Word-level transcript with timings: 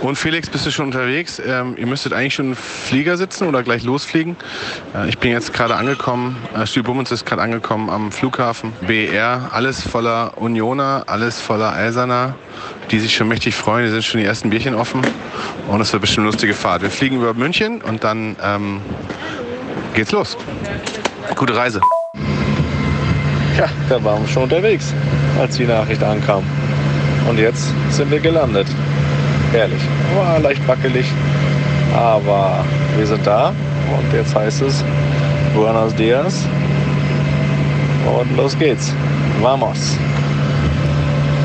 Und 0.00 0.16
Felix, 0.16 0.48
bist 0.48 0.64
du 0.64 0.70
schon 0.70 0.86
unterwegs? 0.86 1.40
Ähm, 1.44 1.74
ihr 1.76 1.86
müsstet 1.86 2.14
eigentlich 2.14 2.34
schon 2.34 2.50
im 2.50 2.56
Flieger 2.56 3.18
sitzen 3.18 3.46
oder 3.46 3.62
gleich 3.62 3.82
losfliegen. 3.82 4.36
Äh, 4.94 5.10
ich 5.10 5.18
bin 5.18 5.30
jetzt 5.30 5.52
gerade 5.52 5.76
angekommen, 5.76 6.36
äh, 6.54 6.82
Bummens 6.82 7.10
ist 7.10 7.26
gerade 7.26 7.42
angekommen 7.42 7.90
am 7.90 8.10
Flughafen. 8.10 8.72
BER, 8.86 9.50
alles 9.52 9.86
voller 9.86 10.32
Unioner, 10.36 11.04
alles 11.06 11.40
voller 11.40 11.74
Eiserner, 11.74 12.34
die 12.90 12.98
sich 12.98 13.14
schon 13.14 13.28
mächtig 13.28 13.54
freuen. 13.54 13.84
Die 13.84 13.90
sind 13.90 14.02
schon 14.02 14.20
die 14.20 14.26
ersten 14.26 14.48
Bierchen 14.48 14.74
offen. 14.74 15.02
Und 15.68 15.82
es 15.82 15.92
wird 15.92 16.00
bestimmt 16.00 16.24
eine 16.24 16.30
lustige 16.32 16.54
Fahrt. 16.54 16.80
Wir 16.80 16.90
fliegen 16.90 17.16
über 17.16 17.34
München 17.34 17.82
und 17.82 18.02
dann 18.02 18.36
ähm, 18.42 18.80
geht's 19.92 20.12
los. 20.12 20.38
Gute 21.36 21.54
Reise. 21.54 21.80
Ja, 23.58 23.68
da 23.90 24.02
waren 24.02 24.22
wir 24.22 24.28
schon 24.28 24.44
unterwegs, 24.44 24.94
als 25.38 25.58
die 25.58 25.66
Nachricht 25.66 26.02
ankam. 26.02 26.42
Und 27.28 27.38
jetzt 27.38 27.74
sind 27.90 28.10
wir 28.10 28.20
gelandet. 28.20 28.66
Herrlich. 29.52 29.82
War 30.16 30.38
leicht 30.38 30.66
wackelig, 30.68 31.06
aber 31.96 32.64
wir 32.96 33.06
sind 33.06 33.26
da. 33.26 33.48
Und 33.48 34.12
jetzt 34.12 34.34
heißt 34.34 34.62
es 34.62 34.84
Buenos 35.54 35.92
Dias. 35.96 36.46
Und 38.06 38.36
los 38.36 38.56
geht's. 38.56 38.94
Vamos. 39.40 39.96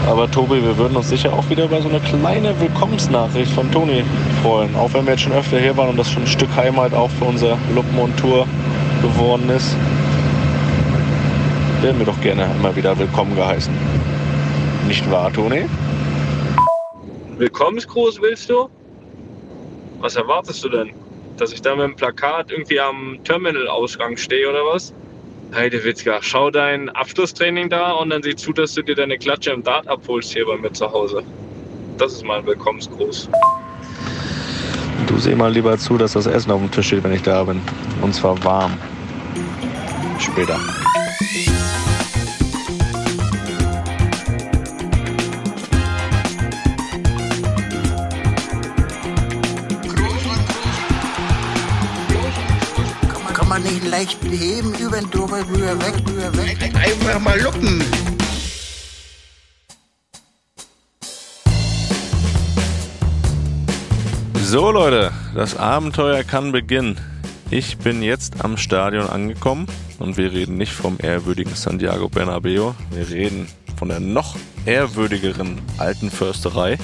Aber 0.08 0.30
Tobi, 0.30 0.62
wir 0.63 0.77
würden 0.77 0.96
uns 0.98 1.10
sicher 1.10 1.34
auch 1.34 1.49
wieder 1.49 1.66
über 1.66 1.82
so 1.82 1.90
eine 1.90 1.99
kleine 1.99 2.54
Willkommensnachricht 2.60 3.52
von 3.52 3.72
Toni 3.72 4.04
freuen. 4.44 4.76
Auch 4.76 4.94
wenn 4.94 5.05
wir 5.05 5.13
jetzt 5.13 5.24
schon 5.24 5.34
öfter 5.34 5.58
hier 5.58 5.76
waren 5.76 5.90
und 5.90 5.98
das 5.98 6.12
schon 6.12 6.24
ein 6.24 6.27
Stück 6.27 6.55
Heimat 6.55 6.94
auch 6.94 7.10
für 7.10 7.26
unser 7.26 7.58
Luppen-und-Tour 7.74 8.46
geworden 9.02 9.49
ist, 9.49 9.76
werden 11.82 11.98
wir 11.98 12.05
doch 12.05 12.22
gerne 12.22 12.48
immer 12.60 12.76
wieder 12.76 12.98
willkommen 12.99 13.35
geheißen. 13.35 13.74
Nicht 14.88 15.10
wahr, 15.10 15.34
Toni? 15.34 15.66
Willkommensgruß 17.38 18.22
willst 18.22 18.50
du? 18.50 18.70
Was 20.00 20.16
erwartest 20.16 20.64
du 20.64 20.70
denn? 20.70 20.92
Dass 21.38 21.52
ich 21.52 21.62
da 21.62 21.76
mit 21.76 21.84
dem 21.84 21.96
Plakat 21.96 22.50
irgendwie 22.52 22.80
am 22.80 23.20
Terminal-Ausgang 23.24 24.16
stehe 24.16 24.50
oder 24.50 24.66
was? 24.66 24.94
Heidewitzka, 25.54 26.20
schau 26.22 26.50
dein 26.50 26.90
Abschlusstraining 26.90 27.70
da 27.70 27.92
und 27.92 28.10
dann 28.10 28.24
sieh 28.24 28.36
zu, 28.36 28.54
dass 28.54 28.74
du 28.74 28.82
dir 28.82 28.96
deine 28.96 29.18
Klatsche 29.18 29.52
im 29.52 29.64
Dart 29.64 29.88
abholst 29.88 30.34
hier 30.34 30.46
bei 30.46 30.58
mir 30.58 30.72
zu 30.72 30.90
Hause. 30.90 31.24
Das 31.98 32.14
ist 32.14 32.26
mein 32.26 32.46
Willkommensgruß. 32.46 33.30
Du 35.08 35.18
seh 35.18 35.36
mal 35.36 35.52
lieber 35.52 35.77
zu, 35.77 35.98
dass 35.98 36.14
das 36.14 36.26
Essen 36.26 36.52
auf 36.52 36.60
dem 36.60 36.72
Tisch 36.72 36.88
steht, 36.88 37.04
wenn 37.04 37.14
ich 37.14 37.22
da 37.22 37.44
bin. 37.44 37.62
Und 38.02 38.14
zwar 38.16 38.42
warm. 38.44 38.77
Später. 40.20 40.60
Nicht 53.76 53.91
leicht 53.91 54.21
beheben, 54.21 54.73
über 54.76 55.01
den 55.01 55.12
drüber, 55.12 55.40
rüber, 55.49 55.77
weg, 55.81 55.95
rüber, 56.07 56.37
weg. 56.37 56.57
Einfach 56.76 57.20
mal 57.20 57.37
luppen. 57.41 57.84
So 64.35 64.72
Leute, 64.72 65.12
das 65.34 65.57
Abenteuer 65.57 66.23
kann 66.23 66.53
beginnen. 66.53 66.97
Ich 67.50 67.78
bin 67.78 68.01
jetzt 68.01 68.46
am 68.46 68.56
Stadion 68.56 69.09
angekommen 69.09 69.68
und 70.00 70.16
wir 70.16 70.31
reden 70.31 70.56
nicht 70.56 70.72
vom 70.72 70.96
ehrwürdigen 70.97 71.53
Santiago 71.53 72.07
Bernabeo. 72.07 72.75
Wir 72.91 73.09
reden 73.09 73.46
von 73.75 73.90
der 73.90 74.00
noch 74.00 74.38
ehrwürdigeren 74.66 75.59
alten 75.79 76.09
Försterei. 76.09 76.78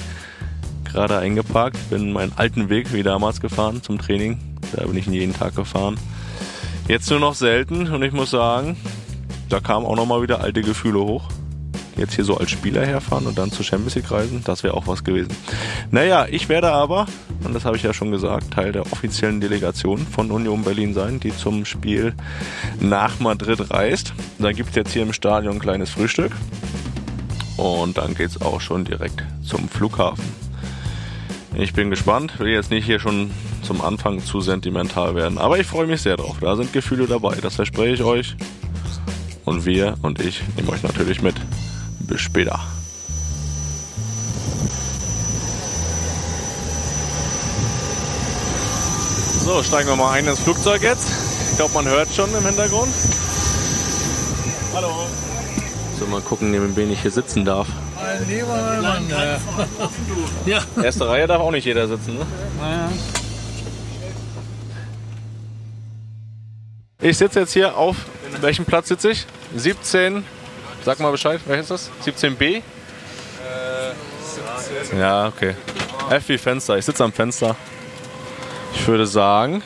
Gerade 0.84 1.16
eingeparkt, 1.16 1.78
bin 1.88 2.12
meinen 2.12 2.32
alten 2.36 2.68
Weg 2.68 2.92
wie 2.92 3.02
damals 3.02 3.40
gefahren 3.40 3.82
zum 3.82 3.98
Training. 3.98 4.38
Da 4.76 4.84
bin 4.86 4.98
ich 4.98 5.06
jeden 5.06 5.32
Tag 5.32 5.56
gefahren. 5.56 5.96
Jetzt 6.88 7.10
nur 7.10 7.20
noch 7.20 7.34
selten 7.34 7.86
und 7.86 8.02
ich 8.02 8.12
muss 8.12 8.30
sagen, 8.30 8.76
da 9.48 9.60
kamen 9.60 9.86
auch 9.86 9.96
nochmal 9.96 10.22
wieder 10.22 10.40
alte 10.40 10.62
Gefühle 10.62 11.00
hoch. 11.00 11.28
Jetzt 11.96 12.14
hier 12.14 12.24
so 12.24 12.38
als 12.38 12.50
Spieler 12.50 12.84
herfahren 12.84 13.26
und 13.26 13.38
dann 13.38 13.52
zur 13.52 13.64
Champions 13.64 13.94
League 13.94 14.10
reisen, 14.10 14.42
das 14.44 14.62
wäre 14.62 14.74
auch 14.74 14.86
was 14.86 15.04
gewesen. 15.04 15.30
Naja, 15.90 16.26
ich 16.28 16.48
werde 16.48 16.72
aber, 16.72 17.06
und 17.44 17.54
das 17.54 17.64
habe 17.64 17.76
ich 17.76 17.82
ja 17.82 17.92
schon 17.92 18.10
gesagt, 18.10 18.52
Teil 18.52 18.72
der 18.72 18.90
offiziellen 18.90 19.40
Delegation 19.40 19.98
von 19.98 20.30
Union 20.30 20.64
Berlin 20.64 20.94
sein, 20.94 21.20
die 21.20 21.36
zum 21.36 21.64
Spiel 21.64 22.14
nach 22.80 23.20
Madrid 23.20 23.70
reist. 23.70 24.14
Da 24.38 24.52
gibt 24.52 24.70
es 24.70 24.74
jetzt 24.76 24.92
hier 24.92 25.02
im 25.02 25.12
Stadion 25.12 25.54
ein 25.54 25.60
kleines 25.60 25.90
Frühstück. 25.90 26.32
Und 27.58 27.98
dann 27.98 28.14
geht 28.14 28.30
es 28.30 28.40
auch 28.40 28.60
schon 28.60 28.84
direkt 28.84 29.22
zum 29.44 29.68
Flughafen. 29.68 30.24
Ich 31.54 31.74
bin 31.74 31.90
gespannt, 31.90 32.40
will 32.40 32.48
jetzt 32.48 32.70
nicht 32.70 32.86
hier 32.86 32.98
schon 32.98 33.30
zum 33.72 33.80
Anfang 33.80 34.22
zu 34.22 34.42
sentimental 34.42 35.14
werden, 35.14 35.38
aber 35.38 35.58
ich 35.58 35.66
freue 35.66 35.86
mich 35.86 36.02
sehr 36.02 36.18
drauf. 36.18 36.36
Da 36.42 36.56
sind 36.56 36.74
Gefühle 36.74 37.06
dabei, 37.06 37.36
das 37.40 37.54
verspreche 37.54 37.94
ich 37.94 38.02
euch. 38.02 38.36
Und 39.46 39.64
wir 39.64 39.94
und 40.02 40.20
ich 40.20 40.42
nehmen 40.56 40.68
euch 40.68 40.82
natürlich 40.82 41.22
mit. 41.22 41.34
Bis 42.00 42.20
später. 42.20 42.60
So, 49.40 49.62
steigen 49.62 49.88
wir 49.88 49.96
mal 49.96 50.12
ein 50.12 50.26
ins 50.26 50.40
Flugzeug 50.40 50.82
jetzt. 50.82 51.08
Ich 51.50 51.56
glaube, 51.56 51.72
man 51.72 51.86
hört 51.86 52.12
schon 52.12 52.28
im 52.34 52.44
Hintergrund. 52.44 52.92
Hallo. 54.74 55.06
So, 55.98 56.06
mal 56.06 56.20
gucken, 56.20 56.50
neben 56.50 56.76
wen 56.76 56.92
ich 56.92 57.00
hier 57.00 57.10
sitzen 57.10 57.46
darf. 57.46 57.68
Ein 57.98 58.28
lieber 58.28 58.82
Mann, 58.82 59.08
ja. 59.08 59.38
ja. 60.76 60.82
Erste 60.82 61.08
Reihe 61.08 61.26
darf 61.26 61.40
auch 61.40 61.50
nicht 61.50 61.64
jeder 61.64 61.88
sitzen, 61.88 62.18
ne? 62.18 62.26
Ich 67.02 67.18
sitze 67.18 67.40
jetzt 67.40 67.52
hier 67.52 67.76
auf 67.76 67.96
welchem 68.40 68.64
Platz 68.64 68.88
sitze 68.88 69.10
ich? 69.10 69.26
17. 69.54 70.24
Sag 70.84 71.00
mal 71.00 71.10
Bescheid, 71.10 71.40
welches 71.46 71.70
ist 71.70 71.90
das? 72.04 72.14
17b? 72.14 72.56
Äh, 72.56 72.62
17. 74.82 74.98
Ja, 74.98 75.26
okay. 75.26 75.54
F 76.10 76.28
wie 76.28 76.38
Fenster. 76.38 76.78
Ich 76.78 76.84
sitze 76.84 77.04
am 77.04 77.12
Fenster. 77.12 77.56
Ich 78.74 78.86
würde 78.86 79.06
sagen, 79.06 79.62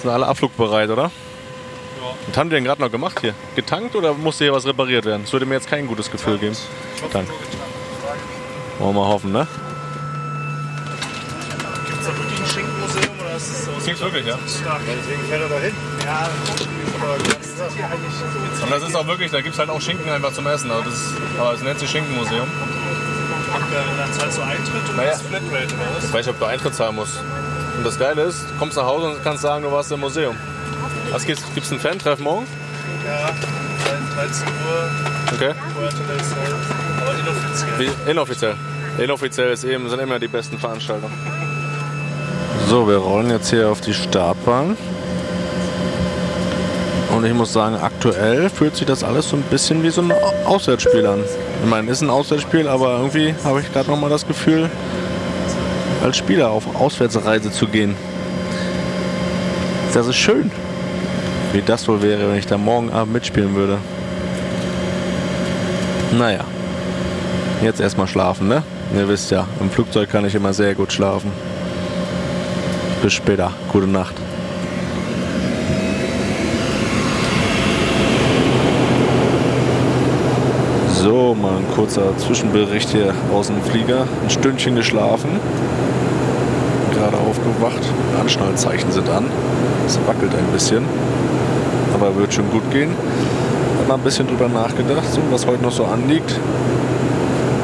sind 0.00 0.10
alle 0.10 0.26
abflugbereit, 0.26 0.90
oder? 0.90 1.04
Ja. 1.04 1.10
Was 2.26 2.36
haben 2.36 2.50
die 2.50 2.56
denn 2.56 2.64
gerade 2.64 2.80
noch 2.80 2.90
gemacht 2.90 3.20
hier? 3.20 3.34
Getankt 3.54 3.94
oder 3.94 4.14
musste 4.14 4.44
hier 4.44 4.52
was 4.52 4.66
repariert 4.66 5.04
werden? 5.04 5.22
Das 5.22 5.32
würde 5.32 5.46
mir 5.46 5.54
jetzt 5.54 5.68
kein 5.68 5.86
gutes 5.86 6.10
Gefühl 6.10 6.38
geben. 6.38 6.56
Getankt. 7.02 7.30
Wollen 8.78 8.94
wir 8.94 9.00
mal 9.00 9.08
hoffen, 9.08 9.32
ne? 9.32 9.46
Gibt 11.86 12.00
es 12.00 12.06
da 12.06 12.16
wirklich 12.16 12.40
ein 12.40 12.46
Schinkenmuseum 12.46 13.18
es? 13.94 13.98
Gibt's 13.98 14.00
wirklich, 14.14 14.26
ja. 14.26 14.38
Stark. 14.62 14.80
Deswegen 14.86 15.22
fährt 15.28 15.42
er 15.42 15.48
da 15.48 15.58
hin. 15.58 15.74
Ja? 16.04 16.28
Und 18.62 18.70
das 18.70 18.82
ist 18.82 18.94
auch 18.96 19.06
wirklich, 19.06 19.30
da 19.30 19.40
gibt 19.40 19.54
es 19.54 19.58
halt 19.58 19.70
auch 19.70 19.80
Schinken 19.80 20.10
einfach 20.10 20.32
zum 20.32 20.46
Essen. 20.46 20.70
Also 20.70 20.84
das, 20.84 20.94
ist, 20.94 21.14
aber 21.38 21.52
das 21.52 21.62
nennt 21.62 21.78
sich 21.78 21.90
Schinkenmuseum. 21.90 22.46
Äh, 22.46 23.96
Dann 23.96 24.12
zahlst 24.12 24.38
du 24.38 24.42
Eintritt 24.42 24.88
und 24.88 24.96
Naja. 24.96 25.10
das 25.12 25.22
Flatrate 25.22 25.74
oder 25.74 25.96
was? 25.96 26.04
Ich 26.04 26.12
weiß 26.12 26.26
nicht, 26.26 26.34
ob 26.34 26.38
du 26.40 26.44
Eintritt 26.46 26.74
zahlen 26.74 26.96
musst. 26.96 27.20
Und 27.76 27.84
das 27.84 27.98
Geile 27.98 28.22
ist, 28.22 28.42
du 28.50 28.58
kommst 28.58 28.76
nach 28.76 28.84
Hause 28.84 29.06
und 29.10 29.22
kannst 29.24 29.42
sagen, 29.42 29.62
du 29.62 29.72
warst 29.72 29.92
im 29.92 30.00
Museum. 30.00 30.36
Was 31.10 31.24
gibt's, 31.24 31.42
gibt's 31.54 31.70
ein 31.70 31.78
Fan-Treffen 31.80 32.24
morgen? 32.24 32.46
Ja, 33.06 33.30
seit 33.86 34.28
13 34.28 34.46
Uhr, 34.48 34.90
Okay. 35.34 35.52
Sol. 35.54 36.56
Aber 37.00 37.14
inoffiziell. 37.18 37.78
Wie, 37.78 38.10
inoffiziell. 38.10 38.54
Inoffiziell 38.98 39.52
ist 39.52 39.64
eben, 39.64 39.88
sind 39.88 40.00
immer 40.00 40.18
die 40.18 40.28
besten 40.28 40.58
Veranstaltungen. 40.58 41.12
So, 42.68 42.86
wir 42.86 42.96
rollen 42.98 43.30
jetzt 43.30 43.50
hier 43.50 43.68
auf 43.70 43.80
die 43.80 43.94
Startbahn. 43.94 44.76
Und 47.16 47.24
ich 47.24 47.32
muss 47.32 47.52
sagen, 47.52 47.76
aktuell 47.76 48.50
fühlt 48.50 48.76
sich 48.76 48.86
das 48.86 49.02
alles 49.02 49.30
so 49.30 49.36
ein 49.36 49.42
bisschen 49.42 49.82
wie 49.82 49.90
so 49.90 50.02
ein 50.02 50.12
Au- 50.12 50.54
Auswärtsspiel 50.54 51.06
an. 51.06 51.20
Ich 51.64 51.68
meine, 51.68 51.90
ist 51.90 52.02
ein 52.02 52.10
Auswärtsspiel, 52.10 52.68
aber 52.68 52.98
irgendwie 52.98 53.34
habe 53.44 53.60
ich 53.60 53.72
gerade 53.72 53.90
nochmal 53.90 54.10
das 54.10 54.26
Gefühl, 54.26 54.68
als 56.04 56.16
Spieler 56.18 56.50
auf 56.50 56.76
Auswärtsreise 56.76 57.50
zu 57.50 57.66
gehen. 57.66 57.96
Das 59.94 60.06
ist 60.06 60.16
schön. 60.16 60.50
Wie 61.52 61.62
das 61.62 61.88
wohl 61.88 62.02
wäre, 62.02 62.28
wenn 62.28 62.36
ich 62.36 62.46
da 62.46 62.58
morgen 62.58 62.92
Abend 62.92 63.14
mitspielen 63.14 63.54
würde. 63.54 63.78
Naja. 66.16 66.44
Jetzt 67.62 67.80
erstmal 67.80 68.06
schlafen, 68.06 68.46
ne? 68.46 68.62
Ihr 68.94 69.08
wisst 69.08 69.30
ja, 69.30 69.46
im 69.58 69.70
Flugzeug 69.70 70.10
kann 70.10 70.24
ich 70.26 70.34
immer 70.34 70.52
sehr 70.52 70.74
gut 70.74 70.92
schlafen. 70.92 71.32
Bis 73.02 73.12
später. 73.12 73.52
Gute 73.72 73.86
Nacht. 73.86 74.14
So, 80.92 81.34
mal 81.34 81.56
ein 81.56 81.66
kurzer 81.74 82.16
Zwischenbericht 82.18 82.90
hier 82.90 83.14
aus 83.32 83.46
dem 83.46 83.62
Flieger. 83.62 84.06
Ein 84.22 84.30
Stündchen 84.30 84.74
geschlafen. 84.74 85.30
Gerade 86.92 87.16
aufgewacht. 87.16 87.82
Anschnallzeichen 88.20 88.90
sind 88.90 89.08
an. 89.08 89.26
Es 89.86 89.98
wackelt 90.06 90.34
ein 90.34 90.52
bisschen. 90.52 90.84
Aber 91.94 92.16
wird 92.16 92.34
schon 92.34 92.50
gut 92.50 92.68
gehen. 92.70 92.90
Hab 93.78 93.88
mal 93.88 93.94
ein 93.94 94.00
bisschen 94.00 94.26
drüber 94.26 94.48
nachgedacht, 94.48 95.10
so, 95.10 95.20
was 95.30 95.46
heute 95.46 95.62
noch 95.62 95.72
so 95.72 95.84
anliegt 95.84 96.38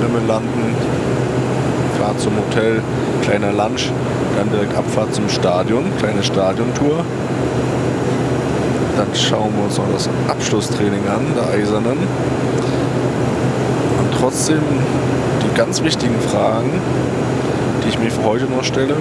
wenn 0.04 0.12
wir 0.12 0.28
landen. 0.28 0.74
Fahrt 1.98 2.20
zum 2.20 2.32
Hotel, 2.36 2.82
kleiner 3.22 3.52
Lunch, 3.52 3.90
dann 4.36 4.50
direkt 4.50 4.76
Abfahrt 4.76 5.14
zum 5.14 5.28
Stadion, 5.28 5.84
kleine 5.98 6.22
Stadiontour. 6.22 7.04
Dann 8.96 9.06
schauen 9.14 9.52
wir 9.56 9.64
uns 9.64 9.78
noch 9.78 9.90
das 9.92 10.08
Abschlusstraining 10.28 11.06
an, 11.08 11.26
der 11.36 11.52
Eisernen. 11.58 11.98
Und 13.98 14.18
trotzdem 14.18 14.62
die 15.42 15.56
ganz 15.56 15.82
wichtigen 15.82 16.18
Fragen, 16.20 16.70
die 17.84 17.88
ich 17.88 17.98
mir 17.98 18.10
für 18.10 18.24
heute 18.24 18.44
noch 18.44 18.64
stelle, 18.64 18.94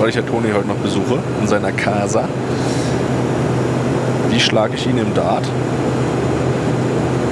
weil 0.00 0.08
ich 0.08 0.14
ja 0.14 0.22
Toni 0.22 0.50
heute 0.54 0.68
noch 0.68 0.76
besuche 0.76 1.18
in 1.40 1.48
seiner 1.48 1.72
Casa. 1.72 2.28
Wie 4.30 4.40
schlage 4.40 4.74
ich 4.74 4.86
ihn 4.86 4.98
im 4.98 5.14
Dart? 5.14 5.44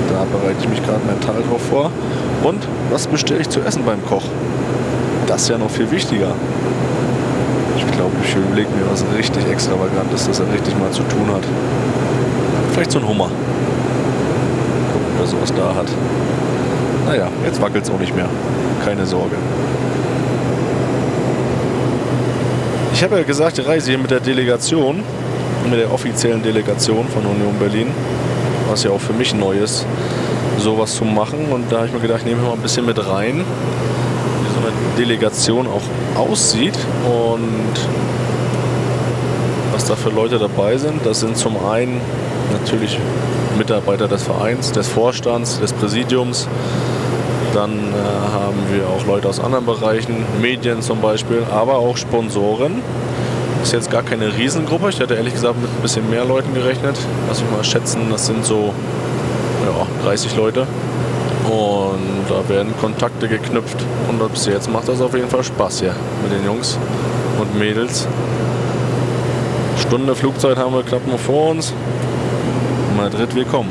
Da 0.09 0.25
bereite 0.39 0.59
ich 0.61 0.69
mich 0.69 0.83
gerade 0.85 1.05
mental 1.07 1.43
drauf 1.49 1.63
vor. 1.69 1.91
Und 2.43 2.67
was 2.91 3.07
bestelle 3.07 3.41
ich 3.41 3.49
zu 3.49 3.61
essen 3.61 3.85
beim 3.85 4.05
Koch? 4.05 4.25
Das 5.27 5.43
ist 5.43 5.49
ja 5.49 5.59
noch 5.59 5.71
viel 5.71 5.91
wichtiger. 5.91 6.33
Ich 7.87 7.97
glaube, 7.97 8.13
ich 8.23 8.35
überlege 8.35 8.69
mir 8.71 8.91
was 8.91 9.05
richtig 9.17 9.49
Extravagantes, 9.51 10.27
dass 10.27 10.41
er 10.41 10.53
richtig 10.53 10.79
mal 10.79 10.91
zu 10.91 11.03
tun 11.05 11.27
hat. 11.35 11.43
Vielleicht 12.73 12.93
so 12.93 12.99
ein 12.99 13.09
Hummer. 13.09 13.29
Gucken, 14.93 15.07
ob 15.15 15.21
er 15.21 15.27
sowas 15.27 15.53
da 15.55 15.75
hat. 15.75 15.87
Naja, 17.07 17.29
jetzt 17.45 17.61
wackelt 17.61 17.85
es 17.85 17.91
auch 17.91 17.99
nicht 17.99 18.15
mehr. 18.15 18.29
Keine 18.85 19.05
Sorge. 19.07 19.37
Ich 22.95 23.03
habe 23.03 23.17
ja 23.17 23.23
gesagt, 23.25 23.59
ich 23.59 23.67
reise 23.67 23.91
hier 23.91 23.99
mit 23.99 24.11
der 24.11 24.21
Delegation, 24.21 25.03
mit 25.69 25.81
der 25.81 25.93
offiziellen 25.93 26.43
Delegation 26.43 27.09
von 27.09 27.27
Union 27.27 27.55
Berlin, 27.59 27.89
was 28.71 28.85
ja 28.85 28.91
auch 28.91 29.01
für 29.01 29.13
mich 29.13 29.35
neu 29.35 29.57
ist, 29.57 29.85
sowas 30.59 30.95
zu 30.95 31.05
machen. 31.05 31.47
Und 31.51 31.71
da 31.73 31.79
habe 31.79 31.87
ich 31.89 31.93
mir 31.93 32.01
gedacht, 32.01 32.21
ich 32.21 32.27
nehme 32.27 32.43
mal 32.43 32.53
ein 32.53 32.61
bisschen 32.61 32.87
mit 32.87 33.05
rein, 33.09 33.45
eine 34.63 34.73
Delegation 34.99 35.67
auch 35.67 35.83
aussieht 36.19 36.79
und 37.05 37.73
was 39.73 39.87
da 39.87 39.97
für 39.97 40.11
Leute 40.11 40.39
dabei 40.39 40.77
sind. 40.77 41.05
Das 41.05 41.21
sind 41.21 41.37
zum 41.37 41.57
einen 41.65 42.01
natürlich 42.53 42.99
Mitarbeiter 43.57 44.09
des 44.09 44.23
Vereins, 44.23 44.73
des 44.73 44.89
Vorstands, 44.89 45.61
des 45.61 45.73
Präsidiums. 45.73 46.49
Dann 47.55 47.71
äh, 47.71 48.33
haben 48.33 48.59
wir 48.71 48.89
auch 48.89 49.07
Leute 49.07 49.29
aus 49.29 49.41
anderen 49.41 49.67
Bereichen, 49.67 50.25
Medien 50.41 50.81
zum 50.83 51.01
Beispiel, 51.01 51.43
aber 51.51 51.77
auch 51.77 51.97
Sponsoren. 51.97 52.83
Ist 53.63 53.73
jetzt 53.73 53.91
gar 53.91 54.03
keine 54.03 54.37
Riesengruppe. 54.37 54.89
Ich 54.89 54.99
hätte 54.99 55.15
ehrlich 55.15 55.35
gesagt 55.35 55.61
mit 55.61 55.71
ein 55.71 55.83
bisschen 55.83 56.09
mehr 56.11 56.25
Leuten 56.25 56.53
gerechnet. 56.55 56.97
Lass 57.29 57.39
ich 57.41 57.51
mal 57.51 57.63
schätzen, 57.63 58.09
das 58.11 58.27
sind 58.27 58.45
so 58.45 58.73
ja, 59.65 60.05
30 60.05 60.35
Leute. 60.37 60.67
Und 61.45 62.12
da 62.33 62.49
werden 62.49 62.75
Kontakte 62.81 63.29
geknüpft. 63.29 63.77
Und 64.09 64.33
bis 64.33 64.47
jetzt 64.47 64.71
macht 64.71 64.89
das 64.89 65.01
auf 65.01 65.15
jeden 65.15 65.29
Fall 65.29 65.45
Spaß 65.45 65.81
hier 65.81 65.95
mit 66.23 66.33
den 66.33 66.45
Jungs 66.45 66.79
und 67.41 67.59
Mädels. 67.59 68.07
Stunde 69.79 70.15
Flugzeit 70.15 70.57
haben 70.57 70.75
wir 70.75 70.83
knapp 70.83 71.07
noch 71.07 71.19
vor 71.19 71.51
uns. 71.51 71.73
Madrid 72.97 73.35
willkommen. 73.35 73.71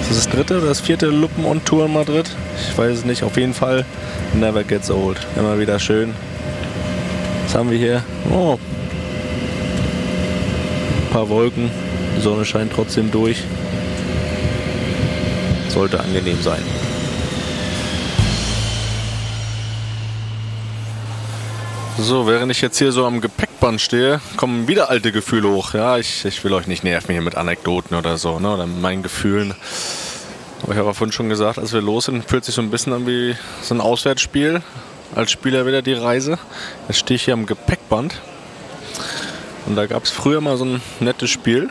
Ist 0.00 0.10
das 0.10 0.24
das 0.24 0.28
dritte 0.28 0.58
oder 0.58 0.66
das 0.68 0.80
vierte 0.80 1.06
Luppen 1.06 1.44
on 1.44 1.64
Tour 1.64 1.86
in 1.86 1.92
Madrid? 1.92 2.28
Ich 2.60 2.76
weiß 2.76 2.98
es 2.98 3.04
nicht. 3.04 3.22
Auf 3.22 3.36
jeden 3.36 3.54
Fall 3.54 3.84
never 4.34 4.64
gets 4.64 4.90
old. 4.90 5.18
Immer 5.36 5.58
wieder 5.58 5.78
schön. 5.78 6.14
Was 7.44 7.54
haben 7.54 7.70
wir 7.70 7.78
hier? 7.78 8.02
Oh. 8.32 8.58
Ein 11.02 11.12
paar 11.12 11.28
Wolken. 11.28 11.70
Die 12.16 12.20
Sonne 12.20 12.44
scheint 12.44 12.72
trotzdem 12.72 13.10
durch. 13.10 13.44
Sollte 15.74 15.98
angenehm 15.98 16.40
sein. 16.40 16.62
So, 21.98 22.28
während 22.28 22.52
ich 22.52 22.60
jetzt 22.60 22.78
hier 22.78 22.92
so 22.92 23.04
am 23.06 23.20
Gepäckband 23.20 23.80
stehe, 23.80 24.20
kommen 24.36 24.68
wieder 24.68 24.88
alte 24.88 25.10
Gefühle 25.10 25.48
hoch. 25.48 25.74
Ja, 25.74 25.98
ich, 25.98 26.24
ich 26.24 26.44
will 26.44 26.52
euch 26.52 26.68
nicht 26.68 26.84
nerven 26.84 27.10
hier 27.10 27.22
mit 27.22 27.34
Anekdoten 27.36 27.96
oder 27.96 28.18
so, 28.18 28.38
ne, 28.38 28.54
oder 28.54 28.66
mit 28.66 28.80
meinen 28.80 29.02
Gefühlen. 29.02 29.52
Aber 30.62 30.72
ich 30.72 30.78
habe 30.78 30.94
vorhin 30.94 31.10
schon 31.10 31.28
gesagt, 31.28 31.58
als 31.58 31.72
wir 31.72 31.82
los 31.82 32.04
sind, 32.04 32.24
fühlt 32.28 32.44
sich 32.44 32.54
so 32.54 32.62
ein 32.62 32.70
bisschen 32.70 32.92
an 32.92 33.08
wie 33.08 33.34
so 33.60 33.74
ein 33.74 33.80
Auswärtsspiel. 33.80 34.62
Als 35.16 35.32
Spieler 35.32 35.66
wieder 35.66 35.82
die 35.82 35.94
Reise. 35.94 36.38
Jetzt 36.86 36.98
stehe 36.98 37.16
ich 37.16 37.24
hier 37.24 37.34
am 37.34 37.46
Gepäckband. 37.46 38.20
Und 39.66 39.74
da 39.74 39.86
gab 39.86 40.04
es 40.04 40.10
früher 40.10 40.40
mal 40.40 40.56
so 40.56 40.66
ein 40.66 40.82
nettes 41.00 41.30
Spiel 41.30 41.68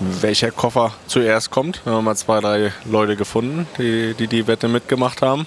welcher 0.00 0.50
Koffer 0.50 0.92
zuerst 1.06 1.50
kommt. 1.50 1.84
Wir 1.84 1.92
haben 1.92 2.04
mal 2.04 2.16
zwei, 2.16 2.40
drei 2.40 2.72
Leute 2.84 3.16
gefunden, 3.16 3.66
die 3.78 4.14
die, 4.14 4.26
die 4.26 4.46
Wette 4.46 4.68
mitgemacht 4.68 5.22
haben. 5.22 5.46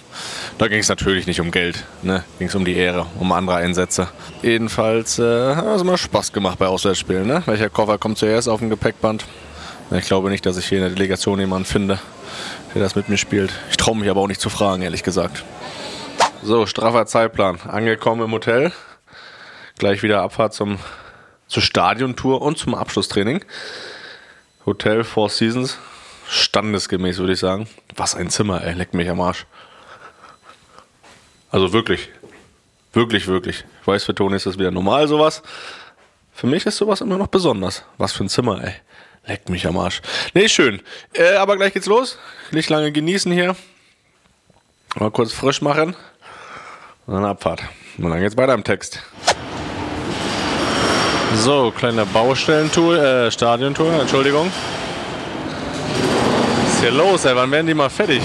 Da 0.57 0.67
ging 0.67 0.79
es 0.79 0.89
natürlich 0.89 1.27
nicht 1.27 1.41
um 1.41 1.51
Geld, 1.51 1.85
ne? 2.01 2.23
ging 2.39 2.47
es 2.47 2.55
um 2.55 2.65
die 2.65 2.75
Ehre, 2.75 3.05
um 3.19 3.31
andere 3.31 3.57
Einsätze. 3.57 4.07
Jedenfalls 4.41 5.19
äh, 5.19 5.55
hat 5.55 5.65
es 5.65 5.81
immer 5.81 5.97
Spaß 5.97 6.33
gemacht 6.33 6.59
bei 6.59 6.67
Auswärtsspielen. 6.67 7.27
Ne? 7.27 7.43
Welcher 7.45 7.69
Koffer 7.69 7.97
kommt 7.97 8.17
zuerst 8.17 8.47
auf 8.47 8.59
dem 8.59 8.69
Gepäckband? 8.69 9.25
Ich 9.91 10.05
glaube 10.05 10.29
nicht, 10.29 10.45
dass 10.45 10.57
ich 10.57 10.67
hier 10.67 10.79
in 10.79 10.83
der 10.83 10.93
Delegation 10.93 11.39
jemanden 11.39 11.65
finde, 11.65 11.99
der 12.73 12.81
das 12.81 12.95
mit 12.95 13.09
mir 13.09 13.17
spielt. 13.17 13.51
Ich 13.69 13.77
traue 13.77 13.97
mich 13.97 14.09
aber 14.09 14.21
auch 14.21 14.27
nicht 14.27 14.41
zu 14.41 14.49
fragen, 14.49 14.81
ehrlich 14.81 15.03
gesagt. 15.03 15.43
So, 16.43 16.65
straffer 16.65 17.05
Zeitplan. 17.05 17.59
Angekommen 17.67 18.23
im 18.23 18.31
Hotel. 18.31 18.71
Gleich 19.77 20.03
wieder 20.03 20.21
Abfahrt 20.21 20.53
zum, 20.53 20.77
zur 21.47 21.63
Stadiontour 21.63 22.41
und 22.41 22.57
zum 22.57 22.75
Abschlusstraining. 22.75 23.43
Hotel 24.67 25.05
Four 25.05 25.29
Seasons. 25.29 25.79
Standesgemäß, 26.29 27.19
würde 27.19 27.33
ich 27.33 27.39
sagen. 27.39 27.69
Was 27.95 28.15
ein 28.15 28.29
Zimmer, 28.29 28.63
ey. 28.63 28.73
Leckt 28.73 28.93
mich 28.93 29.09
am 29.09 29.21
Arsch. 29.21 29.45
Also 31.49 31.71
wirklich. 31.71 32.09
Wirklich, 32.91 33.27
wirklich. 33.27 33.63
Ich 33.81 33.87
weiß, 33.87 34.03
für 34.03 34.13
Toni 34.13 34.35
ist 34.35 34.45
das 34.45 34.59
wieder 34.59 34.69
normal, 34.69 35.07
sowas. 35.07 35.41
Für 36.33 36.47
mich 36.47 36.65
ist 36.65 36.77
sowas 36.77 36.99
immer 36.99 37.17
noch 37.17 37.27
besonders. 37.27 37.83
Was 37.97 38.11
für 38.11 38.25
ein 38.25 38.29
Zimmer, 38.29 38.61
ey. 38.61 38.73
Leckt 39.25 39.49
mich 39.49 39.65
am 39.65 39.77
Arsch. 39.77 40.01
Nee, 40.33 40.49
schön. 40.49 40.81
Äh, 41.13 41.35
aber 41.35 41.55
gleich 41.55 41.71
geht's 41.71 41.87
los. 41.87 42.19
Nicht 42.51 42.69
lange 42.69 42.91
genießen 42.91 43.31
hier. 43.31 43.55
Mal 44.95 45.11
kurz 45.11 45.31
frisch 45.31 45.61
machen. 45.61 45.95
Und 47.05 47.13
dann 47.13 47.23
Abfahrt. 47.23 47.61
Und 47.97 48.09
dann 48.09 48.19
geht's 48.19 48.35
weiter 48.35 48.53
im 48.53 48.65
Text. 48.65 49.01
So, 51.35 51.71
kleine 51.71 52.05
Baustellentour, 52.05 52.97
äh, 52.97 53.31
Stadiontour, 53.31 53.93
Entschuldigung. 54.01 54.51
Was 56.63 56.73
ist 56.73 56.81
hier 56.81 56.91
los, 56.91 57.25
ey? 57.25 57.35
Wann 57.35 57.51
werden 57.51 57.67
die 57.67 57.73
mal 57.73 57.89
fertig? 57.89 58.21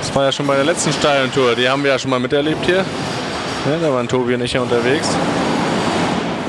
Das 0.00 0.14
war 0.14 0.24
ja 0.24 0.32
schon 0.32 0.46
bei 0.46 0.54
der 0.54 0.64
letzten 0.64 0.92
Stadiontour. 0.92 1.54
Die 1.56 1.68
haben 1.68 1.82
wir 1.82 1.90
ja 1.90 1.98
schon 1.98 2.10
mal 2.10 2.20
miterlebt 2.20 2.64
hier. 2.64 2.84
Ja, 3.66 3.78
da 3.82 3.92
waren 3.92 4.08
Tobi 4.08 4.34
und 4.34 4.42
ich 4.42 4.52
hier 4.52 4.62
unterwegs. 4.62 5.08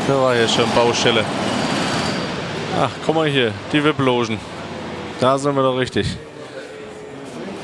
Da 0.07 0.13
war 0.15 0.35
hier 0.35 0.47
schon 0.47 0.69
Baustelle. 0.75 1.23
Ach, 2.79 2.89
guck 3.05 3.15
mal 3.15 3.27
hier, 3.27 3.51
die 3.73 3.83
VIP-Logen. 3.83 4.39
Da 5.19 5.37
sind 5.37 5.55
wir 5.55 5.63
doch 5.63 5.77
richtig. 5.77 6.17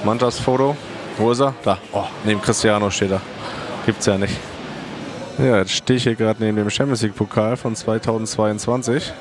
Mantas 0.03 0.39
Foto. 0.39 0.75
Wo 1.17 1.31
ist 1.31 1.41
er? 1.41 1.53
Da. 1.63 1.77
Oh, 1.91 2.05
neben 2.23 2.41
Cristiano 2.41 2.89
steht 2.89 3.11
er. 3.11 3.21
Gibt's 3.85 4.05
ja 4.05 4.17
nicht. 4.17 4.35
Ja, 5.37 5.57
jetzt 5.57 5.71
stehe 5.71 5.97
ich 5.97 6.03
hier 6.03 6.15
gerade 6.15 6.43
neben 6.43 6.57
dem 6.57 6.69
Champions 6.69 7.01
League 7.01 7.15
Pokal 7.15 7.57
von 7.57 7.75
2022. 7.75 9.11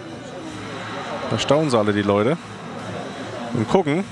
Da 1.30 1.38
staunen 1.38 1.70
sie 1.70 1.78
alle 1.78 1.92
die 1.92 2.02
Leute 2.02 2.36
und 3.54 3.68
gucken. 3.68 4.04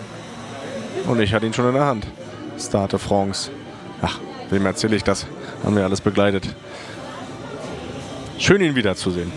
Und 1.06 1.20
ich 1.20 1.34
hatte 1.34 1.46
ihn 1.46 1.52
schon 1.52 1.68
in 1.68 1.74
der 1.74 1.86
Hand. 1.86 2.06
Stade 2.58 2.98
France. 2.98 3.50
Ach, 4.00 4.18
wem 4.50 4.64
erzähle 4.66 4.96
ich 4.96 5.02
das? 5.02 5.26
Haben 5.64 5.76
wir 5.76 5.84
alles 5.84 6.00
begleitet. 6.00 6.54
Schön 8.38 8.60
ihn 8.60 8.76
wiederzusehen. 8.76 9.32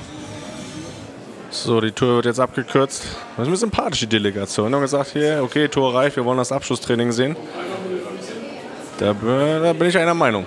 So, 1.49 1.81
die 1.81 1.91
Tour 1.91 2.15
wird 2.15 2.25
jetzt 2.25 2.39
abgekürzt. 2.39 3.03
Das 3.35 3.43
ist 3.43 3.47
eine 3.47 3.57
sympathische 3.57 4.07
Delegation. 4.07 4.69
Wir 4.69 4.75
haben 4.75 4.83
gesagt, 4.83 5.11
hier, 5.11 5.41
okay, 5.43 5.67
Tour 5.67 5.93
reicht, 5.93 6.15
wir 6.15 6.23
wollen 6.23 6.37
das 6.37 6.51
Abschlusstraining 6.51 7.11
sehen. 7.11 7.35
Da, 8.99 9.13
da 9.13 9.73
bin 9.73 9.87
ich 9.87 9.97
einer 9.97 10.13
Meinung. 10.13 10.45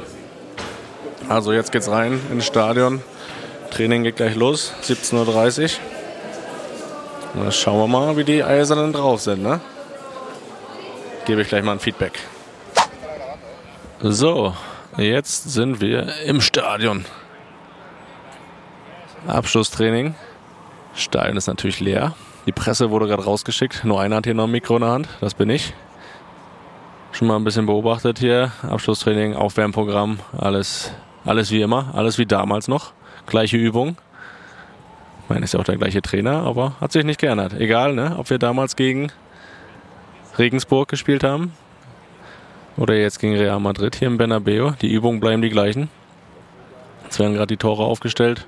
Also 1.28 1.52
jetzt 1.52 1.72
geht's 1.72 1.88
rein 1.88 2.20
ins 2.30 2.46
Stadion. 2.46 3.02
Training 3.70 4.02
geht 4.04 4.16
gleich 4.16 4.34
los, 4.34 4.72
17.30 4.82 5.62
Uhr. 5.62 5.70
Dann 7.34 7.52
schauen 7.52 7.78
wir 7.80 7.88
mal, 7.88 8.16
wie 8.16 8.24
die 8.24 8.44
Eisernen 8.44 8.92
drauf 8.92 9.20
sind. 9.22 9.42
Ne? 9.42 9.60
Gebe 11.24 11.42
ich 11.42 11.48
gleich 11.48 11.64
mal 11.64 11.72
ein 11.72 11.80
Feedback. 11.80 12.20
So, 14.00 14.54
jetzt 14.98 15.50
sind 15.50 15.80
wir 15.80 16.14
im 16.24 16.40
Stadion. 16.40 17.04
Abschlusstraining. 19.26 20.14
Stadion 20.94 21.36
ist 21.36 21.46
natürlich 21.46 21.80
leer. 21.80 22.14
Die 22.46 22.52
Presse 22.52 22.90
wurde 22.90 23.06
gerade 23.06 23.24
rausgeschickt. 23.24 23.84
Nur 23.84 24.00
einer 24.00 24.16
hat 24.16 24.26
hier 24.26 24.34
noch 24.34 24.44
ein 24.44 24.50
Mikro 24.50 24.76
in 24.76 24.82
der 24.82 24.90
Hand. 24.90 25.08
Das 25.20 25.34
bin 25.34 25.48
ich. 25.48 25.72
Schon 27.12 27.28
mal 27.28 27.36
ein 27.36 27.44
bisschen 27.44 27.66
beobachtet 27.66 28.18
hier. 28.18 28.52
Abschlusstraining, 28.68 29.34
Aufwärmprogramm, 29.34 30.18
alles 30.36 30.92
alles 31.24 31.50
wie 31.50 31.62
immer, 31.62 31.94
alles 31.94 32.18
wie 32.18 32.26
damals 32.26 32.68
noch. 32.68 32.92
Gleiche 33.26 33.56
Übung. 33.56 33.96
Ich 35.22 35.30
meine, 35.30 35.44
ist 35.44 35.54
ja 35.54 35.60
auch 35.60 35.64
der 35.64 35.76
gleiche 35.76 36.02
Trainer, 36.02 36.42
aber 36.42 36.74
hat 36.80 36.92
sich 36.92 37.04
nicht 37.04 37.20
geändert. 37.20 37.54
Egal, 37.54 37.94
ne? 37.94 38.16
ob 38.18 38.28
wir 38.28 38.38
damals 38.38 38.76
gegen 38.76 39.10
Regensburg 40.38 40.88
gespielt 40.88 41.24
haben 41.24 41.52
Oder 42.76 42.96
jetzt 42.96 43.20
gegen 43.20 43.36
Real 43.36 43.60
Madrid 43.60 43.96
hier 43.96 44.08
im 44.08 44.18
Bernabeu. 44.18 44.72
Die 44.82 44.92
Übungen 44.92 45.20
bleiben 45.20 45.40
die 45.40 45.48
gleichen. 45.48 45.88
Es 47.08 47.18
werden 47.18 47.34
gerade 47.34 47.46
die 47.46 47.56
Tore 47.56 47.84
aufgestellt. 47.84 48.46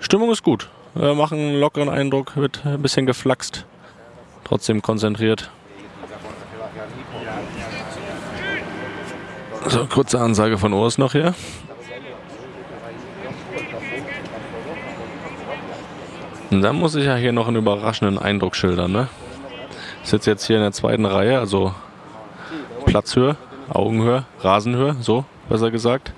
Stimmung 0.00 0.32
ist 0.32 0.42
gut. 0.42 0.70
Wir 0.94 1.14
machen 1.14 1.38
einen 1.38 1.60
lockeren 1.60 1.88
Eindruck, 1.88 2.36
wird 2.36 2.66
ein 2.66 2.82
bisschen 2.82 3.06
geflaxt. 3.06 3.64
Trotzdem 4.44 4.82
konzentriert. 4.82 5.50
So, 9.68 9.86
kurze 9.86 10.20
Ansage 10.20 10.58
von 10.58 10.72
Urs 10.72 10.98
noch 10.98 11.12
hier. 11.12 11.34
Und 16.52 16.60
dann 16.60 16.76
muss 16.76 16.94
ich 16.94 17.06
ja 17.06 17.16
hier 17.16 17.32
noch 17.32 17.48
einen 17.48 17.56
überraschenden 17.56 18.18
Eindruck 18.18 18.54
schildern. 18.56 18.92
Ne? 18.92 19.08
Ich 20.04 20.10
sitze 20.10 20.30
jetzt 20.30 20.44
hier 20.44 20.56
in 20.56 20.62
der 20.62 20.72
zweiten 20.72 21.06
Reihe, 21.06 21.38
also 21.38 21.74
Platzhöhe, 22.84 23.36
Augenhöhe, 23.70 24.26
Rasenhöhe, 24.40 24.96
so 25.00 25.24
besser 25.48 25.70
gesagt. 25.70 26.12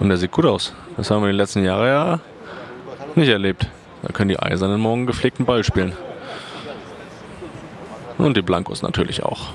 Und 0.00 0.08
der 0.08 0.16
sieht 0.16 0.32
gut 0.32 0.46
aus. 0.46 0.72
Das 0.96 1.10
haben 1.10 1.22
wir 1.22 1.30
die 1.30 1.36
letzten 1.36 1.62
Jahre 1.62 1.88
ja 1.88 2.20
nicht 3.16 3.28
erlebt. 3.28 3.68
Da 4.02 4.12
können 4.12 4.30
die 4.30 4.38
Eisernen 4.38 4.80
morgen 4.80 5.06
gepflegten 5.06 5.44
Ball 5.44 5.62
spielen. 5.62 5.92
Und 8.16 8.38
die 8.38 8.42
Blancos 8.42 8.80
natürlich 8.80 9.24
auch. 9.24 9.48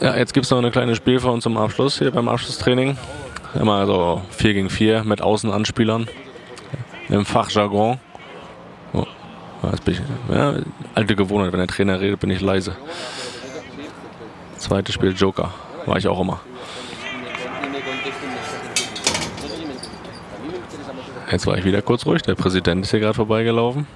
Ja, 0.00 0.16
jetzt 0.16 0.34
gibt 0.34 0.44
es 0.44 0.50
noch 0.50 0.58
eine 0.58 0.72
kleine 0.72 0.96
Spielform 0.96 1.40
zum 1.40 1.56
Abschluss 1.56 1.98
hier 1.98 2.10
beim 2.10 2.28
Abschlusstraining. 2.28 2.98
Immer 3.54 3.86
so 3.86 4.22
4 4.30 4.54
gegen 4.54 4.70
4 4.70 5.04
mit 5.04 5.22
Außenanspielern. 5.22 6.08
Im 7.08 7.24
Fachjargon. 7.24 7.98
Oh, 8.92 9.06
ich, 9.86 10.00
ja, 10.32 10.54
alte 10.94 11.16
Gewohnheit, 11.16 11.52
wenn 11.52 11.58
der 11.58 11.68
Trainer 11.68 12.00
redet, 12.00 12.20
bin 12.20 12.30
ich 12.30 12.40
leise. 12.40 12.76
Zweites 14.58 14.94
Spiel 14.94 15.12
Joker. 15.12 15.50
War 15.86 15.96
ich 15.96 16.08
auch 16.08 16.20
immer. 16.20 16.40
Jetzt 21.30 21.46
war 21.46 21.58
ich 21.58 21.64
wieder 21.64 21.82
kurz 21.82 22.06
ruhig. 22.06 22.22
Der 22.22 22.34
Präsident 22.34 22.84
ist 22.84 22.90
hier 22.90 23.00
gerade 23.00 23.14
vorbeigelaufen. 23.14 23.86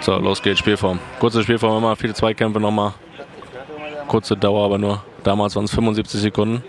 So, 0.00 0.16
los 0.16 0.42
geht's, 0.42 0.58
Spielform. 0.58 0.98
Kurze 1.20 1.42
Spielform 1.42 1.78
immer, 1.78 1.96
viele 1.96 2.14
Zweikämpfe 2.14 2.60
nochmal. 2.60 2.92
Kurze 4.08 4.36
Dauer, 4.36 4.64
aber 4.64 4.78
nur. 4.78 5.02
Damals 5.22 5.54
waren 5.54 5.64
es 5.64 5.70
75 5.72 6.20
Sekunden. 6.20 6.64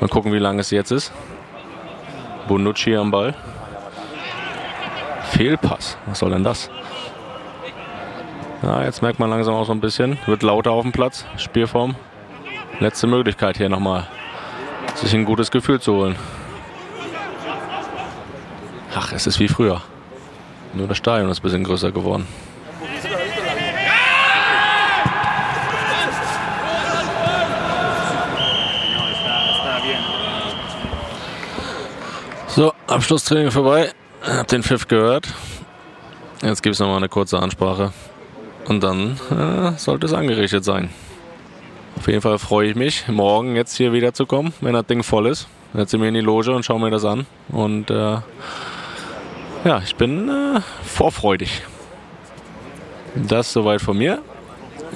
Mal 0.00 0.08
gucken, 0.08 0.32
wie 0.32 0.38
lange 0.38 0.60
es 0.60 0.70
jetzt 0.70 0.90
ist. 0.90 1.12
Bonucci 2.48 2.96
am 2.96 3.10
Ball. 3.10 3.34
Fehlpass. 5.36 5.98
Was 6.06 6.20
soll 6.20 6.30
denn 6.30 6.44
das? 6.44 6.70
Ja, 8.62 8.82
jetzt 8.84 9.02
merkt 9.02 9.18
man 9.18 9.28
langsam 9.28 9.54
auch 9.54 9.66
so 9.66 9.72
ein 9.72 9.80
bisschen. 9.80 10.18
Wird 10.24 10.42
lauter 10.42 10.70
auf 10.70 10.82
dem 10.82 10.92
Platz. 10.92 11.26
Spielform. 11.36 11.94
Letzte 12.80 13.06
Möglichkeit 13.06 13.58
hier 13.58 13.68
nochmal, 13.68 14.06
sich 14.94 15.14
ein 15.14 15.24
gutes 15.24 15.50
Gefühl 15.50 15.80
zu 15.80 15.94
holen. 15.94 16.16
Ach, 18.94 19.12
es 19.12 19.26
ist 19.26 19.38
wie 19.40 19.48
früher. 19.48 19.82
Nur 20.72 20.88
das 20.88 20.96
Stadion 20.96 21.30
ist 21.30 21.40
ein 21.40 21.42
bisschen 21.42 21.64
größer 21.64 21.92
geworden. 21.92 22.26
So, 32.48 32.72
Abschlusstraining 32.86 33.50
vorbei. 33.50 33.92
Hab 34.26 34.48
den 34.48 34.64
Pfiff 34.64 34.88
gehört. 34.88 35.28
Jetzt 36.42 36.62
gibt 36.62 36.74
es 36.74 36.80
nochmal 36.80 36.96
eine 36.96 37.08
kurze 37.08 37.38
Ansprache. 37.38 37.92
Und 38.66 38.82
dann 38.82 39.18
äh, 39.30 39.78
sollte 39.78 40.06
es 40.06 40.12
angerichtet 40.12 40.64
sein. 40.64 40.90
Auf 41.96 42.08
jeden 42.08 42.20
Fall 42.20 42.38
freue 42.38 42.70
ich 42.70 42.74
mich, 42.74 43.06
morgen 43.06 43.54
jetzt 43.54 43.76
hier 43.76 43.92
wieder 43.92 44.12
zu 44.12 44.26
kommen, 44.26 44.52
wenn 44.60 44.74
das 44.74 44.86
Ding 44.86 45.04
voll 45.04 45.26
ist. 45.26 45.46
Setze 45.74 45.96
mir 45.96 46.08
in 46.08 46.14
die 46.14 46.20
Loge 46.20 46.52
und 46.52 46.64
schaue 46.64 46.80
mir 46.80 46.90
das 46.90 47.04
an. 47.04 47.26
Und 47.48 47.90
äh, 47.90 48.18
ja, 49.64 49.80
ich 49.84 49.94
bin 49.94 50.28
äh, 50.28 50.60
vorfreudig. 50.84 51.62
Das 53.14 53.52
soweit 53.52 53.80
von 53.80 53.96
mir. 53.96 54.22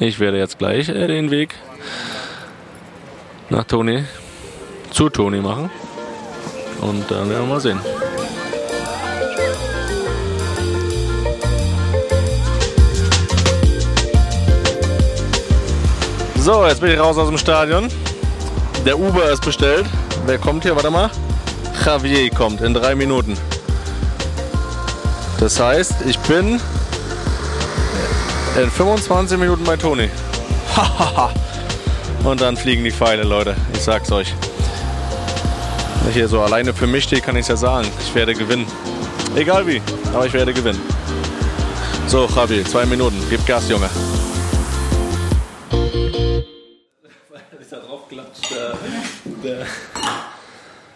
Ich 0.00 0.18
werde 0.18 0.38
jetzt 0.38 0.58
gleich 0.58 0.88
äh, 0.88 1.06
den 1.06 1.30
Weg 1.30 1.54
nach 3.48 3.64
Toni, 3.64 4.04
zu 4.90 5.08
Toni 5.08 5.40
machen. 5.40 5.70
Und 6.80 7.08
dann 7.10 7.30
werden 7.30 7.42
wir 7.42 7.54
mal 7.54 7.60
sehen. 7.60 7.80
So, 16.52 16.66
jetzt 16.66 16.80
bin 16.80 16.90
ich 16.90 16.98
raus 16.98 17.16
aus 17.16 17.28
dem 17.28 17.38
Stadion. 17.38 17.88
Der 18.84 18.98
Uber 18.98 19.30
ist 19.30 19.44
bestellt. 19.44 19.86
Wer 20.26 20.36
kommt 20.36 20.64
hier? 20.64 20.74
Warte 20.74 20.90
mal. 20.90 21.08
Javier 21.86 22.28
kommt 22.30 22.60
in 22.60 22.74
drei 22.74 22.96
Minuten. 22.96 23.36
Das 25.38 25.60
heißt, 25.60 26.02
ich 26.08 26.18
bin 26.18 26.60
in 28.60 28.68
25 28.68 29.38
Minuten 29.38 29.62
bei 29.62 29.76
Toni. 29.76 30.10
Und 32.24 32.40
dann 32.40 32.56
fliegen 32.56 32.82
die 32.82 32.90
Pfeile, 32.90 33.22
Leute. 33.22 33.54
Ich 33.72 33.82
sag's 33.82 34.10
euch. 34.10 34.34
Wenn 36.00 36.08
ich 36.08 36.16
hier 36.16 36.26
so 36.26 36.40
alleine 36.40 36.74
für 36.74 36.88
mich 36.88 37.04
stehe, 37.04 37.22
kann 37.22 37.36
ich 37.36 37.46
ja 37.46 37.54
sagen. 37.54 37.86
Ich 38.04 38.12
werde 38.12 38.34
gewinnen. 38.34 38.66
Egal 39.36 39.68
wie, 39.68 39.80
aber 40.12 40.26
ich 40.26 40.32
werde 40.32 40.52
gewinnen. 40.52 40.80
So, 42.08 42.26
Javi, 42.26 42.64
zwei 42.64 42.86
Minuten. 42.86 43.22
Gib 43.30 43.46
Gas, 43.46 43.68
Junge. 43.68 43.88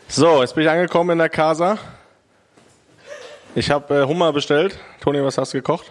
So, 0.09 0.43
jetzt 0.43 0.55
bin 0.55 0.65
ich 0.65 0.71
angekommen 0.71 1.11
in 1.11 1.19
der 1.19 1.29
Casa. 1.29 1.79
Ich 3.55 3.71
habe 3.71 4.03
äh, 4.03 4.07
Hummer 4.07 4.33
bestellt. 4.33 4.79
Toni, 5.01 5.23
was 5.23 5.39
hast 5.39 5.55
du 5.55 5.59
gekocht? 5.59 5.91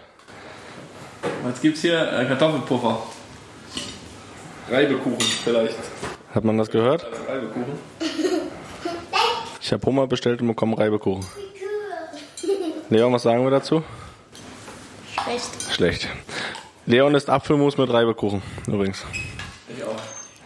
Was 1.42 1.60
gibt's 1.60 1.80
hier? 1.80 2.00
Äh, 2.12 2.26
Kartoffelpuffer. 2.26 2.98
Reibekuchen 4.70 5.20
vielleicht. 5.20 5.76
Hat 6.34 6.44
man 6.44 6.58
das 6.58 6.70
gehört? 6.70 7.04
Also 7.04 7.22
Reibekuchen. 7.24 7.78
Ich 9.60 9.72
habe 9.72 9.86
Hummer 9.86 10.06
bestellt 10.06 10.40
und 10.42 10.48
bekomme 10.48 10.76
Reibekuchen. 10.78 11.24
Leon, 12.90 13.12
was 13.12 13.22
sagen 13.22 13.44
wir 13.44 13.50
dazu? 13.50 13.82
Schlecht. 15.24 15.72
Schlecht. 15.72 16.08
Leon 16.86 17.14
ist 17.14 17.30
Apfelmus 17.30 17.78
mit 17.78 17.90
Reibekuchen, 17.90 18.42
übrigens. 18.66 19.04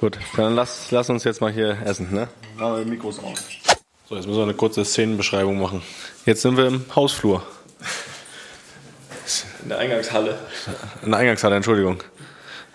Gut, 0.00 0.18
dann 0.36 0.54
lass, 0.54 0.90
lass 0.90 1.10
uns 1.10 1.24
jetzt 1.24 1.40
mal 1.40 1.52
hier 1.52 1.76
essen, 1.84 2.12
ne? 2.12 2.28
Machen 2.56 2.76
wir 2.76 2.84
die 2.84 2.90
Mikros 2.90 3.18
auf. 3.18 3.34
So, 4.08 4.14
jetzt 4.14 4.26
müssen 4.26 4.38
wir 4.38 4.44
eine 4.44 4.54
kurze 4.54 4.84
Szenenbeschreibung 4.84 5.60
machen. 5.60 5.82
Jetzt 6.24 6.42
sind 6.42 6.56
wir 6.56 6.66
im 6.66 6.84
Hausflur. 6.94 7.42
In 9.62 9.68
der 9.68 9.78
Eingangshalle. 9.78 10.38
In 11.02 11.10
der 11.10 11.20
Eingangshalle, 11.20 11.56
Entschuldigung. 11.56 12.02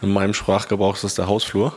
In 0.02 0.12
meinem 0.12 0.34
Sprachgebrauch 0.34 0.96
ist 0.96 1.04
das 1.06 1.16
der 1.16 1.28
Hausflur. 1.28 1.74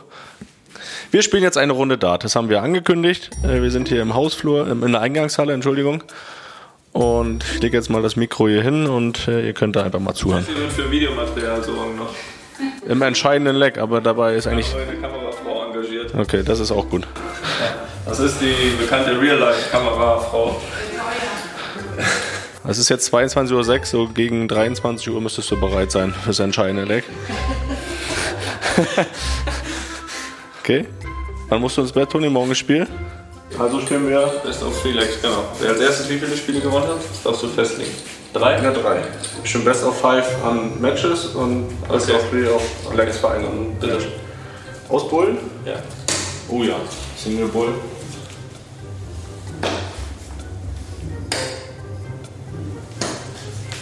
Wir 1.11 1.21
spielen 1.23 1.43
jetzt 1.43 1.57
eine 1.57 1.71
Runde 1.73 1.97
Dart. 1.97 2.23
Das 2.25 2.35
haben 2.35 2.49
wir 2.49 2.61
angekündigt. 2.61 3.31
Äh, 3.43 3.61
Wir 3.61 3.71
sind 3.71 3.87
hier 3.87 4.01
im 4.01 4.13
Hausflur, 4.13 4.67
in 4.69 4.91
der 4.91 5.01
Eingangshalle, 5.01 5.53
Entschuldigung. 5.53 6.03
Und 6.91 7.43
ich 7.45 7.61
lege 7.61 7.77
jetzt 7.77 7.89
mal 7.89 8.01
das 8.01 8.15
Mikro 8.15 8.47
hier 8.47 8.61
hin 8.61 8.85
und 8.85 9.27
äh, 9.27 9.47
ihr 9.47 9.53
könnt 9.53 9.75
da 9.75 9.83
einfach 9.83 9.99
mal 9.99 10.13
zuhören. 10.13 10.43
Für 10.43 10.91
Videomaterial 10.91 11.63
sorgen 11.63 11.95
noch. 11.95 12.13
Im 12.87 13.01
entscheidenden 13.01 13.55
Leck, 13.55 13.77
aber 13.77 14.01
dabei 14.01 14.35
ist 14.35 14.47
eigentlich. 14.47 14.73
Engagiert. 14.73 15.26
Okay, 16.17 16.41
das 16.43 16.59
ist 16.59 16.71
auch 16.71 16.89
gut. 16.89 17.05
Das 18.05 18.19
ist 18.19 18.41
die 18.41 18.75
bekannte 18.79 19.19
Real-Life-Kamerafrau. 19.21 20.59
Es 22.67 22.79
ist 22.79 22.89
jetzt 22.89 23.13
22.06 23.13 23.53
Uhr, 23.53 23.85
so 23.85 24.07
gegen 24.07 24.47
23 24.47 25.09
Uhr 25.11 25.21
müsstest 25.21 25.51
du 25.51 25.59
bereit 25.59 25.91
sein 25.91 26.13
fürs 26.23 26.39
entscheidende 26.39 26.85
Leck. 26.85 27.03
okay. 30.61 30.87
Wann 31.49 31.61
musst 31.61 31.77
du 31.77 31.81
ins 31.81 31.91
Bett, 31.91 32.09
Toni? 32.09 32.29
Morgen 32.29 32.55
Spiel? 32.55 32.87
Also 33.59 33.79
spielen 33.81 34.09
wir 34.09 34.25
Best 34.43 34.63
of 34.63 34.81
Three 34.81 34.91
Legs, 34.93 35.21
genau. 35.21 35.43
Wer 35.59 35.69
als 35.69 35.79
erstes 35.79 36.09
wie 36.09 36.17
viele 36.17 36.35
Spiele 36.35 36.59
gewonnen 36.61 36.87
hat, 36.87 36.97
das 36.97 37.23
darfst 37.23 37.43
du 37.43 37.47
festlegen. 37.47 37.91
Drei? 38.33 38.61
Ja, 38.61 38.71
drei. 38.71 39.01
Ich 39.43 39.53
bin 39.53 39.63
Best 39.63 39.83
of 39.83 39.99
Five 39.99 40.25
an 40.43 40.81
Matches 40.81 41.27
und 41.27 41.67
Best 41.87 42.09
Okay. 42.09 42.17
of 42.17 42.29
Three 42.29 42.49
auf 42.49 42.63
Legs 42.95 43.17
Vereinen. 43.17 43.77
Bitte. 43.79 43.99
Ausbullen? 44.89 45.37
Ja. 45.65 45.75
Oh 46.49 46.63
ja. 46.63 46.79
Single 47.17 47.47
Bull. 47.47 47.73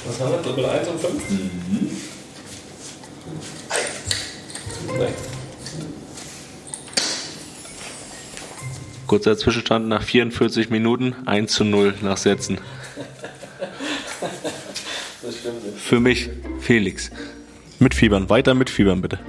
Was 0.08 0.20
haben 0.20 0.32
wir? 0.32 0.38
Doppel 0.40 0.66
1 0.66 0.88
und 0.88 1.00
5? 1.00 1.30
Mhm. 1.30 1.92
Nein. 4.98 5.14
Kurzer 9.08 9.38
Zwischenstand 9.38 9.88
nach 9.88 10.02
44 10.02 10.70
Minuten, 10.72 11.16
1 11.26 11.52
zu 11.52 11.64
0 11.64 11.94
nach 12.02 12.18
Sätzen. 12.18 12.58
Das 15.22 15.38
stimmt 15.38 15.64
nicht. 15.66 15.78
Für 15.78 16.00
mich, 16.00 16.30
Felix. 16.60 17.12
Mitfiebern, 17.80 18.30
weiter 18.30 18.56
mitfiebern 18.56 19.02
bitte. 19.02 19.20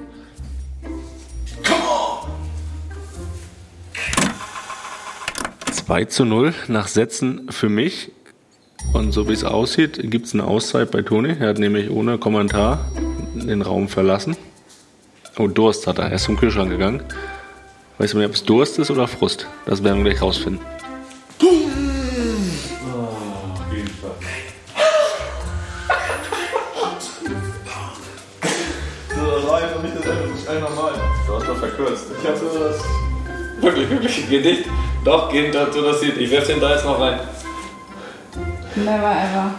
2 5.87 6.07
zu 6.07 6.25
0 6.25 6.53
nach 6.67 6.89
Sätzen 6.89 7.47
für 7.51 7.69
mich. 7.69 8.11
Und 8.93 9.13
so 9.13 9.29
wie 9.29 9.33
es 9.35 9.45
aussieht, 9.45 10.11
gibt 10.11 10.27
es 10.27 10.35
eine 10.35 10.43
Auszeit 10.43 10.91
bei 10.91 11.03
Toni. 11.03 11.37
Er 11.39 11.51
hat 11.51 11.59
nämlich 11.59 11.91
ohne 11.91 12.19
Kommentar 12.19 12.91
den 13.35 13.63
Raum 13.63 13.89
verlassen. 13.89 14.37
Oh, 15.39 15.47
Durst 15.47 15.87
hat 15.87 15.99
er. 15.99 16.07
Er 16.07 16.17
ist 16.17 16.25
zum 16.25 16.37
Kühlschrank 16.37 16.71
gegangen. 16.71 17.05
Weißt 17.99 18.15
du 18.15 18.25
ob 18.25 18.33
es 18.33 18.43
Durst 18.43 18.81
ist 18.81 18.91
oder 18.91 19.07
Frust? 19.07 19.47
Das 19.65 19.85
werden 19.85 20.03
wir 20.03 20.11
gleich 20.11 20.23
rausfinden. 20.23 20.61
Das 29.09 29.47
war 29.47 29.59
einfach 29.63 29.83
nicht 29.83 29.97
das 29.97 30.05
Ende, 30.05 30.29
das 30.33 30.41
ist 30.41 30.61
normal. 30.61 30.95
Du 31.29 31.35
hast 31.35 31.49
doch 31.49 31.57
verkürzt. 31.57 32.07
Ich 32.11 32.41
so 32.41 32.59
das. 32.59 33.06
Wirklich, 33.67 33.91
wirklich. 33.91 34.29
Geht 34.29 34.45
nicht. 34.45 34.65
Doch, 35.05 35.29
geht 35.29 35.53
dazu, 35.53 35.83
das 35.83 36.01
sieht. 36.01 36.17
Ich 36.19 36.31
werf 36.31 36.47
den 36.47 36.61
da 36.61 36.71
jetzt 36.71 36.85
noch 36.85 37.01
rein. 37.01 37.19
Never 38.77 39.11
ever. 39.11 39.55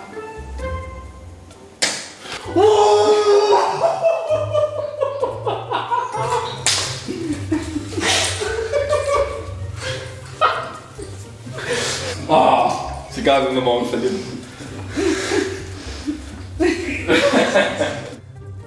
Oh, 12.29 12.71
ist 13.09 13.17
egal, 13.17 13.45
wenn 13.45 13.55
wir 13.55 13.61
morgen 13.61 13.89
verlieren. 13.89 14.15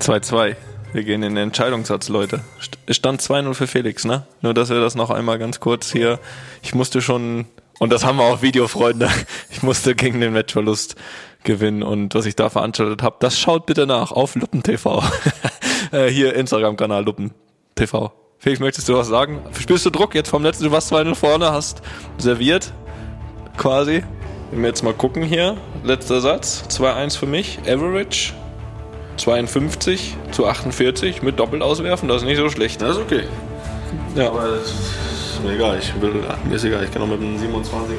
2-2. 0.00 0.56
Wir 0.92 1.04
gehen 1.04 1.22
in 1.22 1.36
den 1.36 1.44
Entscheidungssatz, 1.44 2.08
Leute. 2.08 2.40
Stand 2.88 3.22
2-0 3.22 3.54
für 3.54 3.66
Felix, 3.68 4.04
ne? 4.04 4.26
Nur, 4.40 4.54
dass 4.54 4.70
wir 4.70 4.80
das 4.80 4.96
noch 4.96 5.10
einmal 5.10 5.38
ganz 5.38 5.60
kurz 5.60 5.92
hier. 5.92 6.18
Ich 6.62 6.74
musste 6.74 7.00
schon, 7.00 7.46
und 7.78 7.92
das 7.92 8.04
haben 8.04 8.18
wir 8.18 8.24
auch 8.24 8.42
Videofreunde, 8.42 9.08
ich 9.50 9.62
musste 9.62 9.94
gegen 9.94 10.20
den 10.20 10.32
Matchverlust 10.32 10.96
gewinnen 11.44 11.84
und 11.84 12.14
was 12.14 12.26
ich 12.26 12.34
da 12.34 12.50
veranstaltet 12.50 13.02
habe, 13.02 13.16
das 13.20 13.38
schaut 13.38 13.66
bitte 13.66 13.86
nach 13.86 14.10
auf 14.10 14.34
Luppen 14.34 14.62
TV. 14.62 15.02
Äh, 15.92 16.08
hier 16.08 16.34
Instagram-Kanal 16.34 17.04
Luppen 17.04 17.32
TV. 17.74 18.12
Felix, 18.38 18.60
möchtest 18.60 18.88
du 18.88 18.94
was 18.94 19.08
sagen? 19.08 19.40
Spürst 19.58 19.84
du 19.86 19.90
Druck 19.90 20.14
jetzt 20.14 20.28
vom 20.28 20.44
letzten? 20.44 20.64
Du 20.64 20.70
warst 20.70 20.92
2-0 20.92 21.16
vorne, 21.16 21.50
hast 21.50 21.82
serviert, 22.16 22.72
quasi. 23.56 24.04
Wenn 24.52 24.60
wir 24.60 24.68
jetzt 24.68 24.84
mal 24.84 24.94
gucken 24.94 25.24
hier, 25.24 25.56
letzter 25.82 26.20
Satz, 26.20 26.62
2-1 26.68 27.18
für 27.18 27.26
mich, 27.26 27.58
Average, 27.66 28.34
52 29.20 30.16
zu 30.30 30.46
48 30.46 31.22
mit 31.22 31.38
doppelt 31.38 31.62
auswerfen, 31.62 32.08
das 32.08 32.22
ist 32.22 32.28
nicht 32.28 32.38
so 32.38 32.48
schlecht. 32.48 32.80
Das 32.80 32.96
ist 32.96 33.02
okay. 33.02 33.24
Ja. 34.16 34.28
Aber 34.28 34.48
das 34.48 34.70
ist 34.70 35.44
mir 35.44 35.54
egal. 35.54 35.78
Ich 35.78 36.00
will, 36.00 36.14
mir 36.48 36.54
ist 36.54 36.64
egal. 36.64 36.84
Ich 36.84 36.90
kann 36.90 37.02
auch 37.02 37.06
mit 37.06 37.20
einem 37.20 37.38
27 37.38 37.96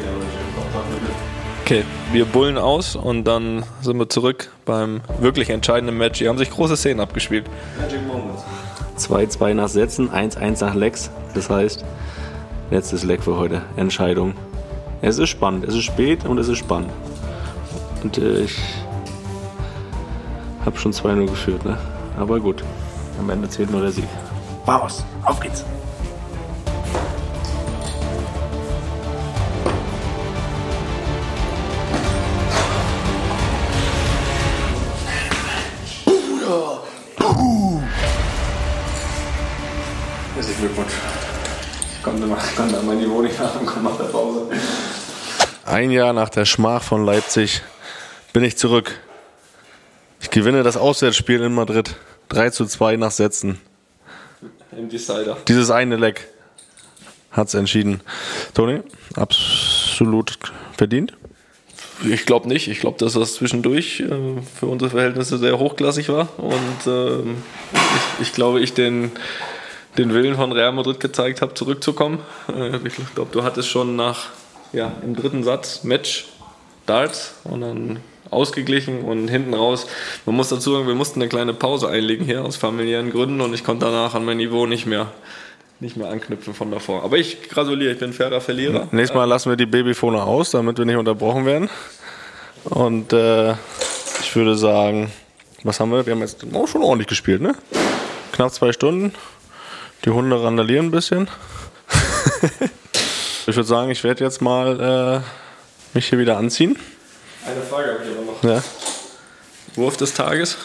Okay, 1.64 1.84
wir 2.12 2.26
bullen 2.26 2.58
aus 2.58 2.96
und 2.96 3.24
dann 3.24 3.64
sind 3.82 3.98
wir 3.98 4.10
zurück 4.10 4.52
beim 4.66 5.02
wirklich 5.20 5.50
entscheidenden 5.50 5.98
Match. 5.98 6.20
Hier 6.20 6.30
haben 6.30 6.38
sich 6.38 6.50
große 6.50 6.76
Szenen 6.76 7.00
abgespielt. 7.00 7.46
Magic 7.80 8.06
Moments. 8.06 8.44
2-2 8.98 9.54
nach 9.54 9.70
Sätzen, 9.70 10.10
1-1 10.10 10.62
nach 10.66 10.76
Lecks. 10.76 11.12
Das 11.34 11.50
heißt, 11.50 11.86
letztes 12.72 13.04
Leck 13.04 13.24
für 13.24 13.38
heute. 13.38 13.62
Entscheidung. 13.78 14.34
Es 15.02 15.18
ist 15.18 15.30
spannend. 15.30 15.66
Es 15.66 15.76
ist 15.76 15.84
spät 15.84 16.26
und 16.26 16.38
es 16.40 16.48
ist 16.48 16.58
spannend. 16.58 16.92
Und 18.04 18.18
äh, 18.18 18.42
ich 18.42 18.58
habe 20.66 20.78
schon 20.78 20.94
2-0 20.94 21.28
geführt, 21.28 21.66
ne? 21.66 21.78
Aber 22.18 22.40
gut. 22.40 22.64
Am 23.20 23.30
Ende 23.30 23.50
zählt 23.50 23.72
nur 23.72 23.82
der 23.82 23.92
Sieg. 23.92 24.08
Vamos, 24.66 25.04
auf 25.24 25.40
geht's. 25.40 25.66
Herzlichen 40.36 40.62
Glückwunsch. 40.62 40.94
Ich 41.98 42.04
konnte, 42.04 42.26
mal, 42.26 42.38
mein 42.88 42.98
Niveau 42.98 43.22
nicht 43.22 43.40
nach 43.40 43.60
und 43.60 43.66
komme 43.66 43.90
nach 43.90 43.98
der 43.98 44.06
Pause. 44.06 44.48
Ein 45.66 45.92
Jahr 45.92 46.14
nach 46.14 46.30
der 46.30 46.46
Schmach 46.46 46.82
von 46.82 47.06
Leipzig 47.06 47.62
bin 48.34 48.44
ich 48.44 48.58
zurück. 48.58 49.00
Ich 50.22 50.30
gewinne 50.30 50.64
das 50.64 50.78
Auswärtsspiel 50.78 51.42
in 51.42 51.54
Madrid. 51.54 51.96
3 52.30 52.52
zu 52.52 52.66
2 52.66 52.96
nach 52.96 53.12
Sätzen. 53.12 53.60
Im 54.72 54.88
Decider. 54.88 55.38
Dieses 55.48 55.70
eine 55.72 55.98
Leck 55.98 56.28
hat's 57.32 57.54
entschieden. 57.54 58.02
Toni, 58.54 58.82
absolut 59.16 60.38
verdient. 60.78 61.14
Ich 62.10 62.26
glaube 62.26 62.48
nicht. 62.48 62.68
Ich 62.68 62.80
glaube, 62.80 62.98
dass 62.98 63.14
das 63.14 63.34
zwischendurch 63.34 64.00
äh, 64.00 64.42
für 64.60 64.68
unsere 64.68 64.92
Verhältnisse 64.92 65.38
sehr 65.38 65.60
hochklassig 65.60 66.10
war. 66.10 66.30
Und 66.38 66.88
ähm, 66.88 67.44
ich, 67.74 68.28
ich 68.28 68.34
glaube, 68.34 68.62
ich 68.62 68.74
den, 68.74 69.12
den 69.98 70.14
Willen 70.14 70.36
von 70.36 70.52
Real 70.52 70.72
Madrid 70.72 71.00
gezeigt 71.00 71.42
habe, 71.42 71.54
zurückzukommen. 71.54 72.20
Äh, 72.48 72.78
ich 72.88 72.96
glaube, 73.14 73.32
du 73.32 73.44
hattest 73.44 73.70
schon 73.70 73.96
nach 73.96 74.30
ja, 74.74 74.94
im 75.04 75.16
dritten 75.16 75.44
Satz 75.44 75.84
Match 75.84 76.28
Darts 76.86 77.36
und 77.44 77.62
dann 77.62 78.00
ausgeglichen 78.30 79.02
und 79.02 79.28
hinten 79.28 79.54
raus. 79.54 79.88
Man 80.26 80.36
muss 80.36 80.50
dazu 80.50 80.74
sagen, 80.74 80.88
wir 80.88 80.96
mussten 80.96 81.22
eine 81.22 81.30
kleine 81.30 81.54
Pause 81.54 81.90
einlegen 81.90 82.26
hier 82.26 82.46
aus 82.46 82.56
familiären 82.56 83.12
Gründen 83.12 83.42
und 83.42 83.54
ich 83.54 83.64
konnte 83.64 83.86
danach 83.86 84.14
an 84.14 84.26
mein 84.26 84.38
Niveau 84.38 84.66
nicht 84.66 84.86
mehr 84.86 85.12
nicht 85.80 85.98
mehr 85.98 86.10
anknüpfen 86.10 86.54
von 86.54 86.70
davor. 86.70 87.04
Aber 87.04 87.18
ich 87.18 87.50
gratuliere, 87.50 87.94
ich 87.94 88.00
bin 88.00 88.14
fairer 88.14 88.40
Verlierer. 88.40 88.88
Nächstes 88.92 89.16
Mal 89.16 89.26
lassen 89.26 89.50
wir 89.50 89.58
die 89.58 89.66
Babyfone 89.66 90.22
aus, 90.22 90.52
damit 90.52 90.78
wir 90.78 90.86
nicht 90.86 90.96
unterbrochen 90.96 91.46
werden. 91.48 91.70
Und 92.66 93.12
äh, 93.14 93.54
ich 94.22 94.36
würde 94.36 94.56
sagen, 94.56 95.12
was 95.64 95.80
haben 95.80 95.92
wir? 95.92 96.06
Wir 96.06 96.14
haben 96.14 96.22
jetzt 96.22 96.46
auch 96.54 96.68
schon 96.68 96.84
ordentlich 96.84 97.08
gespielt, 97.08 97.42
ne? 97.42 97.56
Knapp 98.32 98.54
zwei 98.54 98.72
Stunden. 98.72 99.14
Die 100.06 100.12
Hunde 100.12 100.42
randalieren 100.42 100.88
ein 100.88 100.92
bisschen. 100.92 101.28
ich 103.48 103.56
würde 103.56 103.68
sagen, 103.68 103.92
ich 103.92 104.04
werde 104.04 104.24
jetzt 104.24 104.42
mal 104.42 105.24
äh, 105.24 105.96
mich 105.96 106.08
hier 106.08 106.20
wieder 106.20 106.38
anziehen. 106.38 106.78
Eine 107.46 107.62
Frage 107.62 107.94
habe 107.94 108.04
ich 108.04 108.18
aber 108.18 108.26
noch. 108.26 108.44
Ja. 108.44 108.64
Wurf 109.76 109.98
des 109.98 110.14
Tages. 110.14 110.58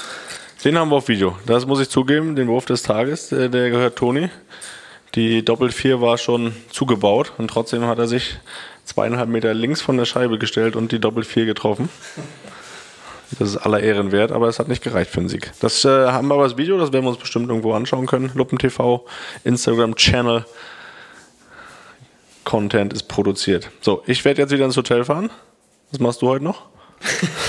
Den 0.65 0.79
haben 0.79 0.91
wir 0.91 0.97
auf 0.97 1.09
Video. 1.09 1.37
Das 1.47 1.67
muss 1.67 1.81
ich 1.81 1.89
zugeben, 1.89 2.35
den 2.37 2.49
Wurf 2.49 2.67
des 2.67 2.83
Tages, 2.83 3.29
der, 3.29 3.49
der 3.49 3.71
gehört 3.71 3.97
Toni. 3.97 4.31
Die 5.15 5.45
Doppelt 5.45 5.73
4 5.73 6.01
war 6.01 6.19
schon 6.19 6.55
zugebaut 6.71 7.33
und 7.39 7.49
trotzdem 7.49 7.87
hat 7.87 7.99
er 7.99 8.09
sich 8.09 8.37
zweieinhalb 8.85 9.29
Meter 9.29 9.55
links 9.55 9.81
von 9.81 9.97
der 9.97 10.05
Scheibe 10.05 10.39
gestellt 10.39 10.77
und 10.77 10.93
die 10.93 10.99
Doppelt 10.99 11.27
4 11.27 11.47
getroffen. 11.47 11.89
Das 13.39 13.49
ist 13.49 13.57
aller 13.57 13.81
Ehren 13.81 14.12
wert, 14.12 14.31
aber 14.31 14.49
es 14.49 14.59
hat 14.59 14.69
nicht 14.69 14.83
gereicht 14.83 15.11
für 15.11 15.21
den 15.21 15.29
Sieg. 15.29 15.53
Das 15.61 15.85
äh, 15.85 15.89
haben 15.89 16.29
wir 16.29 16.35
aber 16.35 16.45
das 16.45 16.57
Video, 16.57 16.79
das 16.79 16.93
werden 16.93 17.05
wir 17.05 17.11
uns 17.11 17.19
bestimmt 17.19 17.49
irgendwo 17.49 17.73
anschauen 17.73 18.07
können. 18.07 18.31
Luppen 18.35 18.59
TV, 18.59 19.05
Instagram-Channel. 19.45 20.45
Content 22.45 22.93
ist 22.93 23.09
produziert. 23.09 23.71
So, 23.81 24.05
ich 24.07 24.25
werde 24.25 24.43
jetzt 24.43 24.53
wieder 24.53 24.65
ins 24.65 24.77
Hotel 24.77 25.05
fahren. 25.05 25.31
Was 25.90 26.01
machst 26.01 26.22
du 26.22 26.29
heute 26.29 26.44
noch? 26.44 26.62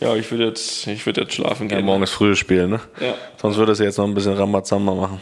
Ja, 0.00 0.14
ich 0.16 0.28
würde 0.32 0.46
jetzt, 0.48 0.86
ich 0.88 1.06
würde 1.06 1.22
jetzt 1.22 1.34
schlafen 1.34 1.70
Ja, 1.70 1.76
gehen. 1.76 1.86
morgen 1.86 2.02
ist 2.02 2.10
frühes 2.10 2.38
Spiel, 2.40 2.66
ne? 2.66 2.80
Ja. 3.00 3.14
Sonst 3.40 3.56
würde 3.56 3.70
es 3.70 3.78
jetzt 3.78 3.96
noch 3.98 4.04
ein 4.04 4.14
bisschen 4.14 4.34
Ramazamba 4.34 4.92
machen. 4.94 5.20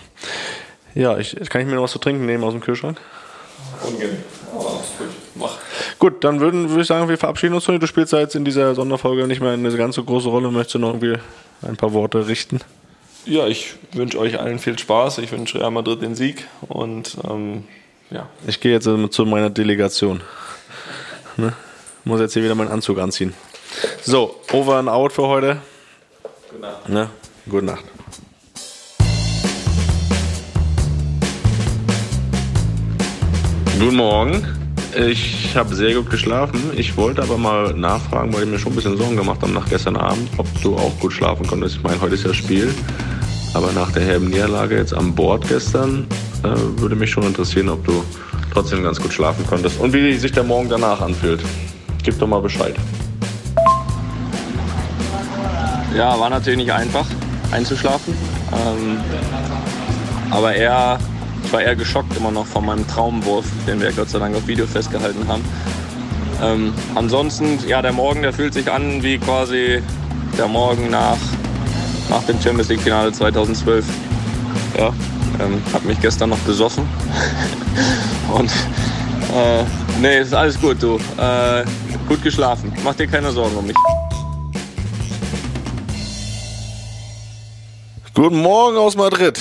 Ja, 0.94 1.18
ich, 1.18 1.36
kann 1.50 1.60
ich 1.60 1.66
mir 1.68 1.74
noch 1.74 1.82
was 1.82 1.92
zu 1.92 1.98
trinken 1.98 2.24
nehmen 2.24 2.42
aus 2.42 2.52
dem 2.54 2.62
Kühlschrank? 2.62 2.98
Ungern. 3.86 4.16
Aber 4.52 4.62
gut, 4.98 5.08
mach. 5.34 5.58
Gut, 5.98 6.24
dann 6.24 6.40
würden, 6.40 6.70
würde 6.70 6.80
ich 6.80 6.88
sagen, 6.88 7.08
wir 7.10 7.18
verabschieden 7.18 7.54
uns. 7.54 7.64
Toni. 7.64 7.78
Du 7.78 7.86
spielst 7.86 8.14
ja 8.14 8.20
jetzt 8.20 8.34
in 8.36 8.44
dieser 8.46 8.74
Sonderfolge 8.74 9.26
nicht 9.26 9.40
mehr 9.42 9.52
eine 9.52 9.70
ganz 9.76 9.96
so 9.96 10.02
große 10.02 10.28
Rolle. 10.30 10.50
Möchtest 10.50 10.76
du 10.76 10.78
noch 10.78 10.94
irgendwie 10.94 11.18
ein 11.62 11.76
paar 11.76 11.92
Worte 11.92 12.26
richten? 12.26 12.60
Ja, 13.26 13.46
ich 13.46 13.74
wünsche 13.92 14.18
euch 14.18 14.40
allen 14.40 14.58
viel 14.58 14.78
Spaß. 14.78 15.18
Ich 15.18 15.30
wünsche 15.30 15.60
Real 15.60 15.70
Madrid 15.72 16.00
den 16.00 16.14
Sieg 16.14 16.48
und 16.62 17.18
ähm, 17.28 17.64
ja. 18.10 18.28
Ich 18.46 18.60
gehe 18.60 18.72
jetzt 18.72 18.88
zu 19.10 19.26
meiner 19.26 19.50
Delegation. 19.50 20.22
Ne? 21.36 21.52
Muss 22.06 22.20
jetzt 22.20 22.34
hier 22.34 22.42
wieder 22.42 22.54
meinen 22.54 22.68
Anzug 22.68 22.98
anziehen. 22.98 23.32
So, 24.02 24.38
over 24.52 24.74
and 24.74 24.90
out 24.90 25.10
für 25.10 25.26
heute. 25.26 25.56
Gute 26.50 26.60
Nacht. 26.60 26.88
Ne? 26.90 27.08
Gute 27.48 27.64
Nacht. 27.64 27.84
Guten 33.80 33.96
Morgen. 33.96 34.46
Ich 34.94 35.56
habe 35.56 35.74
sehr 35.74 35.94
gut 35.94 36.10
geschlafen. 36.10 36.72
Ich 36.76 36.94
wollte 36.98 37.22
aber 37.22 37.38
mal 37.38 37.72
nachfragen, 37.72 38.34
weil 38.34 38.42
ich 38.42 38.50
mir 38.50 38.58
schon 38.58 38.72
ein 38.72 38.76
bisschen 38.76 38.98
Sorgen 38.98 39.16
gemacht 39.16 39.40
habe 39.40 39.52
nach 39.52 39.68
gestern 39.70 39.96
Abend, 39.96 40.28
ob 40.36 40.46
du 40.60 40.76
auch 40.76 40.92
gut 41.00 41.14
schlafen 41.14 41.46
konntest. 41.46 41.76
Ich 41.76 41.82
meine, 41.82 41.98
heute 42.02 42.16
ist 42.16 42.26
ja 42.26 42.34
Spiel. 42.34 42.74
Aber 43.54 43.72
nach 43.72 43.90
der 43.92 44.02
herben 44.02 44.28
Niederlage 44.28 44.76
jetzt 44.76 44.92
an 44.92 45.14
Bord 45.14 45.48
gestern 45.48 46.06
äh, 46.42 46.48
würde 46.78 46.96
mich 46.96 47.10
schon 47.10 47.22
interessieren, 47.22 47.70
ob 47.70 47.82
du 47.86 48.04
trotzdem 48.52 48.82
ganz 48.82 49.00
gut 49.00 49.14
schlafen 49.14 49.46
konntest. 49.46 49.80
Und 49.80 49.94
wie 49.94 50.14
sich 50.18 50.32
der 50.32 50.44
Morgen 50.44 50.68
danach 50.68 51.00
anfühlt. 51.00 51.40
Gib 52.04 52.18
doch 52.18 52.26
mal 52.26 52.40
Bescheid. 52.40 52.74
Ja, 55.96 56.18
war 56.20 56.28
natürlich 56.28 56.58
nicht 56.58 56.72
einfach 56.72 57.06
einzuschlafen. 57.50 58.14
Ähm, 58.52 58.98
aber 60.30 60.54
eher 60.54 60.98
war 61.50 61.62
eher 61.62 61.76
geschockt 61.76 62.16
immer 62.16 62.30
noch 62.30 62.46
von 62.46 62.66
meinem 62.66 62.86
Traumwurf, 62.86 63.46
den 63.66 63.80
wir 63.80 63.92
Gott 63.92 64.10
sei 64.10 64.18
Dank 64.18 64.36
auf 64.36 64.46
Video 64.46 64.66
festgehalten 64.66 65.26
haben. 65.28 65.42
Ähm, 66.42 66.74
ansonsten, 66.94 67.58
ja, 67.66 67.80
der 67.80 67.92
Morgen, 67.92 68.22
der 68.22 68.32
fühlt 68.32 68.52
sich 68.52 68.70
an 68.70 69.02
wie 69.02 69.18
quasi 69.18 69.82
der 70.36 70.48
Morgen 70.48 70.90
nach, 70.90 71.16
nach 72.10 72.24
dem 72.24 72.40
Champions 72.40 72.68
League 72.68 72.82
Finale 72.82 73.12
2012. 73.12 73.84
Ja, 74.78 74.88
ähm, 75.40 75.62
hab 75.72 75.84
mich 75.84 76.00
gestern 76.00 76.30
noch 76.30 76.38
besoffen. 76.38 76.84
Und 78.34 78.50
äh, 78.50 79.64
nee, 80.00 80.20
ist 80.20 80.34
alles 80.34 80.60
gut, 80.60 80.82
du. 80.82 80.98
Äh, 81.18 81.64
gut 82.06 82.22
geschlafen. 82.22 82.72
Mach 82.84 82.94
dir 82.94 83.06
keine 83.06 83.30
Sorgen 83.32 83.56
um 83.56 83.66
mich. 83.66 83.76
Guten 88.14 88.40
Morgen 88.40 88.76
aus 88.76 88.96
Madrid. 88.96 89.40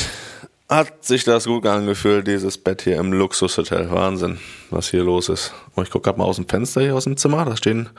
Hat 0.69 1.05
sich 1.05 1.23
das 1.23 1.45
gut 1.45 1.65
angefühlt, 1.67 2.25
dieses 2.25 2.57
Bett 2.57 2.81
hier 2.81 2.97
im 2.97 3.13
Luxushotel. 3.13 3.91
Wahnsinn, 3.91 4.39
was 4.71 4.89
hier 4.89 5.03
los 5.03 5.29
ist. 5.29 5.53
Ich 5.81 5.91
gucke 5.91 6.05
gerade 6.05 6.17
mal 6.17 6.25
aus 6.25 6.37
dem 6.37 6.47
Fenster 6.47 6.81
hier 6.81 6.95
aus 6.95 7.03
dem 7.03 7.17
Zimmer. 7.17 7.45
Da 7.45 7.55
stehen 7.55 7.89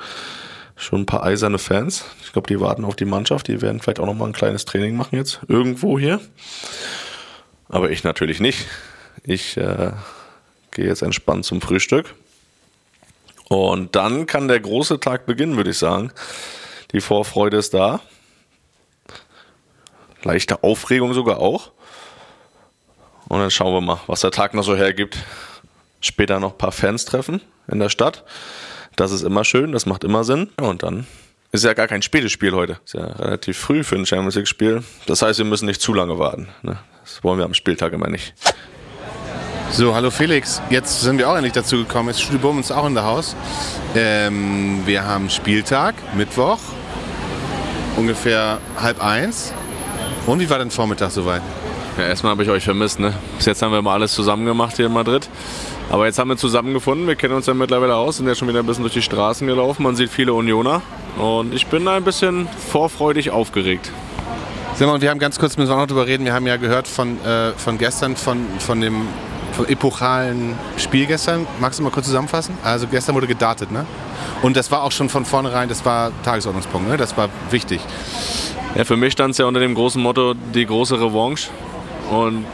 schon 0.75 1.03
ein 1.03 1.07
paar 1.07 1.23
eiserne 1.23 1.59
Fans. 1.59 2.05
Ich 2.25 2.33
glaube, 2.33 2.49
die 2.49 2.61
warten 2.61 2.85
auf 2.85 2.97
die 2.97 3.05
Mannschaft. 3.05 3.47
Die 3.49 3.63
werden 3.63 3.81
vielleicht 3.81 4.01
auch 4.01 4.07
noch 4.07 4.15
mal 4.15 4.27
ein 4.27 4.33
kleines 4.33 4.65
Training 4.65 4.97
machen 4.97 5.17
jetzt. 5.17 5.41
Irgendwo 5.47 5.99
hier. 5.99 6.21
Aber 7.69 7.91
ich 7.91 8.03
natürlich 8.03 8.41
nicht. 8.41 8.67
Ich 9.23 9.57
äh, 9.57 9.93
gehe 10.73 10.87
jetzt 10.87 11.03
entspannt 11.03 11.45
zum 11.45 11.61
Frühstück. 11.61 12.15
Und 13.49 13.95
dann 13.95 14.27
kann 14.27 14.49
der 14.49 14.61
große 14.61 15.01
Tag 15.01 15.27
beginnen, 15.27 15.57
würde 15.57 15.71
ich 15.71 15.79
sagen. 15.79 16.13
Die 16.93 17.01
Vorfreude 17.01 17.57
ist 17.57 17.75
da. 17.75 18.01
Leichte 20.23 20.63
Aufregung 20.63 21.13
sogar 21.13 21.39
auch. 21.39 21.73
Und 23.29 23.41
dann 23.41 23.51
schauen 23.51 23.75
wir 23.75 23.81
mal, 23.81 24.01
was 24.07 24.21
der 24.21 24.31
Tag 24.31 24.55
noch 24.55 24.63
so 24.63 24.77
hergibt. 24.77 25.19
Später 26.01 26.41
noch 26.41 26.53
ein 26.53 26.59
paar 26.59 26.73
Fans 26.73 27.05
treffen 27.05 27.41
in 27.69 27.79
der 27.79 27.89
Stadt. 27.89 28.25
Das 28.97 29.11
ist 29.11 29.23
immer 29.23 29.45
schön, 29.45 29.73
das 29.73 29.87
macht 29.87 30.05
immer 30.05 30.25
Sinn. 30.25 30.51
Und 30.61 30.83
dann 30.83 31.07
ist 31.53 31.65
ja 31.65 31.73
gar 31.73 31.89
kein 31.89 32.03
spätes 32.03 32.33
Spiel 32.33 32.53
heute. 32.53 32.79
Ist 32.85 32.95
ja 32.95 33.07
relativ 33.07 33.59
früh 33.59 33.85
für 33.85 33.97
ein 33.97 34.07
Champions 34.07 34.37
League 34.37 34.49
Spiel. 34.49 34.83
Das 35.07 35.23
heißt, 35.23 35.39
wir 35.39 35.47
müssen 35.47 35.67
nicht 35.67 35.81
zu 35.81 35.95
lange 35.95 36.19
warten. 36.19 36.49
Ne? 36.63 36.79
Das 37.03 37.23
wollen 37.25 37.39
wir 37.39 37.45
am 37.45 37.55
Spieltag 37.55 37.93
immer 37.93 38.09
nicht. 38.09 38.35
So, 39.71 39.95
hallo 39.95 40.11
Felix. 40.11 40.63
Jetzt 40.71 41.01
sind 41.01 41.19
wir 41.19 41.29
auch 41.29 41.35
endlich 41.35 41.53
dazu 41.53 41.79
gekommen. 41.79 42.09
Jetzt 42.09 42.23
Studio 42.23 42.39
Bumm 42.39 42.61
ist 42.61 42.71
auch 42.71 42.87
in 42.87 42.95
der 42.95 43.05
Haus. 43.05 43.35
Ähm, 43.97 44.83
wir 44.87 45.05
haben 45.05 45.29
Spieltag, 45.31 45.95
Mittwoch, 46.17 46.59
ungefähr 47.97 48.59
halb 48.81 49.03
eins. 49.03 49.53
Und 50.27 50.39
wie 50.41 50.49
war 50.49 50.59
dein 50.59 50.71
Vormittag 50.71 51.11
soweit? 51.11 51.43
Ja, 51.99 52.05
erstmal 52.05 52.31
habe 52.33 52.45
ich 52.45 52.51
euch 52.51 52.65
vermisst. 52.65 53.01
Ne? 53.01 53.15
Bis 53.37 53.47
jetzt 53.47 53.63
haben 53.63 53.73
wir 53.73 53.83
mal 53.83 53.95
alles 53.95 54.13
zusammen 54.13 54.47
gemacht 54.47 54.77
hier 54.77 54.87
in 54.87 54.93
Madrid. 54.93 55.29
Aber 55.91 56.07
jetzt 56.07 56.19
haben 56.19 56.29
wir 56.29 56.37
zusammengefunden. 56.37 57.07
Wir 57.07 57.17
kennen 57.17 57.35
uns 57.35 57.47
ja 57.47 57.55
mittlerweile 57.55 57.97
aus, 57.97 58.19
sind 58.19 58.29
ja 58.29 58.35
schon 58.35 58.49
wieder 58.49 58.61
ein 58.61 58.67
bisschen 58.67 58.85
durch 58.85 58.95
die 58.95 59.03
Straßen 59.03 59.47
gelaufen. 59.47 59.83
Man 59.83 59.97
sieht 59.97 60.11
viele 60.11 60.35
Unioner. 60.35 60.83
Und 61.19 61.53
ich 61.53 61.67
bin 61.67 61.87
ein 61.89 62.05
bisschen 62.05 62.49
vorfreudig 62.71 63.31
aufgeregt. 63.31 63.91
Mal, 64.81 65.01
wir 65.01 65.11
haben 65.11 65.21
ganz 65.21 65.39
kurz, 65.39 65.57
müssen 65.57 65.71
wir 65.71 65.77
auch 65.77 65.81
noch 65.81 65.87
drüber 65.87 66.07
reden. 66.07 66.25
Wir 66.25 66.33
haben 66.33 66.47
ja 66.47 66.57
gehört 66.57 66.89
von, 66.89 67.25
äh, 67.25 67.53
von 67.53 67.79
gestern, 67.79 68.17
von, 68.17 68.45
von 68.59 68.81
dem 68.81 69.07
vom 69.55 69.67
epochalen 69.67 70.57
Spiel 70.77 71.07
gestern. 71.07 71.47
Magst 71.61 71.79
du 71.79 71.83
mal 71.83 71.91
kurz 71.91 72.07
zusammenfassen? 72.07 72.57
Also 72.65 72.87
gestern 72.87 73.15
wurde 73.15 73.27
gedartet, 73.27 73.71
ne? 73.71 73.87
Und 74.43 74.57
das 74.57 74.71
war 74.71 74.83
auch 74.83 74.93
schon 74.93 75.09
von 75.09 75.25
vornherein, 75.25 75.69
das 75.69 75.85
war 75.85 76.11
Tagesordnungspunkt, 76.25 76.89
ne? 76.89 76.97
Das 76.97 77.17
war 77.17 77.29
wichtig. 77.51 77.81
Ja, 78.75 78.85
für 78.85 78.97
mich 78.97 79.13
stand 79.13 79.33
es 79.33 79.39
ja 79.39 79.47
unter 79.47 79.61
dem 79.61 79.75
großen 79.75 80.03
Motto 80.03 80.35
die 80.35 80.67
große 80.67 81.01
Revanche. 81.01 81.51
Und 82.11 82.45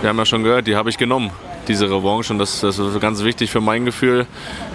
wir 0.00 0.10
haben 0.10 0.18
ja 0.18 0.26
schon 0.26 0.42
gehört, 0.42 0.66
die 0.66 0.76
habe 0.76 0.90
ich 0.90 0.98
genommen, 0.98 1.30
diese 1.68 1.86
Revanche. 1.86 2.32
Und 2.32 2.38
das, 2.38 2.60
das 2.60 2.78
ist 2.78 3.00
ganz 3.00 3.24
wichtig 3.24 3.50
für 3.50 3.60
mein 3.60 3.84
Gefühl. 3.84 4.26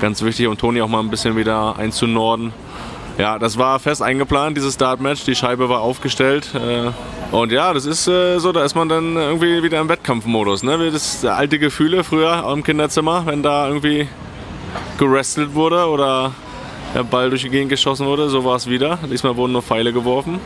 Ganz 0.02 0.23
wichtig, 0.23 0.47
um 0.47 0.58
Toni 0.58 0.82
auch 0.82 0.88
mal 0.88 1.00
ein 1.00 1.10
bisschen 1.10 1.36
wieder 1.36 1.78
einzunorden. 1.78 2.54
Ja, 3.18 3.40
das 3.40 3.58
war 3.58 3.80
fest 3.80 4.04
eingeplant, 4.04 4.58
dieses 4.58 4.76
Start-Match. 4.76 5.24
Die 5.26 5.36
Scheibe 5.36 5.70
war 5.70 5.82
aufgestellt. 5.82 6.50
Äh, 6.54 6.92
und 7.36 7.52
ja, 7.52 7.74
das 7.74 7.86
ist 7.86 8.08
äh, 8.08 8.38
so, 8.38 8.52
da 8.52 8.64
ist 8.64 8.76
man 8.76 8.90
dann 8.90 9.16
irgendwie 9.16 9.64
wieder 9.64 9.82
im 9.82 9.90
Wettkampfmodus. 9.90 10.62
Ne? 10.62 10.92
Das 10.92 11.26
alte 11.26 11.58
Gefühle 11.58 12.04
früher 12.04 12.48
im 12.54 12.64
Kinderzimmer, 12.64 13.26
wenn 13.26 13.42
da 13.42 13.68
irgendwie 13.68 14.08
gerestelt 15.00 15.56
wurde 15.56 15.88
oder 15.88 16.32
der 16.94 17.04
Ball 17.04 17.30
durch 17.30 17.42
die 17.42 17.50
Gegend 17.50 17.70
geschossen 17.70 18.06
wurde, 18.06 18.30
so 18.30 18.46
war 18.46 18.56
es 18.56 18.70
wieder. 18.70 19.00
Diesmal 19.12 19.36
wurden 19.36 19.54
nur 19.54 19.64
Pfeile 19.64 19.92
geworfen. 19.94 20.40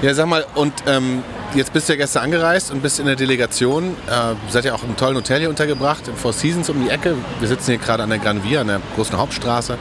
Ja, 0.00 0.14
sag 0.14 0.26
mal, 0.26 0.44
und 0.54 0.72
ähm, 0.86 1.22
jetzt 1.54 1.72
bist 1.72 1.88
du 1.88 1.92
ja 1.94 1.98
gestern 1.98 2.24
angereist 2.24 2.70
und 2.70 2.82
bist 2.82 3.00
in 3.00 3.06
der 3.06 3.16
Delegation. 3.16 3.96
Äh, 4.08 4.34
seid 4.50 4.64
ja 4.64 4.74
auch 4.74 4.82
im 4.82 4.96
tollen 4.96 5.16
Hotel 5.16 5.40
hier 5.40 5.50
untergebracht, 5.50 6.08
in 6.08 6.16
Four 6.16 6.32
Seasons 6.32 6.70
um 6.70 6.82
die 6.82 6.90
Ecke. 6.90 7.16
Wir 7.40 7.48
sitzen 7.48 7.72
hier 7.72 7.78
gerade 7.78 8.02
an 8.02 8.10
der 8.10 8.18
Gran 8.18 8.42
Via, 8.44 8.60
an 8.60 8.68
der 8.68 8.80
großen 8.96 9.16
Hauptstraße 9.16 9.78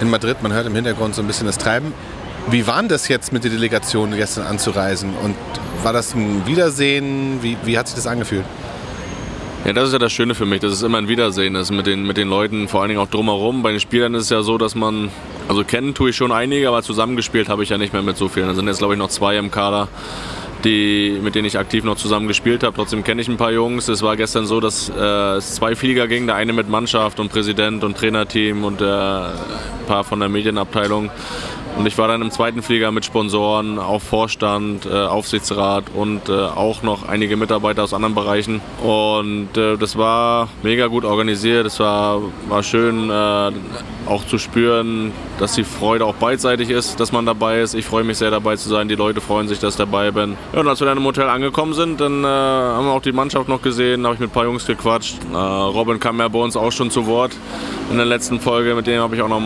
in 0.00 0.10
Madrid. 0.10 0.42
Man 0.42 0.52
hört 0.52 0.66
im 0.66 0.74
Hintergrund 0.74 1.14
so 1.14 1.22
ein 1.22 1.26
bisschen 1.26 1.46
das 1.46 1.58
Treiben. 1.58 1.92
Wie 2.50 2.66
war 2.66 2.82
das 2.82 3.08
jetzt 3.08 3.32
mit 3.32 3.44
der 3.44 3.50
Delegation 3.50 4.14
gestern 4.14 4.46
anzureisen? 4.46 5.14
Und 5.22 5.36
war 5.82 5.92
das 5.92 6.14
ein 6.14 6.46
Wiedersehen? 6.46 7.42
Wie, 7.42 7.56
wie 7.64 7.78
hat 7.78 7.88
sich 7.88 7.96
das 7.96 8.06
angefühlt? 8.06 8.44
Ja, 9.64 9.72
das 9.72 9.86
ist 9.86 9.92
ja 9.94 9.98
das 9.98 10.12
Schöne 10.12 10.34
für 10.34 10.44
mich, 10.44 10.60
dass 10.60 10.72
es 10.72 10.82
immer 10.82 10.98
ein 10.98 11.08
Wiedersehen 11.08 11.54
ist 11.54 11.70
mit 11.70 11.86
den, 11.86 12.06
mit 12.06 12.18
den 12.18 12.28
Leuten, 12.28 12.68
vor 12.68 12.82
allen 12.82 12.90
Dingen 12.90 13.00
auch 13.00 13.08
drumherum. 13.08 13.62
Bei 13.62 13.70
den 13.70 13.80
Spielern 13.80 14.12
ist 14.12 14.24
es 14.24 14.28
ja 14.28 14.42
so, 14.42 14.58
dass 14.58 14.74
man, 14.74 15.10
also 15.48 15.64
kennen 15.64 15.94
tue 15.94 16.10
ich 16.10 16.16
schon 16.16 16.32
einige, 16.32 16.68
aber 16.68 16.82
zusammengespielt 16.82 17.48
habe 17.48 17.62
ich 17.62 17.70
ja 17.70 17.78
nicht 17.78 17.94
mehr 17.94 18.02
mit 18.02 18.18
so 18.18 18.28
vielen. 18.28 18.46
Da 18.48 18.54
sind 18.54 18.66
jetzt, 18.66 18.78
glaube 18.78 18.92
ich, 18.92 18.98
noch 18.98 19.08
zwei 19.08 19.38
im 19.38 19.50
Kader, 19.50 19.88
die, 20.64 21.18
mit 21.22 21.34
denen 21.34 21.46
ich 21.46 21.58
aktiv 21.58 21.84
noch 21.84 21.96
zusammen 21.96 22.28
gespielt 22.28 22.62
habe. 22.62 22.74
Trotzdem 22.74 23.04
kenne 23.04 23.22
ich 23.22 23.28
ein 23.28 23.36
paar 23.36 23.52
Jungs. 23.52 23.88
Es 23.88 24.02
war 24.02 24.16
gestern 24.16 24.46
so, 24.46 24.60
dass 24.60 24.88
äh, 24.88 25.36
es 25.36 25.54
zwei 25.54 25.76
Flieger 25.76 26.08
ging, 26.08 26.26
der 26.26 26.36
eine 26.36 26.52
mit 26.52 26.68
Mannschaft 26.68 27.20
und 27.20 27.30
Präsident 27.30 27.84
und 27.84 27.96
Trainerteam 27.96 28.64
und 28.64 28.80
äh, 28.80 28.84
ein 28.84 29.86
paar 29.86 30.04
von 30.04 30.20
der 30.20 30.28
Medienabteilung. 30.28 31.10
Und 31.76 31.86
ich 31.86 31.98
war 31.98 32.06
dann 32.06 32.22
im 32.22 32.30
zweiten 32.30 32.62
Flieger 32.62 32.92
mit 32.92 33.04
Sponsoren, 33.04 33.80
auch 33.80 34.00
Vorstand, 34.00 34.86
äh, 34.86 34.92
Aufsichtsrat 34.92 35.84
und 35.92 36.28
äh, 36.28 36.32
auch 36.32 36.82
noch 36.82 37.08
einige 37.08 37.36
Mitarbeiter 37.36 37.82
aus 37.82 37.92
anderen 37.92 38.14
Bereichen. 38.14 38.60
Und 38.82 39.56
äh, 39.56 39.76
das 39.76 39.98
war 39.98 40.48
mega 40.62 40.86
gut 40.86 41.04
organisiert. 41.04 41.66
Es 41.66 41.80
war, 41.80 42.20
war 42.48 42.62
schön 42.62 43.10
äh, 43.10 43.50
auch 44.06 44.24
zu 44.26 44.38
spüren, 44.38 45.12
dass 45.38 45.54
die 45.54 45.64
Freude 45.64 46.04
auch 46.04 46.14
beidseitig 46.14 46.70
ist, 46.70 47.00
dass 47.00 47.10
man 47.10 47.26
dabei 47.26 47.60
ist. 47.60 47.74
Ich 47.74 47.84
freue 47.84 48.04
mich 48.04 48.18
sehr 48.18 48.30
dabei 48.30 48.54
zu 48.54 48.68
sein. 48.68 48.86
Die 48.86 48.94
Leute 48.94 49.20
freuen 49.20 49.48
sich, 49.48 49.58
dass 49.58 49.74
ich 49.74 49.78
dabei 49.78 50.12
bin. 50.12 50.36
Ja, 50.52 50.60
und 50.60 50.68
als 50.68 50.80
wir 50.80 50.86
dann 50.86 50.98
im 50.98 51.04
Hotel 51.04 51.28
angekommen 51.28 51.74
sind, 51.74 52.00
dann 52.00 52.22
äh, 52.22 52.26
haben 52.26 52.86
wir 52.86 52.92
auch 52.92 53.02
die 53.02 53.12
Mannschaft 53.12 53.48
noch 53.48 53.62
gesehen, 53.62 54.04
habe 54.04 54.14
ich 54.14 54.20
mit 54.20 54.30
ein 54.30 54.32
paar 54.32 54.44
Jungs 54.44 54.64
gequatscht. 54.64 55.16
Äh, 55.32 55.36
Robin 55.36 55.98
kam 55.98 56.20
ja 56.20 56.28
bei 56.28 56.38
uns 56.38 56.56
auch 56.56 56.70
schon 56.72 56.92
zu 56.92 57.06
Wort 57.06 57.32
in 57.90 57.96
der 57.96 58.06
letzten 58.06 58.38
Folge. 58.38 58.76
Mit 58.76 58.86
dem 58.86 59.00
habe 59.00 59.16
ich 59.16 59.22
auch 59.22 59.28
noch 59.28 59.40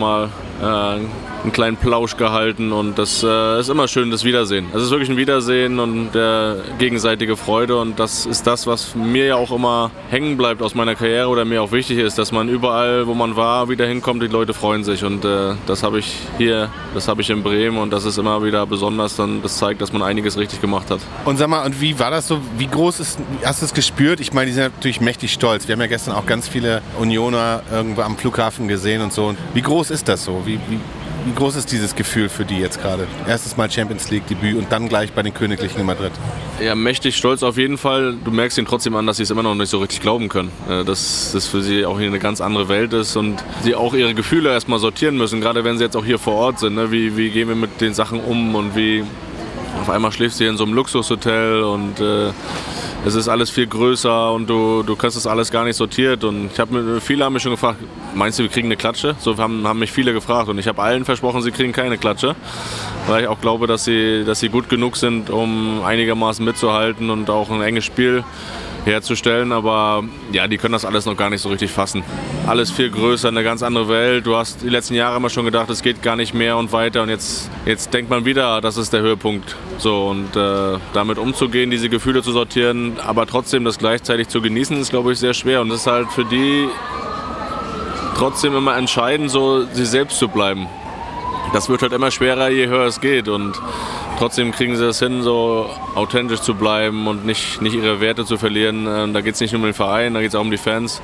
mal 0.61 0.99
einen 1.43 1.53
kleinen 1.53 1.77
Plausch 1.77 2.17
gehalten 2.17 2.71
und 2.71 2.97
das 2.97 3.23
äh, 3.23 3.59
ist 3.59 3.69
immer 3.69 3.87
schön, 3.87 4.11
das 4.11 4.23
Wiedersehen. 4.23 4.67
Es 4.73 4.83
ist 4.83 4.91
wirklich 4.91 5.09
ein 5.09 5.17
Wiedersehen 5.17 5.79
und 5.79 6.15
äh, 6.15 6.55
gegenseitige 6.79 7.37
Freude 7.37 7.79
und 7.79 7.99
das 7.99 8.25
ist 8.25 8.45
das, 8.45 8.67
was 8.67 8.93
mir 8.95 9.25
ja 9.25 9.35
auch 9.35 9.51
immer 9.51 9.91
hängen 10.09 10.37
bleibt 10.37 10.61
aus 10.61 10.75
meiner 10.75 10.95
Karriere 10.95 11.29
oder 11.29 11.45
mir 11.45 11.61
auch 11.61 11.71
wichtig 11.71 11.99
ist, 11.99 12.17
dass 12.17 12.31
man 12.31 12.49
überall, 12.49 13.07
wo 13.07 13.13
man 13.13 13.35
war, 13.35 13.69
wieder 13.69 13.85
hinkommt, 13.85 14.21
die 14.21 14.27
Leute 14.27 14.53
freuen 14.53 14.83
sich 14.83 15.05
und 15.05 15.23
äh, 15.23 15.53
das 15.65 15.83
habe 15.83 15.99
ich 15.99 16.13
hier, 16.37 16.69
das 16.93 17.07
habe 17.07 17.21
ich 17.21 17.29
in 17.29 17.41
Bremen 17.41 17.77
und 17.77 17.91
das 17.91 18.03
ist 18.03 18.17
immer 18.17 18.43
wieder 18.43 18.65
besonders, 18.65 19.15
dann 19.15 19.41
das 19.41 19.57
zeigt, 19.57 19.81
dass 19.81 19.93
man 19.93 20.01
einiges 20.01 20.37
richtig 20.37 20.59
gemacht 20.59 20.91
hat. 20.91 20.99
Und 21.23 21.37
sag 21.37 21.47
mal, 21.47 21.65
und 21.65 21.79
wie 21.79 21.97
war 21.99 22.11
das 22.11 22.27
so, 22.27 22.41
wie 22.57 22.67
groß 22.67 22.99
ist, 22.99 23.19
hast 23.45 23.61
du 23.61 23.65
es 23.65 23.73
gespürt? 23.73 24.19
Ich 24.19 24.33
meine, 24.33 24.47
die 24.47 24.53
sind 24.53 24.75
natürlich 24.75 24.99
mächtig 24.99 25.31
stolz. 25.31 25.67
Wir 25.67 25.73
haben 25.73 25.81
ja 25.81 25.87
gestern 25.87 26.15
auch 26.15 26.25
ganz 26.25 26.47
viele 26.49 26.81
Unioner 26.99 27.63
irgendwo 27.71 28.01
am 28.01 28.17
Flughafen 28.17 28.67
gesehen 28.67 29.01
und 29.01 29.13
so. 29.13 29.35
Wie 29.53 29.61
groß 29.61 29.91
ist 29.91 30.07
das 30.07 30.25
so? 30.25 30.43
Wie, 30.49 30.59
wie, 30.67 30.79
wie 31.25 31.35
groß 31.35 31.57
ist 31.57 31.71
dieses 31.71 31.93
Gefühl 31.93 32.27
für 32.27 32.43
die 32.43 32.57
jetzt 32.57 32.81
gerade? 32.81 33.05
Erstes 33.27 33.55
Mal 33.55 33.69
Champions 33.69 34.09
League 34.09 34.25
Debüt 34.25 34.57
und 34.57 34.71
dann 34.71 34.89
gleich 34.89 35.13
bei 35.13 35.21
den 35.21 35.31
Königlichen 35.31 35.79
in 35.79 35.85
Madrid. 35.85 36.11
Ja, 36.59 36.73
mächtig 36.73 37.15
stolz 37.17 37.43
auf 37.43 37.55
jeden 37.55 37.77
Fall. 37.77 38.15
Du 38.25 38.31
merkst 38.31 38.57
ihnen 38.57 38.65
trotzdem 38.65 38.95
an, 38.95 39.05
dass 39.05 39.17
sie 39.17 39.23
es 39.23 39.29
immer 39.29 39.43
noch 39.43 39.53
nicht 39.53 39.69
so 39.69 39.77
richtig 39.77 40.01
glauben 40.01 40.27
können. 40.27 40.51
Äh, 40.67 40.83
dass 40.85 41.33
das 41.33 41.45
für 41.45 41.61
sie 41.61 41.85
auch 41.85 41.99
hier 41.99 42.07
eine 42.07 42.17
ganz 42.17 42.41
andere 42.41 42.67
Welt 42.67 42.93
ist 42.93 43.15
und 43.15 43.43
sie 43.61 43.75
auch 43.75 43.93
ihre 43.93 44.15
Gefühle 44.15 44.49
erstmal 44.49 44.79
sortieren 44.79 45.17
müssen, 45.17 45.39
gerade 45.39 45.63
wenn 45.63 45.77
sie 45.77 45.83
jetzt 45.83 45.95
auch 45.95 46.05
hier 46.05 46.17
vor 46.17 46.33
Ort 46.33 46.57
sind. 46.57 46.73
Ne? 46.73 46.91
Wie, 46.91 47.15
wie 47.15 47.29
gehen 47.29 47.47
wir 47.47 47.55
mit 47.55 47.79
den 47.79 47.93
Sachen 47.93 48.19
um 48.19 48.55
und 48.55 48.75
wie 48.75 49.03
auf 49.79 49.89
einmal 49.91 50.11
schläfst 50.11 50.39
du 50.39 50.45
hier 50.45 50.51
in 50.51 50.57
so 50.57 50.63
einem 50.63 50.73
Luxushotel 50.73 51.61
und 51.61 51.99
äh, 51.99 52.31
es 53.05 53.15
ist 53.15 53.29
alles 53.29 53.49
viel 53.49 53.67
größer 53.67 54.33
und 54.33 54.49
du, 54.49 54.83
du 54.83 54.95
kriegst 54.95 55.15
das 55.15 55.25
alles 55.25 55.51
gar 55.51 55.63
nicht 55.63 55.75
sortiert. 55.75 56.23
Und 56.23 56.51
ich 56.51 56.59
habe 56.59 56.99
viele 57.01 57.25
haben 57.25 57.33
mich 57.33 57.43
schon 57.43 57.51
gefragt, 57.51 57.79
meinst 58.13 58.39
du, 58.39 58.43
wir 58.43 58.49
kriegen 58.49 58.67
eine 58.67 58.75
Klatsche? 58.75 59.15
So 59.19 59.37
haben, 59.37 59.65
haben 59.67 59.79
mich 59.79 59.91
viele 59.91 60.13
gefragt 60.13 60.49
und 60.49 60.57
ich 60.57 60.67
habe 60.67 60.81
allen 60.81 61.05
versprochen, 61.05 61.41
sie 61.41 61.51
kriegen 61.51 61.71
keine 61.71 61.97
Klatsche, 61.97 62.35
weil 63.07 63.23
ich 63.23 63.27
auch 63.27 63.39
glaube, 63.41 63.67
dass 63.67 63.85
sie, 63.85 64.23
dass 64.25 64.39
sie 64.39 64.49
gut 64.49 64.69
genug 64.69 64.97
sind, 64.97 65.29
um 65.29 65.81
einigermaßen 65.83 66.43
mitzuhalten 66.43 67.09
und 67.09 67.29
auch 67.29 67.49
ein 67.49 67.61
enges 67.61 67.85
Spiel 67.85 68.23
herzustellen. 68.85 69.51
Aber 69.51 70.03
ja, 70.31 70.47
die 70.47 70.57
können 70.57 70.73
das 70.73 70.85
alles 70.85 71.05
noch 71.05 71.17
gar 71.17 71.29
nicht 71.29 71.41
so 71.41 71.49
richtig 71.49 71.71
fassen. 71.71 72.03
Alles 72.47 72.71
viel 72.71 72.89
größer, 72.89 73.27
eine 73.27 73.43
ganz 73.43 73.63
andere 73.63 73.87
Welt. 73.87 74.25
Du 74.25 74.35
hast 74.35 74.61
die 74.61 74.69
letzten 74.69 74.95
Jahre 74.95 75.17
immer 75.17 75.29
schon 75.29 75.45
gedacht, 75.45 75.69
es 75.69 75.81
geht 75.81 76.01
gar 76.01 76.15
nicht 76.15 76.33
mehr 76.33 76.57
und 76.57 76.71
weiter. 76.71 77.03
Und 77.03 77.09
jetzt, 77.09 77.49
jetzt 77.65 77.93
denkt 77.93 78.09
man 78.09 78.25
wieder, 78.25 78.61
das 78.61 78.77
ist 78.77 78.93
der 78.93 79.01
Höhepunkt. 79.01 79.55
So 79.77 80.07
und 80.07 80.35
äh, 80.35 80.77
damit 80.93 81.17
umzugehen, 81.17 81.71
diese 81.71 81.89
Gefühle 81.89 82.21
zu 82.21 82.31
sortieren, 82.31 82.97
aber 83.05 83.25
trotzdem 83.25 83.63
das 83.63 83.77
gleichzeitig 83.77 84.27
zu 84.27 84.41
genießen, 84.41 84.79
ist 84.79 84.89
glaube 84.89 85.13
ich 85.13 85.19
sehr 85.19 85.33
schwer. 85.33 85.61
Und 85.61 85.69
das 85.69 85.81
ist 85.81 85.87
halt 85.87 86.11
für 86.11 86.25
die 86.25 86.67
trotzdem 88.17 88.55
immer 88.55 88.75
entscheidend, 88.75 89.31
so 89.31 89.65
sie 89.71 89.85
selbst 89.85 90.19
zu 90.19 90.27
bleiben. 90.27 90.67
Das 91.53 91.69
wird 91.69 91.81
halt 91.81 91.93
immer 91.93 92.11
schwerer, 92.11 92.49
je 92.49 92.67
höher 92.67 92.85
es 92.85 92.99
geht. 92.99 93.27
Und 93.27 93.59
trotzdem 94.19 94.51
kriegen 94.51 94.75
sie 94.75 94.85
es 94.85 94.99
hin, 94.99 95.23
so 95.23 95.69
authentisch 95.95 96.41
zu 96.41 96.53
bleiben 96.53 97.07
und 97.07 97.25
nicht, 97.25 97.61
nicht 97.61 97.73
ihre 97.73 98.01
Werte 98.01 98.25
zu 98.25 98.37
verlieren. 98.37 98.85
Ähm, 98.87 99.13
da 99.13 99.21
geht 99.21 99.35
es 99.35 99.41
nicht 99.41 99.53
nur 99.53 99.61
um 99.61 99.65
den 99.65 99.73
Verein, 99.73 100.13
da 100.13 100.19
geht 100.19 100.29
es 100.29 100.35
auch 100.35 100.41
um 100.41 100.51
die 100.51 100.57
Fans. 100.57 101.01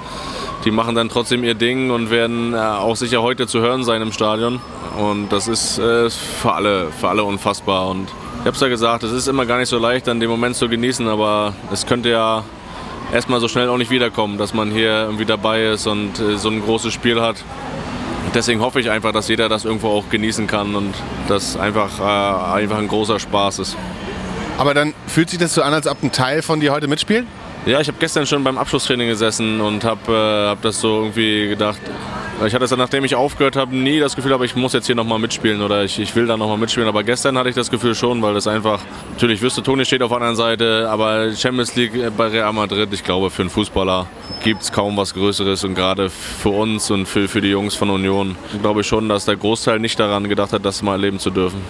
Die 0.65 0.71
machen 0.71 0.95
dann 0.95 1.07
trotzdem 1.07 1.43
ihr 1.43 1.55
Ding 1.55 1.91
und 1.91 2.11
werden 2.11 2.53
äh, 2.53 2.57
auch 2.57 2.97
sicher 2.97 3.21
heute 3.21 3.47
zu 3.47 3.61
hören 3.61 3.83
sein 3.83 4.01
im 4.01 4.11
Stadion. 4.11 4.59
Und 4.97 5.29
das 5.29 5.47
ist 5.47 5.79
äh, 5.79 6.09
für, 6.09 6.53
alle, 6.53 6.91
für 6.91 7.07
alle 7.07 7.23
unfassbar. 7.23 7.87
Und 7.87 8.09
ich 8.41 8.45
habe 8.45 8.51
es 8.51 8.59
ja 8.59 8.67
gesagt, 8.67 9.03
es 9.03 9.13
ist 9.13 9.27
immer 9.27 9.45
gar 9.45 9.59
nicht 9.59 9.69
so 9.69 9.79
leicht, 9.79 10.07
dann 10.07 10.19
den 10.19 10.29
Moment 10.29 10.57
zu 10.57 10.67
genießen, 10.67 11.07
aber 11.07 11.53
es 11.71 11.85
könnte 11.85 12.09
ja 12.09 12.43
erstmal 13.13 13.39
so 13.39 13.47
schnell 13.47 13.69
auch 13.69 13.77
nicht 13.77 13.91
wiederkommen, 13.91 14.37
dass 14.37 14.53
man 14.53 14.71
hier 14.71 15.03
irgendwie 15.03 15.25
dabei 15.25 15.67
ist 15.67 15.87
und 15.87 16.19
äh, 16.19 16.37
so 16.37 16.49
ein 16.49 16.61
großes 16.61 16.93
Spiel 16.93 17.21
hat. 17.21 17.37
Deswegen 18.33 18.59
hoffe 18.59 18.79
ich 18.79 18.89
einfach, 18.89 19.11
dass 19.11 19.27
jeder 19.27 19.49
das 19.49 19.65
irgendwo 19.65 19.89
auch 19.89 20.09
genießen 20.09 20.47
kann 20.47 20.75
und 20.75 20.93
dass 21.27 21.57
einfach, 21.57 21.99
äh, 21.99 22.57
einfach 22.61 22.77
ein 22.77 22.87
großer 22.87 23.19
Spaß 23.19 23.59
ist. 23.59 23.77
Aber 24.57 24.73
dann 24.73 24.93
fühlt 25.07 25.29
sich 25.29 25.39
das 25.39 25.53
so 25.53 25.61
an, 25.61 25.73
als 25.73 25.87
ob 25.87 26.01
ein 26.03 26.11
Teil 26.11 26.41
von 26.41 26.59
dir 26.59 26.71
heute 26.71 26.87
mitspielt? 26.87 27.25
Ja, 27.65 27.79
ich 27.81 27.87
habe 27.87 27.97
gestern 27.99 28.25
schon 28.25 28.43
beim 28.43 28.57
Abschlusstraining 28.57 29.07
gesessen 29.07 29.59
und 29.59 29.83
habe 29.83 30.11
äh, 30.11 30.49
hab 30.49 30.61
das 30.61 30.79
so 30.79 31.01
irgendwie 31.01 31.47
gedacht. 31.49 31.79
Ich 32.43 32.53
hatte 32.53 32.65
es 32.65 32.69
dann, 32.69 32.79
nachdem 32.79 33.05
ich 33.05 33.15
aufgehört 33.15 33.55
habe, 33.55 33.73
nie 33.73 33.97
das 33.99 34.13
Gefühl, 34.13 34.33
aber 34.33 34.43
ich 34.43 34.57
muss 34.57 34.73
jetzt 34.73 34.87
hier 34.87 34.95
nochmal 34.95 35.19
mitspielen 35.19 35.61
oder 35.61 35.85
ich, 35.85 35.97
ich 35.99 36.13
will 36.17 36.27
da 36.27 36.35
nochmal 36.35 36.57
mitspielen. 36.57 36.87
Aber 36.89 37.01
gestern 37.01 37.37
hatte 37.37 37.47
ich 37.47 37.55
das 37.55 37.71
Gefühl 37.71 37.95
schon, 37.95 38.21
weil 38.21 38.33
das 38.33 38.45
einfach, 38.45 38.81
natürlich 39.13 39.41
wüsste, 39.41 39.63
Toni 39.63 39.85
steht 39.85 40.01
auf 40.01 40.09
der 40.09 40.17
anderen 40.17 40.35
Seite, 40.35 40.89
aber 40.89 41.31
Champions 41.33 41.75
League 41.75 41.93
bei 42.17 42.27
Real 42.27 42.51
Madrid, 42.51 42.89
ich 42.91 43.05
glaube, 43.05 43.29
für 43.29 43.43
einen 43.43 43.49
Fußballer 43.49 44.07
gibt 44.43 44.63
es 44.63 44.71
kaum 44.71 44.97
was 44.97 45.13
Größeres 45.13 45.63
und 45.63 45.75
gerade 45.75 46.09
für 46.09 46.49
uns 46.49 46.91
und 46.91 47.05
für, 47.05 47.29
für 47.29 47.39
die 47.39 47.47
Jungs 47.47 47.73
von 47.73 47.89
Union 47.89 48.35
glaube 48.61 48.81
ich 48.81 48.87
schon, 48.87 49.07
dass 49.07 49.23
der 49.23 49.37
Großteil 49.37 49.79
nicht 49.79 49.97
daran 49.97 50.27
gedacht 50.27 50.51
hat, 50.51 50.65
das 50.65 50.81
mal 50.81 50.93
erleben 50.93 51.19
zu 51.19 51.29
dürfen. 51.29 51.61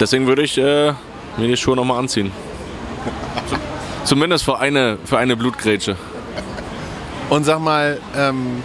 Deswegen 0.00 0.26
würde 0.26 0.42
ich 0.42 0.58
äh, 0.58 0.92
mir 1.36 1.46
die 1.46 1.56
Schuhe 1.56 1.76
nochmal 1.76 2.00
anziehen. 2.00 2.32
Zumindest 4.02 4.44
für 4.44 4.58
eine, 4.58 4.98
für 5.04 5.18
eine 5.18 5.36
Blutgrätsche. 5.36 5.96
Und 7.28 7.44
sag 7.44 7.60
mal, 7.60 8.00
ähm, 8.16 8.62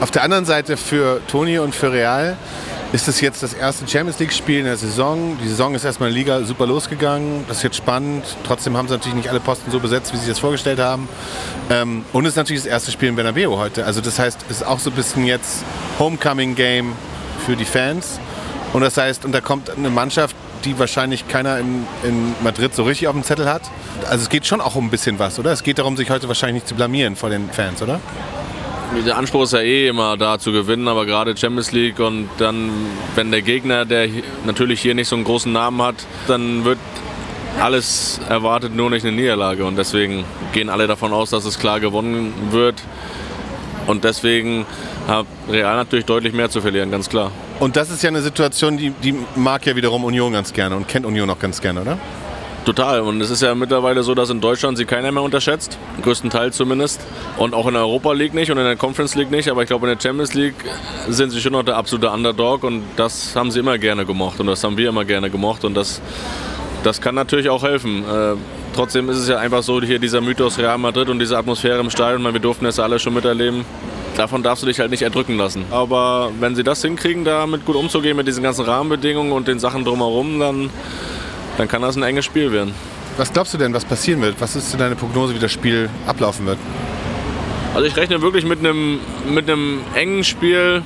auf 0.00 0.10
der 0.10 0.22
anderen 0.22 0.44
Seite 0.44 0.76
für 0.76 1.20
Toni 1.28 1.58
und 1.58 1.74
für 1.74 1.92
Real 1.92 2.36
ist 2.92 3.08
es 3.08 3.20
jetzt 3.20 3.42
das 3.42 3.54
erste 3.54 3.88
Champions 3.88 4.18
League-Spiel 4.20 4.60
in 4.60 4.66
der 4.66 4.76
Saison. 4.76 5.36
Die 5.42 5.48
Saison 5.48 5.74
ist 5.74 5.84
erstmal 5.84 6.10
in 6.10 6.14
der 6.14 6.24
Liga 6.24 6.46
super 6.46 6.66
losgegangen. 6.66 7.44
Das 7.48 7.56
ist 7.56 7.62
jetzt 7.64 7.76
spannend. 7.76 8.24
Trotzdem 8.46 8.76
haben 8.76 8.86
sie 8.86 8.94
natürlich 8.94 9.16
nicht 9.16 9.28
alle 9.28 9.40
Posten 9.40 9.70
so 9.70 9.80
besetzt, 9.80 10.12
wie 10.12 10.16
sie 10.16 10.28
das 10.28 10.38
vorgestellt 10.38 10.78
haben. 10.78 11.08
Ähm, 11.70 12.04
und 12.12 12.24
es 12.24 12.30
ist 12.32 12.36
natürlich 12.36 12.62
das 12.62 12.70
erste 12.70 12.92
Spiel 12.92 13.08
in 13.08 13.16
Bernabeu 13.16 13.56
heute. 13.56 13.84
Also 13.84 14.00
das 14.00 14.18
heißt, 14.18 14.44
es 14.48 14.58
ist 14.58 14.66
auch 14.66 14.78
so 14.78 14.90
ein 14.90 14.96
bisschen 14.96 15.24
jetzt 15.24 15.64
Homecoming-Game 15.98 16.92
für 17.44 17.56
die 17.56 17.64
Fans. 17.64 18.20
Und 18.72 18.82
das 18.82 18.96
heißt, 18.96 19.24
und 19.24 19.32
da 19.32 19.40
kommt 19.40 19.70
eine 19.70 19.90
Mannschaft, 19.90 20.36
die 20.64 20.78
wahrscheinlich 20.78 21.26
keiner 21.26 21.58
in, 21.58 21.86
in 22.04 22.34
Madrid 22.42 22.74
so 22.74 22.84
richtig 22.84 23.08
auf 23.08 23.14
dem 23.14 23.24
Zettel 23.24 23.48
hat. 23.48 23.62
Also 24.08 24.22
es 24.22 24.28
geht 24.28 24.46
schon 24.46 24.60
auch 24.60 24.76
um 24.76 24.86
ein 24.86 24.90
bisschen 24.90 25.18
was, 25.18 25.38
oder? 25.38 25.52
Es 25.52 25.62
geht 25.62 25.78
darum, 25.78 25.96
sich 25.96 26.10
heute 26.10 26.28
wahrscheinlich 26.28 26.62
nicht 26.62 26.68
zu 26.68 26.74
blamieren 26.74 27.16
vor 27.16 27.30
den 27.30 27.50
Fans, 27.50 27.82
oder? 27.82 28.00
Der 29.06 29.16
Anspruch 29.16 29.42
ist 29.42 29.52
ja 29.52 29.60
eh 29.60 29.88
immer 29.88 30.16
da 30.16 30.38
zu 30.38 30.52
gewinnen, 30.52 30.86
aber 30.88 31.04
gerade 31.04 31.36
Champions 31.36 31.72
League 31.72 31.98
und 31.98 32.28
dann, 32.38 32.70
wenn 33.16 33.30
der 33.30 33.42
Gegner, 33.42 33.84
der 33.84 34.08
natürlich 34.46 34.80
hier 34.80 34.94
nicht 34.94 35.08
so 35.08 35.16
einen 35.16 35.24
großen 35.24 35.52
Namen 35.52 35.82
hat, 35.82 35.96
dann 36.28 36.64
wird 36.64 36.78
alles 37.60 38.20
erwartet, 38.28 38.74
nur 38.74 38.90
nicht 38.90 39.04
eine 39.04 39.14
Niederlage. 39.16 39.64
Und 39.64 39.76
deswegen 39.76 40.24
gehen 40.52 40.68
alle 40.68 40.86
davon 40.86 41.12
aus, 41.12 41.30
dass 41.30 41.44
es 41.44 41.58
klar 41.58 41.80
gewonnen 41.80 42.32
wird. 42.50 42.82
Und 43.86 44.04
deswegen 44.04 44.64
hat 45.06 45.26
Real 45.50 45.76
natürlich 45.76 46.06
deutlich 46.06 46.32
mehr 46.32 46.48
zu 46.50 46.60
verlieren, 46.60 46.90
ganz 46.90 47.08
klar. 47.08 47.30
Und 47.60 47.76
das 47.76 47.90
ist 47.90 48.02
ja 48.02 48.08
eine 48.08 48.22
Situation, 48.22 48.76
die, 48.76 48.90
die 48.90 49.14
mag 49.36 49.66
ja 49.66 49.76
wiederum 49.76 50.04
Union 50.04 50.32
ganz 50.32 50.52
gerne 50.52 50.76
und 50.76 50.88
kennt 50.88 51.04
Union 51.04 51.28
auch 51.30 51.38
ganz 51.38 51.60
gerne, 51.60 51.82
oder? 51.82 51.98
Total. 52.64 53.00
Und 53.00 53.20
es 53.20 53.28
ist 53.28 53.42
ja 53.42 53.54
mittlerweile 53.54 54.02
so, 54.02 54.14
dass 54.14 54.30
in 54.30 54.40
Deutschland 54.40 54.78
sie 54.78 54.86
keiner 54.86 55.12
mehr 55.12 55.22
unterschätzt. 55.22 55.78
Größtenteils 56.00 56.56
zumindest. 56.56 57.00
Und 57.36 57.54
auch 57.54 57.66
in 57.66 57.74
der 57.74 57.82
Europa 57.82 58.12
League 58.12 58.32
nicht 58.32 58.50
und 58.50 58.56
in 58.56 58.64
der 58.64 58.76
Conference 58.76 59.14
League 59.14 59.30
nicht. 59.30 59.48
Aber 59.50 59.62
ich 59.62 59.68
glaube, 59.68 59.86
in 59.86 59.96
der 59.96 60.02
Champions 60.02 60.32
League 60.32 60.54
sind 61.08 61.30
sie 61.30 61.40
schon 61.40 61.52
noch 61.52 61.62
der 61.62 61.76
absolute 61.76 62.10
Underdog. 62.10 62.64
Und 62.64 62.82
das 62.96 63.36
haben 63.36 63.50
sie 63.50 63.60
immer 63.60 63.76
gerne 63.76 64.06
gemocht. 64.06 64.40
Und 64.40 64.46
das 64.46 64.64
haben 64.64 64.78
wir 64.78 64.88
immer 64.88 65.04
gerne 65.04 65.28
gemocht. 65.28 65.64
Und 65.64 65.74
das, 65.74 66.00
das 66.82 67.02
kann 67.02 67.14
natürlich 67.14 67.50
auch 67.50 67.62
helfen. 67.62 68.02
Äh, 68.02 68.36
trotzdem 68.74 69.10
ist 69.10 69.18
es 69.18 69.28
ja 69.28 69.36
einfach 69.36 69.62
so, 69.62 69.82
hier 69.82 69.98
dieser 69.98 70.22
Mythos 70.22 70.58
Real 70.58 70.78
Madrid 70.78 71.10
und 71.10 71.18
diese 71.18 71.36
Atmosphäre 71.36 71.80
im 71.80 71.90
Stadion. 71.90 72.22
Wir 72.32 72.40
durften 72.40 72.64
das 72.64 72.80
alle 72.80 72.98
schon 72.98 73.12
miterleben. 73.12 73.66
Davon 74.16 74.42
darfst 74.42 74.62
du 74.62 74.66
dich 74.66 74.80
halt 74.80 74.90
nicht 74.90 75.02
erdrücken 75.02 75.36
lassen. 75.36 75.66
Aber 75.70 76.30
wenn 76.40 76.54
sie 76.54 76.64
das 76.64 76.80
hinkriegen, 76.80 77.26
damit 77.26 77.66
gut 77.66 77.76
umzugehen 77.76 78.16
mit 78.16 78.26
diesen 78.26 78.42
ganzen 78.42 78.64
Rahmenbedingungen 78.64 79.32
und 79.32 79.48
den 79.48 79.58
Sachen 79.58 79.84
drumherum, 79.84 80.38
dann 80.38 80.70
dann 81.58 81.68
kann 81.68 81.82
das 81.82 81.96
ein 81.96 82.02
enges 82.02 82.24
Spiel 82.24 82.52
werden. 82.52 82.74
Was 83.16 83.32
glaubst 83.32 83.54
du 83.54 83.58
denn, 83.58 83.72
was 83.72 83.84
passieren 83.84 84.20
wird? 84.22 84.40
Was 84.40 84.56
ist 84.56 84.72
denn 84.72 84.80
deine 84.80 84.96
Prognose, 84.96 85.34
wie 85.34 85.38
das 85.38 85.52
Spiel 85.52 85.88
ablaufen 86.06 86.46
wird? 86.46 86.58
Also 87.74 87.86
ich 87.86 87.96
rechne 87.96 88.22
wirklich 88.22 88.44
mit 88.44 88.60
einem, 88.60 89.00
mit 89.28 89.48
einem 89.48 89.80
engen 89.94 90.24
Spiel, 90.24 90.82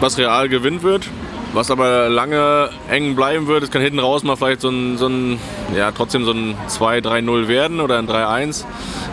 was 0.00 0.18
real 0.18 0.48
gewinnt 0.48 0.82
wird. 0.82 1.08
Was 1.52 1.70
aber 1.70 2.08
lange 2.08 2.70
eng 2.88 3.14
bleiben 3.14 3.46
wird, 3.46 3.62
es 3.62 3.70
kann 3.70 3.82
hinten 3.82 3.98
raus 3.98 4.22
mal 4.22 4.36
vielleicht 4.36 4.62
so 4.62 4.70
ein, 4.70 4.96
so 4.96 5.06
ein 5.06 5.38
ja, 5.76 5.92
trotzdem 5.92 6.24
so 6.24 6.32
ein 6.32 6.54
2-3-0 6.68 7.46
werden 7.46 7.80
oder 7.80 7.98
ein 7.98 8.08
3-1. 8.08 8.64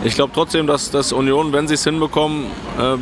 Ich 0.04 0.14
glaube 0.14 0.32
trotzdem, 0.34 0.66
dass, 0.66 0.90
dass 0.90 1.12
Union, 1.12 1.52
wenn 1.52 1.68
sie 1.68 1.74
es 1.74 1.84
hinbekommen, 1.84 2.46
äh, 2.78 2.96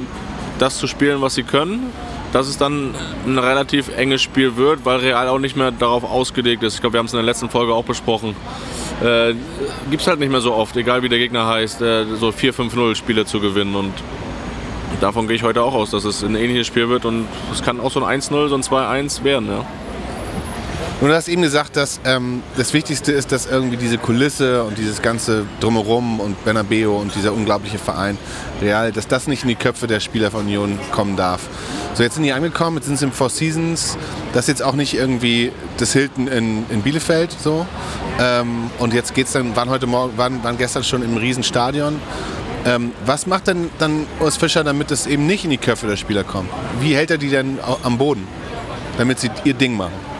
das 0.58 0.78
zu 0.78 0.88
spielen, 0.88 1.20
was 1.20 1.36
sie 1.36 1.44
können, 1.44 1.92
dass 2.32 2.48
es 2.48 2.58
dann 2.58 2.94
ein 3.26 3.38
relativ 3.38 3.88
enges 3.96 4.22
Spiel 4.22 4.56
wird, 4.56 4.84
weil 4.84 4.98
Real 4.98 5.28
auch 5.28 5.38
nicht 5.38 5.56
mehr 5.56 5.70
darauf 5.70 6.04
ausgelegt 6.04 6.62
ist. 6.62 6.74
Ich 6.74 6.80
glaube, 6.80 6.94
wir 6.94 6.98
haben 6.98 7.06
es 7.06 7.12
in 7.12 7.18
der 7.18 7.24
letzten 7.24 7.48
Folge 7.48 7.74
auch 7.74 7.84
besprochen. 7.84 8.36
Äh, 9.02 9.34
Gibt 9.90 10.02
es 10.02 10.08
halt 10.08 10.18
nicht 10.20 10.30
mehr 10.30 10.40
so 10.40 10.54
oft, 10.54 10.76
egal 10.76 11.02
wie 11.02 11.08
der 11.08 11.18
Gegner 11.18 11.46
heißt, 11.46 11.80
äh, 11.80 12.04
so 12.16 12.28
4-5-0 12.28 12.94
Spiele 12.94 13.24
zu 13.24 13.40
gewinnen. 13.40 13.74
Und 13.74 13.94
davon 15.00 15.26
gehe 15.26 15.36
ich 15.36 15.42
heute 15.42 15.62
auch 15.62 15.74
aus, 15.74 15.90
dass 15.90 16.04
es 16.04 16.22
ein 16.22 16.34
ähnliches 16.34 16.66
Spiel 16.66 16.88
wird. 16.88 17.04
Und 17.04 17.26
es 17.52 17.62
kann 17.62 17.80
auch 17.80 17.90
so 17.90 18.04
ein 18.04 18.20
1-0, 18.20 18.48
so 18.48 18.54
ein 18.54 18.62
2-1 18.62 19.24
werden. 19.24 19.48
Ja. 19.48 19.64
Und 21.00 21.10
du 21.10 21.14
hast 21.14 21.28
eben 21.28 21.42
gesagt, 21.42 21.76
dass 21.76 22.00
ähm, 22.04 22.42
das 22.56 22.74
Wichtigste 22.74 23.12
ist, 23.12 23.30
dass 23.30 23.46
irgendwie 23.46 23.76
diese 23.76 23.98
Kulisse 23.98 24.64
und 24.64 24.78
dieses 24.78 25.00
ganze 25.00 25.46
Drumherum 25.60 26.18
und 26.18 26.44
Bernabeo 26.44 26.96
und 26.96 27.14
dieser 27.14 27.32
unglaubliche 27.32 27.78
Verein 27.78 28.18
Real, 28.60 28.90
dass 28.90 29.06
das 29.06 29.28
nicht 29.28 29.44
in 29.44 29.48
die 29.48 29.54
Köpfe 29.54 29.86
der 29.86 30.00
Spieler 30.00 30.32
von 30.32 30.40
Union 30.40 30.76
kommen 30.90 31.14
darf. 31.14 31.42
So, 31.94 32.02
jetzt 32.02 32.16
sind 32.16 32.24
die 32.24 32.32
angekommen, 32.32 32.78
jetzt 32.78 32.86
sind 32.86 32.98
sie 32.98 33.04
im 33.04 33.12
Four 33.12 33.30
Seasons. 33.30 33.96
Das 34.32 34.44
ist 34.44 34.48
jetzt 34.48 34.62
auch 34.64 34.74
nicht 34.74 34.94
irgendwie 34.94 35.52
das 35.76 35.92
Hilton 35.92 36.26
in, 36.26 36.66
in 36.68 36.82
Bielefeld 36.82 37.30
so. 37.30 37.64
Ähm, 38.20 38.68
und 38.80 38.92
jetzt 38.92 39.14
geht's 39.14 39.30
dann, 39.32 39.54
waren 39.54 39.70
heute 39.70 39.86
Morgen, 39.86 40.18
waren, 40.18 40.42
waren 40.42 40.58
gestern 40.58 40.82
schon 40.82 41.02
im 41.02 41.16
Riesenstadion. 41.16 42.00
Ähm, 42.66 42.90
was 43.06 43.28
macht 43.28 43.46
denn 43.46 43.70
dann 43.78 44.04
Urs 44.18 44.36
Fischer, 44.36 44.64
damit 44.64 44.90
es 44.90 45.06
eben 45.06 45.26
nicht 45.28 45.44
in 45.44 45.50
die 45.50 45.58
Köpfe 45.58 45.86
der 45.86 45.96
Spieler 45.96 46.24
kommt? 46.24 46.50
Wie 46.80 46.96
hält 46.96 47.12
er 47.12 47.18
die 47.18 47.28
denn 47.30 47.60
am 47.84 47.98
Boden, 47.98 48.26
damit 48.96 49.20
sie 49.20 49.30
ihr 49.44 49.54
Ding 49.54 49.76
machen? 49.76 50.17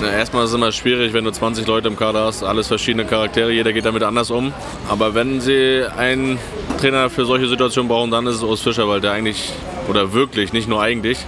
Na, 0.00 0.10
erstmal 0.10 0.44
ist 0.44 0.50
es 0.50 0.56
immer 0.56 0.72
schwierig, 0.72 1.12
wenn 1.12 1.24
du 1.24 1.30
20 1.30 1.66
Leute 1.66 1.88
im 1.88 1.96
Kader 1.96 2.24
hast, 2.24 2.42
alles 2.42 2.68
verschiedene 2.68 3.04
Charaktere, 3.04 3.52
jeder 3.52 3.74
geht 3.74 3.84
damit 3.84 4.02
anders 4.02 4.30
um. 4.30 4.54
Aber 4.88 5.14
wenn 5.14 5.42
sie 5.42 5.84
einen 5.94 6.38
Trainer 6.80 7.10
für 7.10 7.26
solche 7.26 7.46
Situationen 7.48 7.88
brauchen, 7.88 8.10
dann 8.10 8.26
ist 8.26 8.36
es 8.36 8.42
Urs 8.42 8.62
Fischer, 8.62 8.88
weil 8.88 9.02
der 9.02 9.12
eigentlich, 9.12 9.52
oder 9.88 10.14
wirklich, 10.14 10.54
nicht 10.54 10.68
nur 10.68 10.80
eigentlich, 10.80 11.18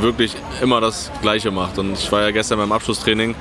wirklich 0.00 0.36
immer 0.62 0.80
das 0.80 1.10
Gleiche 1.22 1.50
macht. 1.50 1.78
Und 1.78 1.94
ich 1.94 2.12
war 2.12 2.22
ja 2.22 2.30
gestern 2.30 2.58
beim 2.58 2.70
Abschlusstraining 2.70 3.34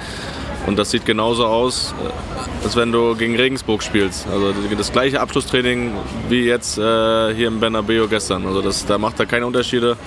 und 0.66 0.80
das 0.80 0.90
sieht 0.90 1.06
genauso 1.06 1.46
aus, 1.46 1.94
äh, 2.04 2.66
als 2.66 2.76
wenn 2.76 2.92
du 2.92 3.16
gegen 3.16 3.36
Regensburg 3.36 3.84
spielst. 3.84 4.28
Also 4.28 4.54
das 4.76 4.92
gleiche 4.92 5.22
Abschlusstraining 5.22 5.92
wie 6.30 6.46
jetzt 6.46 6.80
äh, 6.80 7.34
hier 7.36 7.48
im 7.48 7.60
Bernabeu 7.60 8.08
gestern. 8.08 8.48
Also 8.48 8.64
das, 8.64 8.88
da 8.88 8.98
macht 8.98 9.20
er 9.20 9.28
keine 9.28 9.46
Unterschiede. 9.46 9.98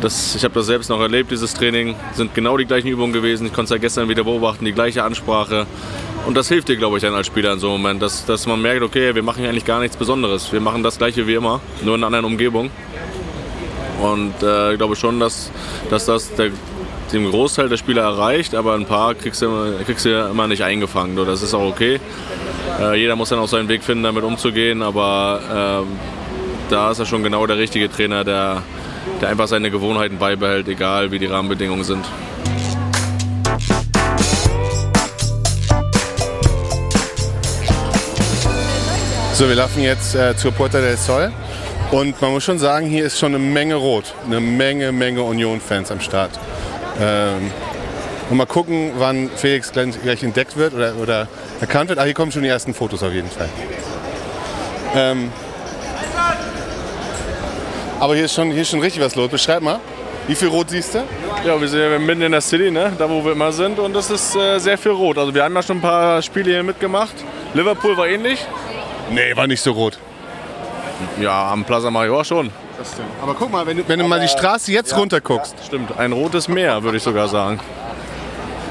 Das, 0.00 0.34
ich 0.34 0.44
habe 0.44 0.54
das 0.54 0.66
selbst 0.66 0.90
noch 0.90 1.00
erlebt, 1.00 1.30
dieses 1.30 1.54
Training. 1.54 1.94
sind 2.14 2.34
genau 2.34 2.56
die 2.56 2.66
gleichen 2.66 2.88
Übungen 2.88 3.12
gewesen. 3.12 3.46
Ich 3.46 3.52
konnte 3.52 3.64
es 3.64 3.70
ja 3.70 3.78
gestern 3.78 4.08
wieder 4.08 4.24
beobachten, 4.24 4.64
die 4.64 4.72
gleiche 4.72 5.04
Ansprache. 5.04 5.66
Und 6.26 6.36
das 6.36 6.48
hilft 6.48 6.68
dir, 6.68 6.76
glaube 6.76 6.96
ich, 6.96 7.02
dann 7.02 7.14
als 7.14 7.26
Spieler 7.26 7.52
in 7.52 7.58
so 7.58 7.68
einem 7.68 7.82
Moment, 7.82 8.02
dass, 8.02 8.24
dass 8.24 8.46
man 8.46 8.60
merkt, 8.60 8.82
okay, 8.82 9.14
wir 9.14 9.22
machen 9.22 9.40
hier 9.40 9.48
eigentlich 9.48 9.64
gar 9.64 9.80
nichts 9.80 9.96
Besonderes. 9.96 10.52
Wir 10.52 10.60
machen 10.60 10.82
das 10.82 10.98
Gleiche 10.98 11.26
wie 11.26 11.34
immer, 11.34 11.60
nur 11.82 11.94
in 11.94 12.00
einer 12.00 12.06
anderen 12.06 12.24
Umgebung. 12.24 12.70
Und 14.02 14.42
äh, 14.42 14.72
ich 14.72 14.78
glaube 14.78 14.96
schon, 14.96 15.20
dass, 15.20 15.50
dass 15.90 16.06
das 16.06 16.34
der, 16.34 16.50
den 17.12 17.30
Großteil 17.30 17.68
der 17.68 17.76
Spieler 17.76 18.02
erreicht, 18.02 18.54
aber 18.54 18.74
ein 18.74 18.86
paar 18.86 19.14
kriegst 19.14 19.42
du, 19.42 19.74
kriegst 19.84 20.04
du 20.04 20.10
ja 20.10 20.28
immer 20.30 20.48
nicht 20.48 20.64
eingefangen. 20.64 21.16
Das 21.16 21.42
ist 21.42 21.54
auch 21.54 21.68
okay. 21.68 22.00
Äh, 22.80 22.98
jeder 22.98 23.16
muss 23.16 23.28
dann 23.28 23.38
auch 23.38 23.48
seinen 23.48 23.68
Weg 23.68 23.82
finden, 23.82 24.04
damit 24.04 24.24
umzugehen, 24.24 24.82
aber 24.82 25.84
ähm, 25.84 25.98
da 26.70 26.90
ist 26.90 26.98
er 26.98 27.06
schon 27.06 27.22
genau 27.22 27.46
der 27.46 27.58
richtige 27.58 27.90
Trainer, 27.90 28.24
der, 28.24 28.62
der 29.20 29.28
einfach 29.28 29.48
seine 29.48 29.70
Gewohnheiten 29.70 30.18
beibehält, 30.18 30.68
egal 30.68 31.10
wie 31.10 31.18
die 31.18 31.26
Rahmenbedingungen 31.26 31.84
sind. 31.84 32.04
So, 39.34 39.48
wir 39.48 39.56
laufen 39.56 39.82
jetzt 39.82 40.14
äh, 40.14 40.36
zur 40.36 40.52
Puerta 40.52 40.80
del 40.80 40.96
Sol. 40.96 41.32
Und 41.90 42.20
man 42.22 42.30
muss 42.30 42.44
schon 42.44 42.58
sagen, 42.58 42.86
hier 42.86 43.04
ist 43.04 43.18
schon 43.18 43.34
eine 43.34 43.44
Menge 43.44 43.74
Rot. 43.74 44.14
Eine 44.26 44.40
Menge, 44.40 44.92
Menge 44.92 45.22
Union-Fans 45.22 45.90
am 45.90 46.00
Start. 46.00 46.30
Ähm, 47.00 47.50
und 48.30 48.36
mal 48.36 48.46
gucken, 48.46 48.92
wann 48.98 49.28
Felix 49.34 49.72
gleich, 49.72 50.00
gleich 50.02 50.22
entdeckt 50.22 50.56
wird 50.56 50.72
oder, 50.72 50.94
oder 50.96 51.28
erkannt 51.60 51.88
wird. 51.88 51.98
Ah, 51.98 52.04
hier 52.04 52.14
kommen 52.14 52.32
schon 52.32 52.42
die 52.42 52.48
ersten 52.48 52.74
Fotos 52.74 53.02
auf 53.02 53.12
jeden 53.12 53.28
Fall. 53.28 53.48
Ähm, 54.94 55.32
aber 58.04 58.14
hier 58.14 58.26
ist, 58.26 58.34
schon, 58.34 58.50
hier 58.50 58.60
ist 58.60 58.68
schon 58.68 58.80
richtig 58.80 59.02
was 59.02 59.14
los. 59.14 59.30
Beschreib 59.30 59.62
mal, 59.62 59.80
wie 60.26 60.34
viel 60.34 60.48
Rot 60.48 60.68
siehst 60.68 60.94
du? 60.94 61.04
Ja, 61.42 61.58
wir 61.58 61.66
sind 61.66 61.80
ja 61.80 61.98
mitten 61.98 62.20
in 62.20 62.32
der 62.32 62.42
City, 62.42 62.70
ne? 62.70 62.92
da 62.98 63.08
wo 63.08 63.24
wir 63.24 63.32
immer 63.32 63.50
sind 63.50 63.78
und 63.78 63.96
es 63.96 64.10
ist 64.10 64.36
äh, 64.36 64.58
sehr 64.58 64.76
viel 64.76 64.92
rot. 64.92 65.16
Also 65.16 65.34
wir 65.34 65.42
haben 65.42 65.54
ja 65.54 65.62
schon 65.62 65.78
ein 65.78 65.80
paar 65.80 66.20
Spiele 66.20 66.50
hier 66.50 66.62
mitgemacht. 66.62 67.14
Liverpool 67.54 67.96
war 67.96 68.06
ähnlich. 68.06 68.44
Nee, 69.10 69.34
war 69.34 69.46
nicht 69.46 69.62
so 69.62 69.72
rot. 69.72 69.98
Ja, 71.18 71.50
am 71.50 71.64
Plaza 71.64 71.90
Mayor 71.90 72.26
schon. 72.26 72.50
Aber 73.22 73.32
guck 73.32 73.50
mal, 73.50 73.66
wenn 73.66 73.78
du, 73.78 73.88
wenn 73.88 73.98
du 73.98 74.04
mal 74.06 74.20
die 74.20 74.28
Straße 74.28 74.70
jetzt 74.70 74.94
runter 74.94 75.22
guckst. 75.22 75.54
Stimmt, 75.64 75.96
ein 75.96 76.12
rotes 76.12 76.46
Meer, 76.46 76.82
würde 76.82 76.98
ich 76.98 77.02
sogar 77.02 77.28
sagen. 77.28 77.58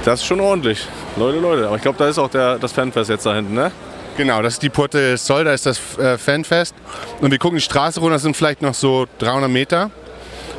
Das 0.05 0.19
ist 0.19 0.27
schon 0.27 0.41
ordentlich. 0.41 0.85
Leute, 1.15 1.39
Leute. 1.39 1.65
Aber 1.65 1.77
ich 1.77 1.81
glaube, 1.81 1.97
da 1.97 2.07
ist 2.07 2.19
auch 2.19 2.29
der, 2.29 2.59
das 2.59 2.71
Fanfest 2.71 3.09
jetzt 3.09 3.25
da 3.25 3.33
hinten, 3.33 3.55
ne? 3.55 3.71
Genau, 4.15 4.41
das 4.41 4.53
ist 4.53 4.63
die 4.63 4.69
Puerta 4.69 4.97
del 4.97 5.17
Sol, 5.17 5.43
da 5.43 5.53
ist 5.53 5.65
das 5.65 5.97
äh, 5.97 6.17
Fanfest. 6.17 6.75
Und 7.21 7.31
wir 7.31 7.39
gucken 7.39 7.57
die 7.57 7.63
Straße 7.63 7.99
runter, 7.99 8.15
das 8.15 8.21
sind 8.23 8.37
vielleicht 8.37 8.61
noch 8.61 8.73
so 8.73 9.05
300 9.19 9.49
Meter. 9.49 9.89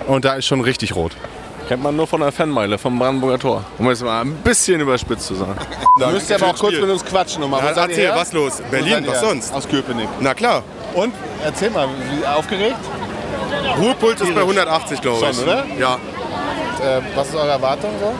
Und 0.06 0.24
da 0.24 0.34
ist 0.34 0.46
schon 0.46 0.60
richtig 0.60 0.94
rot. 0.94 1.12
Kennt 1.68 1.82
man 1.82 1.96
nur 1.96 2.06
von 2.06 2.20
der 2.20 2.30
Fanmeile, 2.30 2.76
vom 2.76 2.98
Brandenburger 2.98 3.38
Tor. 3.38 3.64
Um 3.78 3.88
es 3.88 4.02
mal 4.02 4.20
ein 4.20 4.34
bisschen 4.36 4.80
überspitzt 4.80 5.26
zu 5.26 5.34
sagen. 5.34 5.56
Du 5.96 6.08
müsst 6.08 6.28
ja 6.28 6.36
aber 6.36 6.48
auch 6.48 6.58
kurz 6.58 6.74
mit 6.74 6.90
uns 6.90 7.04
quatschen 7.04 7.40
nochmal. 7.40 7.60
Ja, 7.60 7.70
ihr 7.70 7.76
erzähl, 7.76 7.96
her? 8.06 8.16
was 8.16 8.32
los? 8.32 8.60
Berlin, 8.68 9.04
ihr 9.04 9.12
was 9.12 9.20
sonst? 9.20 9.54
Aus 9.54 9.68
Köpenick. 9.68 10.08
Na 10.18 10.34
klar. 10.34 10.64
Und? 10.92 11.14
Erzähl 11.44 11.70
mal, 11.70 11.86
wie 11.88 12.26
aufgeregt? 12.26 12.76
Ruhepuls 13.78 14.20
ist 14.20 14.34
bei 14.34 14.40
180, 14.40 15.00
glaube 15.00 15.24
ich. 15.30 15.36
Schon, 15.36 15.44
oder? 15.44 15.64
Ja. 15.78 15.94
Äh, 15.94 17.00
was 17.14 17.28
ist 17.28 17.36
eure 17.36 17.50
Erwartung 17.50 17.92
so? 18.00 18.12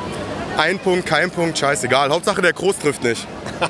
Ein 0.56 0.78
Punkt, 0.78 1.04
kein 1.04 1.32
Punkt, 1.32 1.58
scheißegal. 1.58 2.10
Hauptsache 2.10 2.40
der 2.40 2.52
Groß 2.52 2.78
trifft 2.78 3.02
nicht. 3.02 3.26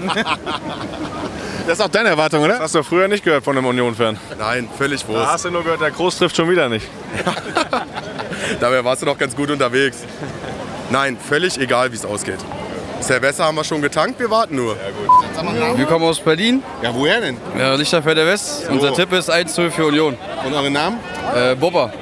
Das 1.67 1.79
ist 1.79 1.85
auch 1.85 1.89
deine 1.89 2.11
Erwartung, 2.11 2.41
oder? 2.43 2.55
Das 2.55 2.61
hast 2.65 2.75
du 2.75 2.83
früher 2.83 3.09
nicht 3.09 3.25
gehört 3.25 3.43
von 3.43 3.57
einem 3.57 3.67
Union-Fan. 3.67 4.19
Nein, 4.39 4.69
völlig 4.77 5.03
Da 5.03 5.09
Wurst. 5.09 5.33
hast 5.33 5.45
du 5.47 5.51
nur 5.51 5.63
gehört, 5.65 5.81
der 5.81 5.91
Groß 5.93 6.19
trifft 6.19 6.37
schon 6.37 6.51
wieder 6.51 6.69
nicht. 6.69 6.87
Dabei 8.61 8.85
warst 8.85 9.03
du 9.03 9.07
doch 9.07 9.17
ganz 9.17 9.35
gut 9.35 9.51
unterwegs. 9.51 9.99
Nein, 10.91 11.17
völlig 11.17 11.59
egal, 11.59 11.91
wie 11.91 11.97
es 11.97 12.05
ausgeht. 12.05 12.39
Silvester 13.01 13.45
haben 13.45 13.57
wir 13.57 13.65
schon 13.65 13.81
getankt, 13.83 14.19
wir 14.21 14.31
warten 14.31 14.57
nur. 14.57 14.77
Wir 15.77 15.87
kommen 15.87 16.05
aus 16.05 16.21
Berlin, 16.21 16.63
Ja, 16.83 16.95
woher 16.95 17.21
denn? 17.21 17.37
äh, 17.59 17.77
Lichterfelder 17.77 18.27
West. 18.27 18.69
Unser 18.71 18.93
Tipp 18.95 19.13
ist 19.13 19.31
1-0 19.31 19.71
für 19.71 19.87
Union. 19.87 20.17
Und 20.45 20.55
eure 20.55 20.71
Namen? 20.71 20.99
Äh, 21.35 21.55
Bobber. 21.55 21.93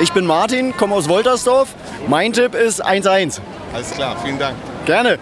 Ich 0.00 0.12
bin 0.12 0.24
Martin, 0.26 0.76
komme 0.76 0.94
aus 0.94 1.08
Woltersdorf. 1.08 1.68
Mein 2.08 2.32
Tipp 2.32 2.54
ist 2.54 2.84
1-1. 2.84 3.40
Alles 3.74 3.90
klar, 3.92 4.16
vielen 4.24 4.38
Dank. 4.38 4.56
Gerne. 4.86 5.18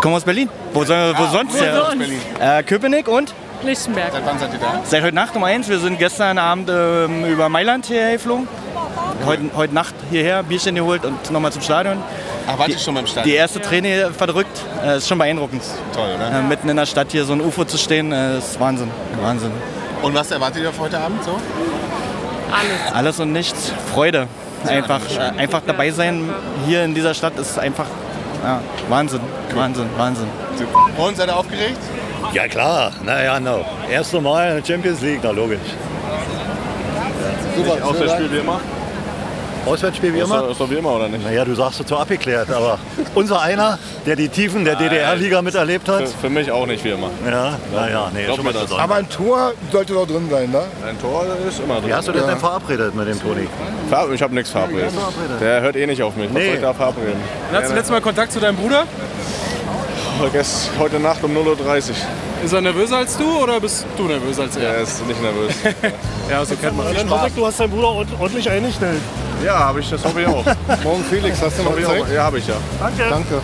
Komm 0.00 0.14
aus 0.14 0.24
Berlin. 0.24 0.48
Wo, 0.72 0.84
soll, 0.84 1.14
wo 1.16 1.26
sonst? 1.26 1.60
Ja. 1.60 1.82
aus 1.82 1.88
Berlin? 1.96 2.20
Äh, 2.40 2.62
Köpenick 2.62 3.08
und? 3.08 3.34
Lichtenberg. 3.62 4.12
Seit 4.12 4.26
wann 4.26 4.38
seid 4.38 4.52
ihr 4.52 4.58
da? 4.58 4.80
Seit 4.84 5.02
heute 5.02 5.14
Nacht 5.14 5.36
um 5.36 5.44
eins. 5.44 5.68
Wir 5.68 5.78
sind 5.78 5.98
gestern 5.98 6.38
Abend 6.38 6.68
ähm, 6.72 7.24
über 7.26 7.48
Mailand 7.48 7.86
hierher 7.86 8.12
geflogen. 8.14 8.48
Heute, 9.24 9.42
heute 9.54 9.74
Nacht 9.74 9.94
hierher, 10.10 10.42
Bierchen 10.42 10.74
geholt 10.74 11.04
und 11.04 11.30
nochmal 11.30 11.52
zum 11.52 11.62
Stadion. 11.62 11.98
Ach, 12.48 12.58
wart 12.58 12.68
Die- 12.68 12.72
ihr 12.72 12.78
schon 12.78 12.94
beim 12.94 13.06
Start? 13.06 13.24
Die 13.26 13.34
erste 13.34 13.60
Träne 13.60 14.10
verdrückt. 14.16 14.60
Äh, 14.84 14.96
ist 14.96 15.06
schon 15.08 15.18
beeindruckend. 15.18 15.62
Toll, 15.94 16.08
oder? 16.16 16.38
Äh, 16.40 16.42
mitten 16.42 16.68
in 16.68 16.76
der 16.76 16.86
Stadt 16.86 17.08
hier 17.12 17.24
so 17.24 17.34
ein 17.34 17.40
UFO 17.40 17.64
zu 17.64 17.78
stehen, 17.78 18.10
äh, 18.10 18.38
ist 18.38 18.58
Wahnsinn. 18.58 18.90
Wahnsinn. 19.22 19.52
Und 20.02 20.14
was 20.14 20.30
erwartet 20.32 20.62
ihr 20.62 20.70
auf 20.70 20.78
heute 20.80 20.98
Abend 20.98 21.22
so? 21.22 21.30
Alles. 22.50 22.94
Alles 22.94 23.20
und 23.20 23.32
nichts. 23.32 23.72
Freude. 23.94 24.26
Einfach, 24.66 25.00
äh, 25.16 25.38
einfach 25.38 25.60
dabei 25.66 25.90
sein 25.92 26.28
hier 26.66 26.84
in 26.84 26.94
dieser 26.94 27.14
Stadt 27.14 27.36
ist 27.38 27.58
einfach 27.58 27.86
ja, 28.42 28.60
Wahnsinn. 28.88 29.20
Wahnsinn, 29.54 29.86
Wahnsinn. 29.96 30.28
Und 30.98 31.16
seid 31.16 31.28
ihr 31.28 31.36
aufgeregt? 31.36 31.78
Ja 32.32 32.48
klar, 32.48 32.92
naja, 33.04 33.38
no. 33.40 33.64
Erste 33.90 34.20
Mal 34.20 34.50
in 34.50 34.56
der 34.56 34.64
Champions 34.64 35.00
League, 35.00 35.20
na 35.22 35.30
logisch. 35.30 35.58
Super, 37.56 37.84
Auswärtsspiel 37.84 38.32
wie 38.32 38.38
immer. 38.38 38.60
Auswärtsspiel 39.64 40.12
wie 40.12 40.18
Ist 40.18 40.24
immer? 40.24 40.40
doch- 40.40 40.50
ist 40.50 40.60
doch 40.60 40.68
wie 40.70 40.74
immer, 40.74 40.92
oder 40.96 41.08
nicht? 41.08 41.24
Naja, 41.24 41.44
du 41.44 41.54
sagst 41.54 41.80
es 41.80 41.88
so 41.88 41.96
abgeklärt, 41.96 42.50
aber 42.50 42.78
unser 43.14 43.40
einer, 43.40 43.78
der 44.06 44.16
die 44.16 44.28
Tiefen 44.28 44.64
der 44.64 44.74
DDR-Liga 44.74 45.40
miterlebt 45.40 45.88
hat. 45.88 46.08
Für, 46.08 46.18
für 46.22 46.30
mich 46.30 46.50
auch 46.50 46.66
nicht 46.66 46.82
wie 46.84 46.90
immer. 46.90 47.10
Ja, 47.24 47.56
naja, 47.72 48.10
nee, 48.12 48.24
Glaub 48.24 48.36
schon 48.36 48.46
was 48.46 48.52
das. 48.54 48.62
Besonderes. 48.64 48.84
Aber 48.84 48.94
ein 48.96 49.08
Tor 49.08 49.52
sollte 49.70 49.92
doch 49.94 50.06
drin 50.06 50.28
sein, 50.30 50.50
ne? 50.50 50.62
Ein 50.86 51.00
Tor 51.00 51.24
ist 51.48 51.60
immer 51.60 51.76
drin. 51.76 51.86
Wie 51.90 51.94
hast 51.94 52.08
du 52.08 52.12
das 52.12 52.22
Ja. 52.22 52.28
denn 52.28 52.38
verabredet 52.38 52.94
mit 52.94 53.06
dem 53.06 53.20
Toni? 53.20 53.46
Ich 54.14 54.22
habe 54.22 54.34
nichts 54.34 54.50
verabredet. 54.50 54.90
Der 55.40 55.60
hört 55.60 55.76
eh 55.76 55.86
nicht 55.86 56.02
auf 56.02 56.16
mich. 56.16 56.26
Was 56.28 56.34
Nee. 56.34 56.46
soll 56.46 56.54
ich 56.56 56.60
da 56.60 56.74
verabreden? 56.74 57.20
Hattest 57.52 57.70
du 57.70 57.74
letztes 57.76 57.92
Mal 57.92 58.00
Kontakt 58.00 58.32
zu 58.32 58.40
deinem 58.40 58.56
Bruder? 58.56 58.84
Heute 60.78 60.98
Nacht 61.00 61.22
um 61.24 61.32
0.30 61.36 61.90
Uhr. 61.90 61.96
Ist 62.44 62.52
er 62.52 62.60
nervöser 62.60 62.96
als 62.98 63.16
du 63.16 63.38
oder 63.42 63.60
bist 63.60 63.86
du 63.96 64.04
nervöser 64.04 64.42
als 64.42 64.56
er? 64.56 64.74
Er 64.74 64.80
ist 64.82 65.06
nicht 65.06 65.22
nervös. 65.22 65.52
Ja, 66.30 66.44
so 66.46 66.54
kennt 66.56 66.76
man 66.76 66.86
du 67.36 67.46
hast 67.46 67.60
deinen 67.60 67.70
Bruder 67.70 67.88
ord- 67.88 68.06
ordentlich 68.18 68.48
eingestellt. 68.48 69.00
Ja, 69.44 69.58
habe 69.58 69.80
ich, 69.80 69.90
das 69.90 70.04
hoffe 70.04 70.20
ich 70.20 70.26
auch. 70.26 70.44
Morgen 70.84 71.04
Felix, 71.10 71.40
hast 71.42 71.58
du 71.58 71.62
noch 71.62 71.76
ich 71.76 71.84
Zeit? 71.86 72.02
auch. 72.02 72.08
Ja, 72.08 72.24
habe 72.24 72.38
ich 72.38 72.46
ja. 72.46 72.54
Danke. 72.80 73.02
Danke. 73.08 73.40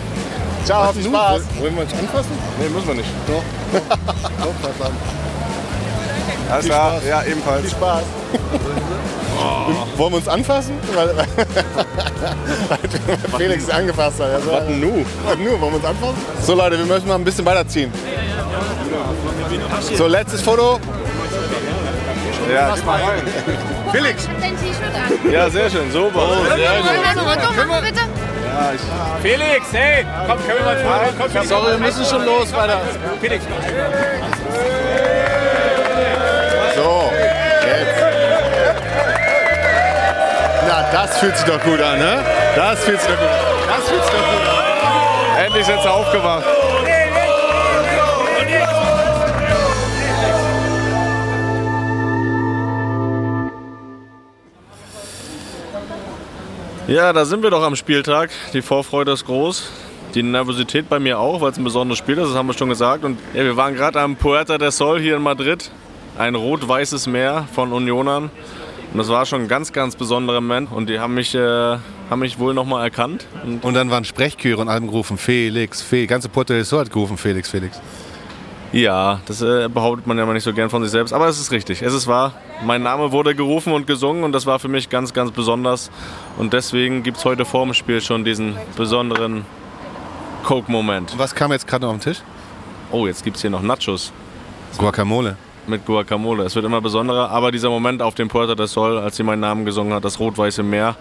Ciao, 0.65 0.91
viel 0.93 1.03
Spaß. 1.03 1.41
Wollen 1.59 1.75
wir 1.75 1.81
uns 1.83 1.93
anfassen? 1.93 2.31
Nee, 2.59 2.69
müssen 2.69 2.87
wir 2.87 2.95
nicht. 2.95 3.09
Doch. 3.27 3.43
Doch, 4.43 4.53
was 4.61 4.87
an. 4.87 4.93
Alles 6.51 6.65
klar. 6.65 7.01
Ja, 7.07 7.23
ebenfalls. 7.23 7.61
Viel 7.61 7.69
Spaß. 7.71 8.03
Wollen 9.95 10.11
wir 10.11 10.17
uns 10.17 10.27
anfassen? 10.27 10.73
Felix 13.37 13.69
angefasst 13.69 14.19
hat. 14.19 14.31
Also, 14.31 14.51
Was 14.51 14.65
denn 14.65 14.79
nu? 14.79 15.05
Was 15.25 15.37
nu? 15.37 15.51
Wollen 15.51 15.61
wir 15.61 15.75
uns 15.75 15.85
anfassen? 15.85 16.15
So 16.41 16.55
Leute, 16.55 16.77
wir 16.77 16.85
müssen 16.85 17.07
mal 17.07 17.15
ein 17.15 17.23
bisschen 17.23 17.45
weiterziehen. 17.45 17.91
So, 19.95 20.07
letztes 20.07 20.41
Foto. 20.41 20.79
Ja, 22.53 22.73
gib 22.75 22.85
mal 22.85 23.01
rein. 23.01 23.21
Felix. 23.91 24.27
Dein 24.41 24.57
T-Shirt 24.57 24.95
an. 24.95 25.31
Ja, 25.31 25.49
sehr 25.49 25.69
schön. 25.69 25.91
Super. 25.91 26.19
Oh, 26.19 26.43
sehr 26.55 26.69
Wollen 26.71 26.83
wir 26.83 27.21
gut. 27.21 27.27
ein 27.27 27.41
Foto 27.41 27.67
machen, 27.67 27.85
bitte? 27.85 28.01
Ja, 28.01 28.71
ich, 28.73 28.81
Felix, 29.21 29.65
hey! 29.71 30.05
Komm, 30.27 30.37
können 30.45 30.57
wir 30.59 30.65
mal 30.65 30.77
ein 30.77 30.83
Foto? 30.85 31.15
Komm, 31.19 31.29
Felix. 31.31 31.49
Sorry, 31.49 31.71
wir 31.71 31.77
müssen 31.77 32.05
schon 32.05 32.25
los 32.25 32.53
weiter. 32.53 32.81
Felix. 33.21 33.43
So, 36.75 37.11
jetzt. 37.67 38.03
Na, 40.67 40.85
das 40.91 41.17
fühlt 41.19 41.37
sich 41.37 41.45
doch 41.45 41.61
gut 41.63 41.81
an, 41.81 41.99
ne? 41.99 42.23
Das 42.55 42.79
fühlt 42.79 42.99
sich 42.99 43.09
doch 43.09 43.17
gut 43.19 43.27
an. 43.27 43.77
Das 43.77 43.89
fühlt 43.89 44.03
sich 44.03 44.11
doch 44.11 44.19
gut 44.19 44.47
an. 44.49 45.45
endlich 45.45 45.65
sind 45.65 45.81
sie 45.81 45.91
aufgewacht. 45.91 46.43
Ja, 56.89 57.13
da 57.13 57.23
sind 57.23 57.43
wir 57.43 57.51
doch 57.51 57.61
am 57.61 57.75
Spieltag. 57.75 58.31
Die 58.51 58.63
Vorfreude 58.63 59.11
ist 59.11 59.23
groß. 59.27 59.69
Die 60.15 60.23
Nervosität 60.23 60.89
bei 60.89 60.97
mir 60.97 61.19
auch, 61.19 61.39
weil 61.39 61.51
es 61.51 61.57
ein 61.59 61.63
besonderes 61.63 61.99
Spiel 61.99 62.17
ist, 62.17 62.29
das 62.29 62.33
haben 62.33 62.47
wir 62.47 62.53
schon 62.53 62.69
gesagt. 62.69 63.03
Und 63.03 63.19
ja, 63.35 63.43
wir 63.43 63.55
waren 63.55 63.75
gerade 63.75 64.01
am 64.01 64.15
Puerta 64.15 64.57
del 64.57 64.71
Sol 64.71 64.99
hier 64.99 65.17
in 65.17 65.21
Madrid. 65.21 65.69
Ein 66.17 66.33
rot-weißes 66.33 67.05
Meer 67.05 67.47
von 67.53 67.73
Unionern. 67.73 68.31
Und 68.91 68.97
das 68.97 69.07
war 69.07 69.27
schon 69.27 69.43
ein 69.43 69.47
ganz, 69.47 69.71
ganz 69.71 69.95
besonderer 69.95 70.41
Moment. 70.41 70.71
Und 70.71 70.89
die 70.89 70.99
haben 70.99 71.13
mich, 71.13 71.35
äh, 71.35 71.39
haben 72.09 72.19
mich 72.21 72.39
wohl 72.39 72.55
nochmal 72.55 72.83
erkannt. 72.85 73.27
Und 73.45 73.63
Und 73.63 73.75
dann 73.75 73.91
waren 73.91 74.03
Sprechchöre 74.03 74.59
und 74.59 74.67
alle 74.67 74.77
haben 74.77 74.87
gerufen, 74.87 75.19
Felix, 75.19 75.83
Felix. 75.83 76.09
Ganze 76.09 76.27
Puerto 76.27 76.53
del 76.53 76.65
Sol 76.65 76.79
hat 76.79 76.91
gerufen, 76.91 77.17
Felix, 77.17 77.51
Felix. 77.51 77.79
Ja, 78.71 79.19
das 79.25 79.41
äh, 79.41 79.67
behauptet 79.67 80.05
man 80.05 80.17
ja 80.17 80.23
immer 80.23 80.33
nicht 80.33 80.43
so 80.43 80.53
gern 80.53 80.69
von 80.69 80.83
sich 80.83 80.91
selbst, 80.91 81.11
aber 81.11 81.27
es 81.27 81.39
ist 81.39 81.51
richtig. 81.51 81.81
Es 81.81 81.93
ist 81.93 82.05
wahr. 82.05 82.33
Mein 82.63 82.83
Name 82.83 83.11
wurde 83.11 83.33
gerufen 83.33 83.73
und 83.73 83.87
gesungen 83.87 84.23
und 84.23 84.31
das 84.31 84.45
war 84.45 84.59
für 84.59 84.67
mich 84.67 84.89
ganz, 84.89 85.11
ganz 85.13 85.31
besonders. 85.31 85.89
Und 86.37 86.53
deswegen 86.53 87.01
gibt 87.01 87.17
es 87.17 87.25
heute 87.25 87.45
vor 87.45 87.65
dem 87.65 87.73
Spiel 87.73 87.99
schon 87.99 88.23
diesen 88.23 88.55
besonderen 88.77 89.45
Coke-Moment. 90.43 91.15
Was 91.17 91.33
kam 91.33 91.51
jetzt 91.51 91.65
gerade 91.65 91.85
noch 91.85 91.93
auf 91.93 91.99
den 91.99 92.13
Tisch? 92.13 92.21
Oh, 92.91 93.07
jetzt 93.07 93.23
gibt 93.23 93.37
es 93.37 93.41
hier 93.41 93.49
noch 93.49 93.63
Nachos 93.63 94.11
Guacamole. 94.77 95.35
mit 95.65 95.85
Guacamole. 95.85 96.43
Es 96.43 96.55
wird 96.55 96.65
immer 96.65 96.81
besonderer, 96.81 97.31
aber 97.31 97.51
dieser 97.51 97.69
Moment 97.69 98.03
auf 98.03 98.13
dem 98.13 98.27
Puerta 98.27 98.53
del 98.53 98.67
Sol, 98.67 98.99
als 98.99 99.15
sie 99.15 99.23
meinen 99.23 99.39
Namen 99.39 99.65
gesungen 99.65 99.93
hat, 99.93 100.05
das 100.05 100.19
rot-weiße 100.19 100.61
Meer, 100.61 100.95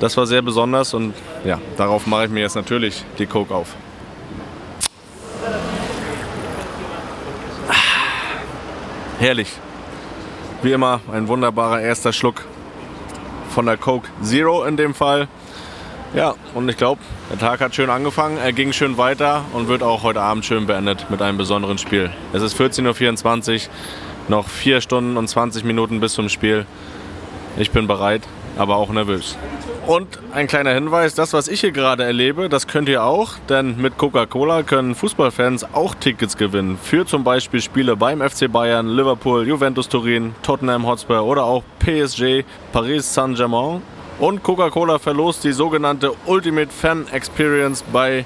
das 0.00 0.16
war 0.16 0.26
sehr 0.26 0.42
besonders 0.42 0.92
und 0.92 1.14
ja, 1.44 1.60
darauf 1.76 2.06
mache 2.08 2.24
ich 2.24 2.30
mir 2.30 2.40
jetzt 2.40 2.56
natürlich 2.56 3.04
die 3.18 3.26
Coke 3.26 3.54
auf. 3.54 3.74
Herrlich. 9.24 9.48
Wie 10.60 10.72
immer 10.72 11.00
ein 11.10 11.28
wunderbarer 11.28 11.80
erster 11.80 12.12
Schluck 12.12 12.44
von 13.48 13.64
der 13.64 13.78
Coke 13.78 14.06
Zero 14.22 14.64
in 14.64 14.76
dem 14.76 14.92
Fall. 14.92 15.28
Ja, 16.12 16.34
und 16.52 16.68
ich 16.68 16.76
glaube, 16.76 17.00
der 17.30 17.38
Tag 17.38 17.60
hat 17.60 17.74
schön 17.74 17.88
angefangen, 17.88 18.36
er 18.36 18.52
ging 18.52 18.74
schön 18.74 18.98
weiter 18.98 19.46
und 19.54 19.68
wird 19.68 19.82
auch 19.82 20.02
heute 20.02 20.20
Abend 20.20 20.44
schön 20.44 20.66
beendet 20.66 21.06
mit 21.08 21.22
einem 21.22 21.38
besonderen 21.38 21.78
Spiel. 21.78 22.10
Es 22.34 22.42
ist 22.42 22.60
14.24 22.60 23.54
Uhr, 23.54 23.72
noch 24.28 24.46
4 24.46 24.82
Stunden 24.82 25.16
und 25.16 25.26
20 25.26 25.64
Minuten 25.64 26.00
bis 26.00 26.12
zum 26.12 26.28
Spiel. 26.28 26.66
Ich 27.56 27.70
bin 27.70 27.86
bereit, 27.86 28.28
aber 28.58 28.76
auch 28.76 28.90
nervös. 28.90 29.36
Und 29.86 30.18
ein 30.32 30.46
kleiner 30.46 30.72
Hinweis, 30.72 31.14
das, 31.14 31.34
was 31.34 31.46
ich 31.46 31.60
hier 31.60 31.72
gerade 31.72 32.04
erlebe, 32.04 32.48
das 32.48 32.66
könnt 32.66 32.88
ihr 32.88 33.04
auch, 33.04 33.32
denn 33.50 33.76
mit 33.76 33.98
Coca-Cola 33.98 34.62
können 34.62 34.94
Fußballfans 34.94 35.74
auch 35.74 35.94
Tickets 35.94 36.38
gewinnen. 36.38 36.78
Für 36.82 37.04
zum 37.04 37.22
Beispiel 37.22 37.60
Spiele 37.60 37.94
beim 37.94 38.22
FC 38.22 38.50
Bayern, 38.50 38.88
Liverpool, 38.88 39.46
Juventus 39.46 39.88
Turin, 39.90 40.34
Tottenham 40.42 40.86
Hotspur 40.86 41.22
oder 41.22 41.44
auch 41.44 41.62
PSG, 41.80 42.44
Paris 42.72 43.12
Saint-Germain. 43.12 43.82
Und 44.18 44.42
Coca-Cola 44.42 44.98
verlost 44.98 45.44
die 45.44 45.52
sogenannte 45.52 46.12
Ultimate 46.24 46.70
Fan 46.70 47.06
Experience, 47.12 47.84
bei 47.92 48.24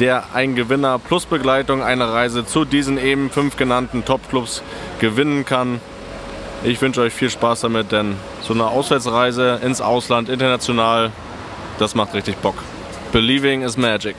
der 0.00 0.34
ein 0.34 0.54
Gewinner 0.54 0.98
plus 0.98 1.26
Begleitung 1.26 1.82
eine 1.82 2.10
Reise 2.10 2.46
zu 2.46 2.64
diesen 2.64 2.98
eben 2.98 3.30
fünf 3.30 3.56
genannten 3.56 4.04
Topclubs 4.04 4.62
gewinnen 5.00 5.44
kann. 5.44 5.80
Ich 6.66 6.80
wünsche 6.80 7.02
euch 7.02 7.12
viel 7.12 7.28
Spaß 7.28 7.60
damit, 7.60 7.92
denn 7.92 8.16
so 8.40 8.54
eine 8.54 8.66
Auswärtsreise 8.66 9.60
ins 9.62 9.82
Ausland, 9.82 10.30
international, 10.30 11.12
das 11.78 11.94
macht 11.94 12.14
richtig 12.14 12.36
Bock. 12.38 12.54
Believing 13.12 13.60
is 13.60 13.76
magic. 13.76 14.16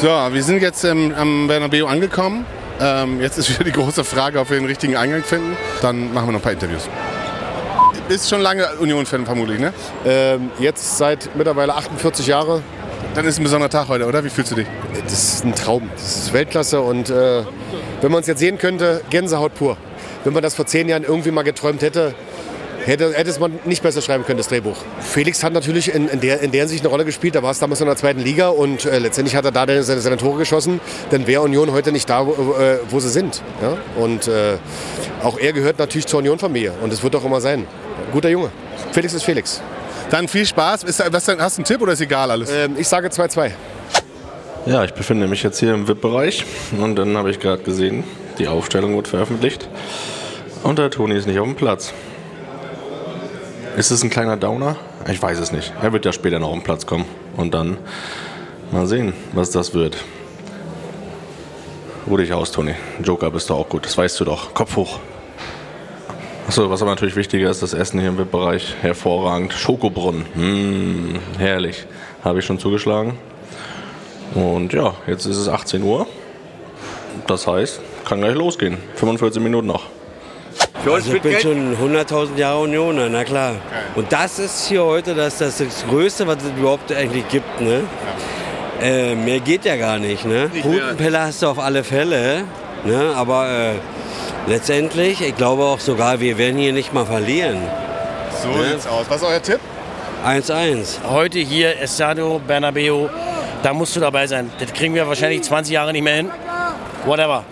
So, 0.00 0.08
wir 0.08 0.42
sind 0.42 0.62
jetzt 0.62 0.84
ähm, 0.84 1.12
am 1.14 1.48
Bernabeu 1.48 1.86
angekommen. 1.86 2.46
Ähm, 2.80 3.20
jetzt 3.20 3.36
ist 3.36 3.50
wieder 3.50 3.64
die 3.64 3.72
große 3.72 4.04
Frage, 4.04 4.40
ob 4.40 4.48
wir 4.48 4.58
den 4.58 4.64
richtigen 4.64 4.96
Eingang 4.96 5.22
finden. 5.22 5.54
Dann 5.82 6.14
machen 6.14 6.28
wir 6.28 6.32
noch 6.32 6.38
ein 6.38 6.42
paar 6.42 6.52
Interviews. 6.52 6.88
Ist 8.08 8.30
schon 8.30 8.40
lange 8.40 8.66
Union-Fan 8.80 9.26
vermutlich, 9.26 9.60
ne? 9.60 9.74
Ähm, 10.06 10.50
jetzt 10.58 10.96
seit 10.96 11.28
mittlerweile 11.36 11.74
48 11.74 12.26
Jahre. 12.26 12.62
Dann 13.14 13.26
ist 13.26 13.38
ein 13.38 13.44
besonderer 13.44 13.68
Tag 13.68 13.88
heute, 13.88 14.06
oder? 14.06 14.24
Wie 14.24 14.30
fühlst 14.30 14.52
du 14.52 14.54
dich? 14.54 14.66
Das 15.04 15.12
ist 15.12 15.44
ein 15.44 15.54
Traum. 15.54 15.90
Das 15.92 16.16
ist 16.16 16.32
Weltklasse 16.32 16.80
und 16.80 17.10
äh, 17.10 17.42
wenn 18.00 18.12
man 18.12 18.20
es 18.20 18.26
jetzt 18.26 18.40
sehen 18.40 18.58
könnte, 18.58 19.02
Gänsehaut 19.10 19.54
pur. 19.54 19.76
Wenn 20.24 20.32
man 20.32 20.42
das 20.42 20.54
vor 20.54 20.66
zehn 20.66 20.88
Jahren 20.88 21.04
irgendwie 21.04 21.30
mal 21.30 21.42
geträumt 21.42 21.82
hätte, 21.82 22.14
hätte, 22.84 23.12
hätte 23.14 23.30
es 23.30 23.38
man 23.38 23.58
nicht 23.64 23.82
besser 23.82 24.02
schreiben 24.02 24.24
können, 24.24 24.38
das 24.38 24.48
Drehbuch. 24.48 24.76
Felix 25.00 25.42
hat 25.42 25.52
natürlich 25.52 25.94
in, 25.94 26.08
in, 26.08 26.20
der, 26.20 26.40
in 26.40 26.52
der 26.52 26.62
Hinsicht 26.62 26.82
eine 26.82 26.90
Rolle 26.90 27.04
gespielt. 27.04 27.34
Da 27.34 27.42
war 27.42 27.50
es 27.50 27.58
damals 27.58 27.80
in 27.80 27.86
der 27.86 27.96
zweiten 27.96 28.20
Liga 28.20 28.48
und 28.48 28.84
äh, 28.84 28.98
letztendlich 28.98 29.36
hat 29.36 29.44
er 29.44 29.52
da 29.52 29.82
seine, 29.82 30.00
seine 30.00 30.16
Tore 30.16 30.38
geschossen. 30.38 30.80
Dann 31.10 31.26
wäre 31.26 31.42
Union 31.42 31.72
heute 31.72 31.92
nicht 31.92 32.08
da, 32.08 32.26
wo, 32.26 32.32
äh, 32.54 32.78
wo 32.88 33.00
sie 33.00 33.10
sind. 33.10 33.42
Ja? 33.62 33.76
Und 33.96 34.28
äh, 34.28 34.56
auch 35.22 35.38
er 35.38 35.52
gehört 35.52 35.78
natürlich 35.78 36.06
zur 36.06 36.20
Union-Familie 36.20 36.72
und 36.82 36.92
es 36.92 37.02
wird 37.02 37.14
auch 37.16 37.24
immer 37.24 37.40
sein. 37.40 37.66
Guter 38.12 38.28
Junge. 38.28 38.50
Felix 38.92 39.14
ist 39.14 39.24
Felix. 39.24 39.60
Dann 40.10 40.26
viel 40.26 40.46
Spaß. 40.46 40.84
Ist, 40.84 41.00
was, 41.12 41.28
hast 41.28 41.58
du 41.58 41.60
einen 41.60 41.64
Tipp 41.64 41.80
oder 41.80 41.92
ist 41.92 42.00
egal 42.00 42.30
alles? 42.30 42.50
Ähm, 42.50 42.74
ich 42.76 42.88
sage 42.88 43.08
2-2. 43.08 43.52
Ja, 44.66 44.84
ich 44.84 44.92
befinde 44.92 45.26
mich 45.26 45.42
jetzt 45.42 45.58
hier 45.58 45.72
im 45.72 45.88
VIP-Bereich 45.88 46.44
und 46.78 46.94
dann 46.96 47.16
habe 47.16 47.30
ich 47.30 47.40
gerade 47.40 47.62
gesehen, 47.62 48.04
die 48.38 48.46
Aufstellung 48.46 48.94
wird 48.94 49.08
veröffentlicht 49.08 49.66
und 50.62 50.78
der 50.78 50.90
Toni 50.90 51.14
ist 51.14 51.26
nicht 51.26 51.38
auf 51.38 51.46
dem 51.46 51.56
Platz. 51.56 51.94
Ist 53.78 53.90
es 53.90 54.04
ein 54.04 54.10
kleiner 54.10 54.36
Downer? 54.36 54.76
Ich 55.10 55.20
weiß 55.20 55.38
es 55.38 55.50
nicht. 55.50 55.72
Er 55.80 55.94
wird 55.94 56.04
ja 56.04 56.12
später 56.12 56.38
noch 56.38 56.48
auf 56.48 56.54
den 56.54 56.62
Platz 56.62 56.84
kommen 56.84 57.06
und 57.38 57.54
dann 57.54 57.78
mal 58.70 58.86
sehen, 58.86 59.14
was 59.32 59.50
das 59.50 59.72
wird. 59.72 59.96
Ruh 62.06 62.18
dich 62.18 62.34
aus, 62.34 62.52
Toni. 62.52 62.74
Joker 63.02 63.30
bist 63.30 63.48
du 63.48 63.54
auch 63.54 63.68
gut, 63.68 63.86
das 63.86 63.96
weißt 63.96 64.20
du 64.20 64.26
doch. 64.26 64.52
Kopf 64.52 64.76
hoch. 64.76 64.98
Achso, 66.46 66.68
was 66.68 66.82
aber 66.82 66.90
natürlich 66.90 67.16
wichtiger 67.16 67.48
ist, 67.50 67.62
das 67.62 67.72
Essen 67.72 67.98
hier 67.98 68.10
im 68.10 68.18
VIP-Bereich 68.18 68.74
hervorragend. 68.82 69.54
Schokobrunnen, 69.54 70.26
mmh, 70.34 71.38
herrlich. 71.38 71.86
Habe 72.22 72.40
ich 72.40 72.44
schon 72.44 72.58
zugeschlagen. 72.58 73.16
Und 74.34 74.72
ja, 74.72 74.94
jetzt 75.06 75.26
ist 75.26 75.36
es 75.36 75.48
18 75.48 75.82
Uhr. 75.82 76.06
Das 77.26 77.46
heißt, 77.46 77.80
kann 78.04 78.20
gleich 78.20 78.34
losgehen. 78.34 78.78
45 78.96 79.42
Minuten 79.42 79.66
noch. 79.66 79.86
Für 80.82 80.92
uns 80.92 81.04
also 81.04 81.16
ich 81.16 81.22
bin 81.22 81.40
schon 81.40 81.76
100.000 81.76 82.36
Jahre 82.36 82.60
Unioner, 82.60 83.08
na 83.08 83.24
klar. 83.24 83.56
Und 83.96 84.10
das 84.12 84.38
ist 84.38 84.68
hier 84.68 84.84
heute 84.84 85.14
das, 85.14 85.38
das, 85.38 85.58
das 85.58 85.84
Größte, 85.86 86.26
was 86.26 86.38
es 86.42 86.50
überhaupt 86.58 86.90
eigentlich 86.92 87.28
gibt. 87.28 87.60
Ne? 87.60 87.82
Äh, 88.80 89.14
mehr 89.14 89.40
geht 89.40 89.64
ja 89.66 89.76
gar 89.76 89.98
nicht. 89.98 90.24
Ne? 90.24 90.50
Putenpelle 90.62 91.20
hast 91.20 91.42
du 91.42 91.48
auf 91.48 91.58
alle 91.58 91.84
Fälle. 91.84 92.44
Ne? 92.84 93.12
Aber 93.14 93.48
äh, 93.50 94.50
letztendlich, 94.50 95.20
ich 95.20 95.36
glaube 95.36 95.64
auch 95.64 95.80
sogar, 95.80 96.20
wir 96.20 96.38
werden 96.38 96.56
hier 96.56 96.72
nicht 96.72 96.94
mal 96.94 97.04
verlieren. 97.04 97.58
So 98.42 98.48
ne? 98.48 98.70
sieht's 98.70 98.86
aus. 98.86 99.04
Was 99.10 99.20
ist 99.20 99.28
euer 99.28 99.42
Tipp? 99.42 99.60
1-1. 100.24 101.02
Heute 101.08 101.38
hier 101.40 101.78
Estadio 101.80 102.40
Bernabeu 102.46 103.08
da 103.62 103.72
musst 103.72 103.94
du 103.96 104.00
dabei 104.00 104.26
sein. 104.26 104.50
Das 104.58 104.72
kriegen 104.72 104.94
wir 104.94 105.06
wahrscheinlich 105.06 105.42
20 105.42 105.72
Jahre 105.72 105.92
nicht 105.92 106.02
mehr 106.02 106.16
hin. 106.16 106.30
Whatever. 107.04 107.44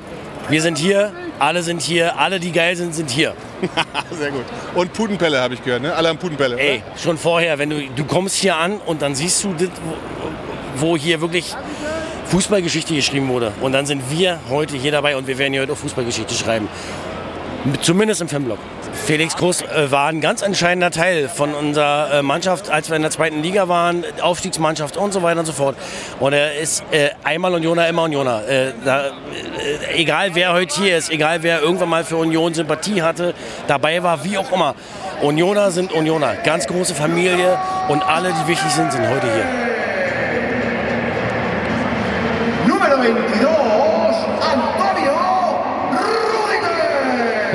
Wir 0.48 0.62
sind 0.62 0.78
hier, 0.78 1.12
alle 1.38 1.62
sind 1.62 1.82
hier, 1.82 2.18
alle, 2.18 2.40
die 2.40 2.52
geil 2.52 2.74
sind, 2.74 2.94
sind 2.94 3.10
hier. 3.10 3.34
Sehr 4.10 4.30
gut. 4.30 4.44
Und 4.74 4.92
Pudenpelle 4.92 5.40
habe 5.40 5.54
ich 5.54 5.62
gehört, 5.62 5.82
ne? 5.82 5.94
Alle 5.94 6.08
haben 6.08 6.18
Pudenpelle. 6.18 6.58
Ey, 6.58 6.76
oder? 6.76 6.98
schon 6.98 7.18
vorher, 7.18 7.58
wenn 7.58 7.70
du, 7.70 7.86
du 7.94 8.04
kommst 8.04 8.36
hier 8.36 8.56
an 8.56 8.78
und 8.86 9.02
dann 9.02 9.14
siehst 9.14 9.44
du, 9.44 9.52
das, 9.52 9.68
wo, 10.76 10.90
wo 10.92 10.96
hier 10.96 11.20
wirklich 11.20 11.54
Fußballgeschichte 12.26 12.94
geschrieben 12.94 13.28
wurde. 13.28 13.52
Und 13.60 13.72
dann 13.72 13.86
sind 13.86 14.02
wir 14.10 14.38
heute 14.48 14.76
hier 14.76 14.92
dabei 14.92 15.16
und 15.16 15.26
wir 15.26 15.38
werden 15.38 15.52
hier 15.52 15.62
heute 15.62 15.72
auch 15.72 15.78
Fußballgeschichte 15.78 16.34
schreiben. 16.34 16.68
Zumindest 17.82 18.20
im 18.20 18.28
Fanblock. 18.28 18.58
Felix 18.92 19.36
Groß 19.36 19.62
äh, 19.62 19.90
war 19.90 20.08
ein 20.08 20.20
ganz 20.20 20.42
entscheidender 20.42 20.90
Teil 20.90 21.28
von 21.28 21.54
unserer 21.54 22.18
äh, 22.18 22.22
Mannschaft, 22.22 22.70
als 22.70 22.88
wir 22.88 22.96
in 22.96 23.02
der 23.02 23.10
zweiten 23.10 23.42
Liga 23.42 23.68
waren, 23.68 24.04
Aufstiegsmannschaft 24.20 24.96
und 24.96 25.12
so 25.12 25.22
weiter 25.22 25.40
und 25.40 25.46
so 25.46 25.52
fort. 25.52 25.76
Und 26.20 26.32
er 26.32 26.58
ist 26.58 26.84
äh, 26.90 27.10
einmal 27.24 27.54
Unioner, 27.54 27.88
immer 27.88 28.04
Unioner. 28.04 28.46
Äh, 28.48 28.72
da, 28.84 29.06
äh, 29.06 29.10
egal 29.94 30.34
wer 30.34 30.52
heute 30.52 30.80
hier 30.80 30.96
ist, 30.96 31.10
egal 31.10 31.42
wer 31.42 31.60
irgendwann 31.60 31.88
mal 31.88 32.04
für 32.04 32.16
Union 32.16 32.54
Sympathie 32.54 33.02
hatte, 33.02 33.34
dabei 33.66 34.02
war, 34.02 34.24
wie 34.24 34.38
auch 34.38 34.52
immer. 34.52 34.74
Unioner 35.22 35.70
sind 35.70 35.92
Unioner. 35.92 36.34
Ganz 36.44 36.66
große 36.66 36.94
Familie 36.94 37.58
und 37.88 38.02
alle, 38.06 38.32
die 38.32 38.48
wichtig 38.48 38.70
sind, 38.70 38.92
sind 38.92 39.08
heute 39.08 39.26
hier. 39.32 39.67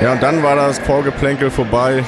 Ja, 0.03 0.11
und 0.11 0.21
dann 0.21 0.43
war 0.43 0.57
das 0.57 0.79
Vorgeplänkel 0.79 1.49
vorbei. 1.49 2.03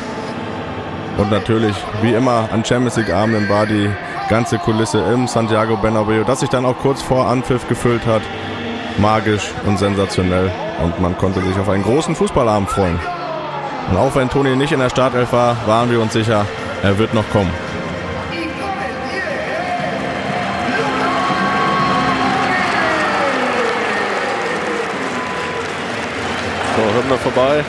Und 1.17 1.31
natürlich, 1.31 1.75
wie 2.01 2.13
immer, 2.13 2.49
an 2.51 2.65
Champions 2.65 2.97
League-Abenden 2.97 3.47
war 3.47 3.65
die 3.65 3.89
ganze 4.29 4.57
Kulisse 4.57 4.99
im 5.13 5.27
Santiago 5.27 5.77
Bernabeu, 5.77 6.25
das 6.25 6.41
sich 6.41 6.49
dann 6.49 6.65
auch 6.65 6.77
kurz 6.77 7.01
vor 7.01 7.27
Anpfiff 7.27 7.67
gefüllt 7.69 8.05
hat. 8.05 8.21
Magisch 8.97 9.49
und 9.65 9.79
sensationell. 9.79 10.51
Und 10.83 10.99
man 10.99 11.17
konnte 11.17 11.41
sich 11.41 11.57
auf 11.57 11.69
einen 11.69 11.83
großen 11.83 12.15
Fußballabend 12.15 12.69
freuen. 12.69 12.99
Und 13.89 13.97
auch 13.97 14.13
wenn 14.15 14.29
Toni 14.29 14.57
nicht 14.57 14.73
in 14.73 14.79
der 14.79 14.89
Startelf 14.89 15.31
war, 15.31 15.55
waren 15.65 15.89
wir 15.89 16.01
uns 16.01 16.11
sicher, 16.11 16.45
er 16.83 16.97
wird 16.97 17.13
noch 17.13 17.29
kommen. 17.29 17.51
So, 26.75 26.81
Hymne 26.81 27.17
vorbei. 27.19 27.63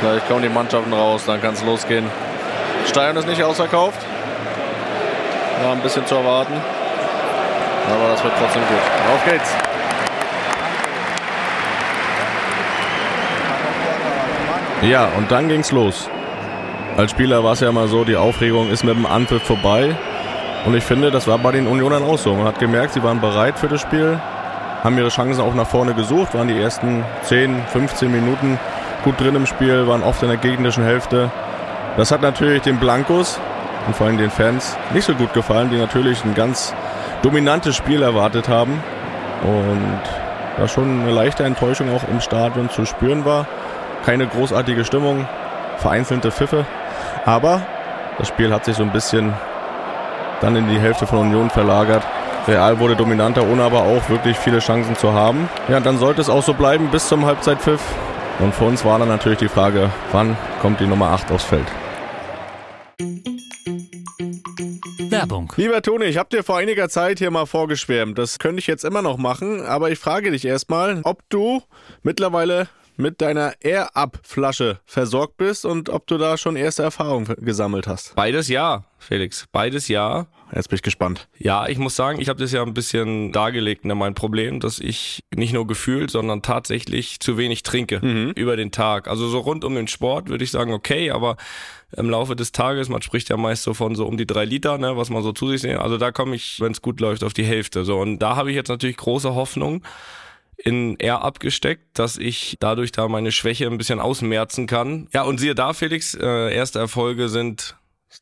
Gleich 0.00 0.26
kommen 0.28 0.42
die 0.42 0.48
Mannschaften 0.48 0.92
raus, 0.92 1.24
dann 1.26 1.42
kann 1.42 1.54
es 1.54 1.62
losgehen. 1.62 2.06
Stadion 2.86 3.16
ist 3.16 3.28
nicht 3.28 3.42
ausverkauft. 3.42 3.98
War 5.62 5.72
ein 5.72 5.80
bisschen 5.80 6.06
zu 6.06 6.14
erwarten. 6.14 6.54
Aber 6.54 8.12
das 8.12 8.24
wird 8.24 8.32
trotzdem 8.38 8.62
gut. 8.62 8.78
Auf 9.12 9.24
geht's. 9.24 9.50
Ja, 14.82 15.08
und 15.18 15.30
dann 15.30 15.48
ging's 15.48 15.70
los. 15.72 16.08
Als 16.96 17.10
Spieler 17.10 17.44
war 17.44 17.52
es 17.52 17.60
ja 17.60 17.68
immer 17.68 17.86
so, 17.86 18.04
die 18.04 18.16
Aufregung 18.16 18.70
ist 18.70 18.82
mit 18.82 18.96
dem 18.96 19.04
Anpfiff 19.04 19.42
vorbei. 19.42 19.94
Und 20.64 20.74
ich 20.74 20.84
finde, 20.84 21.10
das 21.10 21.26
war 21.26 21.36
bei 21.38 21.52
den 21.52 21.66
Unionern 21.66 22.02
auch 22.02 22.18
so. 22.18 22.34
Man 22.34 22.46
hat 22.46 22.58
gemerkt, 22.58 22.94
sie 22.94 23.02
waren 23.02 23.20
bereit 23.20 23.58
für 23.58 23.68
das 23.68 23.82
Spiel, 23.82 24.18
haben 24.82 24.96
ihre 24.96 25.08
Chancen 25.08 25.42
auch 25.42 25.54
nach 25.54 25.66
vorne 25.66 25.92
gesucht, 25.92 26.32
waren 26.34 26.48
die 26.48 26.58
ersten 26.58 27.04
10, 27.22 27.62
15 27.72 28.10
Minuten 28.10 28.58
gut 29.02 29.20
drin 29.20 29.34
im 29.34 29.46
Spiel, 29.46 29.86
waren 29.86 30.02
oft 30.02 30.22
in 30.22 30.28
der 30.28 30.36
gegnerischen 30.36 30.84
Hälfte. 30.84 31.30
Das 31.96 32.10
hat 32.10 32.22
natürlich 32.22 32.62
den 32.62 32.78
Blancos 32.78 33.38
und 33.86 33.96
vor 33.96 34.06
allem 34.06 34.18
den 34.18 34.30
Fans 34.30 34.76
nicht 34.92 35.04
so 35.04 35.14
gut 35.14 35.32
gefallen, 35.32 35.70
die 35.70 35.78
natürlich 35.78 36.24
ein 36.24 36.34
ganz 36.34 36.74
dominantes 37.22 37.76
Spiel 37.76 38.02
erwartet 38.02 38.48
haben. 38.48 38.82
Und 39.42 40.00
da 40.58 40.68
schon 40.68 41.02
eine 41.02 41.12
leichte 41.12 41.44
Enttäuschung 41.44 41.94
auch 41.94 42.06
im 42.08 42.20
Stadion 42.20 42.70
zu 42.70 42.84
spüren 42.84 43.24
war. 43.24 43.46
Keine 44.04 44.26
großartige 44.26 44.84
Stimmung, 44.84 45.26
vereinzelte 45.78 46.30
Pfiffe. 46.30 46.66
Aber 47.24 47.62
das 48.18 48.28
Spiel 48.28 48.52
hat 48.52 48.64
sich 48.64 48.76
so 48.76 48.82
ein 48.82 48.92
bisschen 48.92 49.32
dann 50.40 50.56
in 50.56 50.68
die 50.68 50.78
Hälfte 50.78 51.06
von 51.06 51.18
Union 51.18 51.50
verlagert. 51.50 52.02
Real 52.48 52.78
wurde 52.78 52.96
dominanter, 52.96 53.46
ohne 53.46 53.62
aber 53.62 53.80
auch 53.80 54.08
wirklich 54.08 54.38
viele 54.38 54.60
Chancen 54.60 54.96
zu 54.96 55.12
haben. 55.12 55.48
Ja, 55.68 55.80
dann 55.80 55.98
sollte 55.98 56.20
es 56.20 56.30
auch 56.30 56.42
so 56.42 56.54
bleiben 56.54 56.88
bis 56.88 57.08
zum 57.08 57.26
Halbzeitpfiff. 57.26 57.80
Und 58.40 58.54
für 58.54 58.64
uns 58.64 58.84
war 58.86 58.98
dann 58.98 59.08
natürlich 59.08 59.38
die 59.38 59.48
Frage, 59.48 59.90
wann 60.12 60.34
kommt 60.62 60.80
die 60.80 60.86
Nummer 60.86 61.10
8 61.10 61.30
aufs 61.30 61.44
Feld? 61.44 61.66
Werbung. 65.10 65.52
Lieber 65.56 65.82
Toni, 65.82 66.06
ich 66.06 66.16
habe 66.16 66.30
dir 66.34 66.42
vor 66.42 66.56
einiger 66.56 66.88
Zeit 66.88 67.18
hier 67.18 67.30
mal 67.30 67.44
vorgeschwärmt. 67.44 68.16
Das 68.16 68.38
könnte 68.38 68.60
ich 68.60 68.66
jetzt 68.66 68.84
immer 68.84 69.02
noch 69.02 69.18
machen, 69.18 69.60
aber 69.66 69.90
ich 69.90 69.98
frage 69.98 70.30
dich 70.30 70.46
erstmal, 70.46 71.00
ob 71.04 71.22
du 71.28 71.62
mittlerweile 72.02 72.68
mit 72.96 73.20
deiner 73.20 73.52
Air-Up-Flasche 73.60 74.80
versorgt 74.86 75.36
bist 75.36 75.66
und 75.66 75.90
ob 75.90 76.06
du 76.06 76.16
da 76.16 76.38
schon 76.38 76.56
erste 76.56 76.82
Erfahrungen 76.82 77.34
gesammelt 77.40 77.86
hast. 77.86 78.14
Beides 78.14 78.48
ja, 78.48 78.84
Felix. 78.98 79.46
Beides 79.52 79.88
ja. 79.88 80.26
Jetzt 80.54 80.68
bin 80.68 80.76
ich 80.76 80.82
gespannt. 80.82 81.28
Ja, 81.38 81.68
ich 81.68 81.78
muss 81.78 81.94
sagen, 81.96 82.20
ich 82.20 82.28
habe 82.28 82.40
das 82.40 82.52
ja 82.52 82.62
ein 82.62 82.74
bisschen 82.74 83.32
dargelegt, 83.32 83.84
ne, 83.84 83.94
mein 83.94 84.14
Problem, 84.14 84.60
dass 84.60 84.78
ich 84.78 85.22
nicht 85.34 85.52
nur 85.52 85.66
gefühlt, 85.66 86.10
sondern 86.10 86.42
tatsächlich 86.42 87.20
zu 87.20 87.36
wenig 87.36 87.62
trinke 87.62 88.00
Mhm. 88.02 88.32
über 88.36 88.56
den 88.56 88.70
Tag. 88.72 89.08
Also 89.08 89.28
so 89.28 89.38
rund 89.40 89.64
um 89.64 89.74
den 89.74 89.88
Sport 89.88 90.28
würde 90.28 90.42
ich 90.44 90.50
sagen, 90.50 90.72
okay, 90.72 91.10
aber 91.10 91.36
im 91.96 92.08
Laufe 92.10 92.36
des 92.36 92.52
Tages, 92.52 92.88
man 92.88 93.02
spricht 93.02 93.28
ja 93.30 93.36
meist 93.36 93.62
so 93.62 93.74
von 93.74 93.94
so 93.94 94.06
um 94.06 94.16
die 94.16 94.26
drei 94.26 94.44
Liter, 94.44 94.78
ne, 94.78 94.96
was 94.96 95.10
man 95.10 95.22
so 95.22 95.32
zu 95.32 95.48
sich 95.48 95.60
sehen. 95.60 95.78
Also 95.78 95.96
da 95.98 96.12
komme 96.12 96.34
ich, 96.36 96.60
wenn 96.60 96.72
es 96.72 96.82
gut 96.82 97.00
läuft, 97.00 97.24
auf 97.24 97.32
die 97.32 97.44
Hälfte. 97.44 97.84
So 97.84 97.98
und 97.98 98.18
da 98.18 98.36
habe 98.36 98.50
ich 98.50 98.56
jetzt 98.56 98.68
natürlich 98.68 98.96
große 98.96 99.34
Hoffnung 99.34 99.82
in 100.62 101.00
R 101.00 101.22
abgesteckt, 101.22 101.98
dass 101.98 102.18
ich 102.18 102.56
dadurch 102.60 102.92
da 102.92 103.08
meine 103.08 103.32
Schwäche 103.32 103.66
ein 103.66 103.78
bisschen 103.78 103.98
ausmerzen 103.98 104.66
kann. 104.66 105.08
Ja, 105.14 105.22
und 105.22 105.38
siehe 105.40 105.54
da, 105.54 105.72
Felix, 105.72 106.14
äh, 106.14 106.54
erste 106.54 106.78
Erfolge 106.78 107.28
sind 107.30 107.76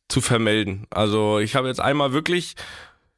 zu 0.09 0.21
vermelden. 0.21 0.87
Also 0.91 1.39
ich 1.39 1.55
habe 1.55 1.69
jetzt 1.69 1.81
einmal 1.81 2.13
wirklich 2.13 2.55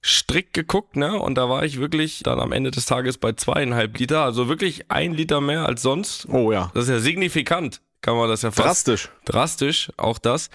strikt 0.04 0.54
geguckt, 0.54 0.96
ne? 0.96 1.18
Und 1.18 1.34
da 1.34 1.48
war 1.48 1.64
ich 1.64 1.78
wirklich 1.78 2.22
dann 2.22 2.40
am 2.40 2.52
Ende 2.52 2.70
des 2.70 2.86
Tages 2.86 3.18
bei 3.18 3.32
zweieinhalb 3.32 3.98
Liter, 3.98 4.24
also 4.24 4.48
wirklich 4.48 4.90
ein 4.90 5.12
Liter 5.12 5.40
mehr 5.40 5.66
als 5.66 5.82
sonst. 5.82 6.26
Oh 6.28 6.52
ja. 6.52 6.70
Das 6.74 6.84
ist 6.84 6.90
ja 6.90 7.00
signifikant, 7.00 7.82
kann 8.00 8.16
man 8.16 8.28
das 8.28 8.42
ja 8.42 8.50
fast. 8.50 8.88
Drastisch. 8.88 9.10
Drastisch, 9.24 9.92
auch 9.96 10.18
das. 10.18 10.48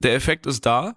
Der 0.00 0.14
Effekt 0.14 0.46
ist 0.46 0.66
da. 0.66 0.96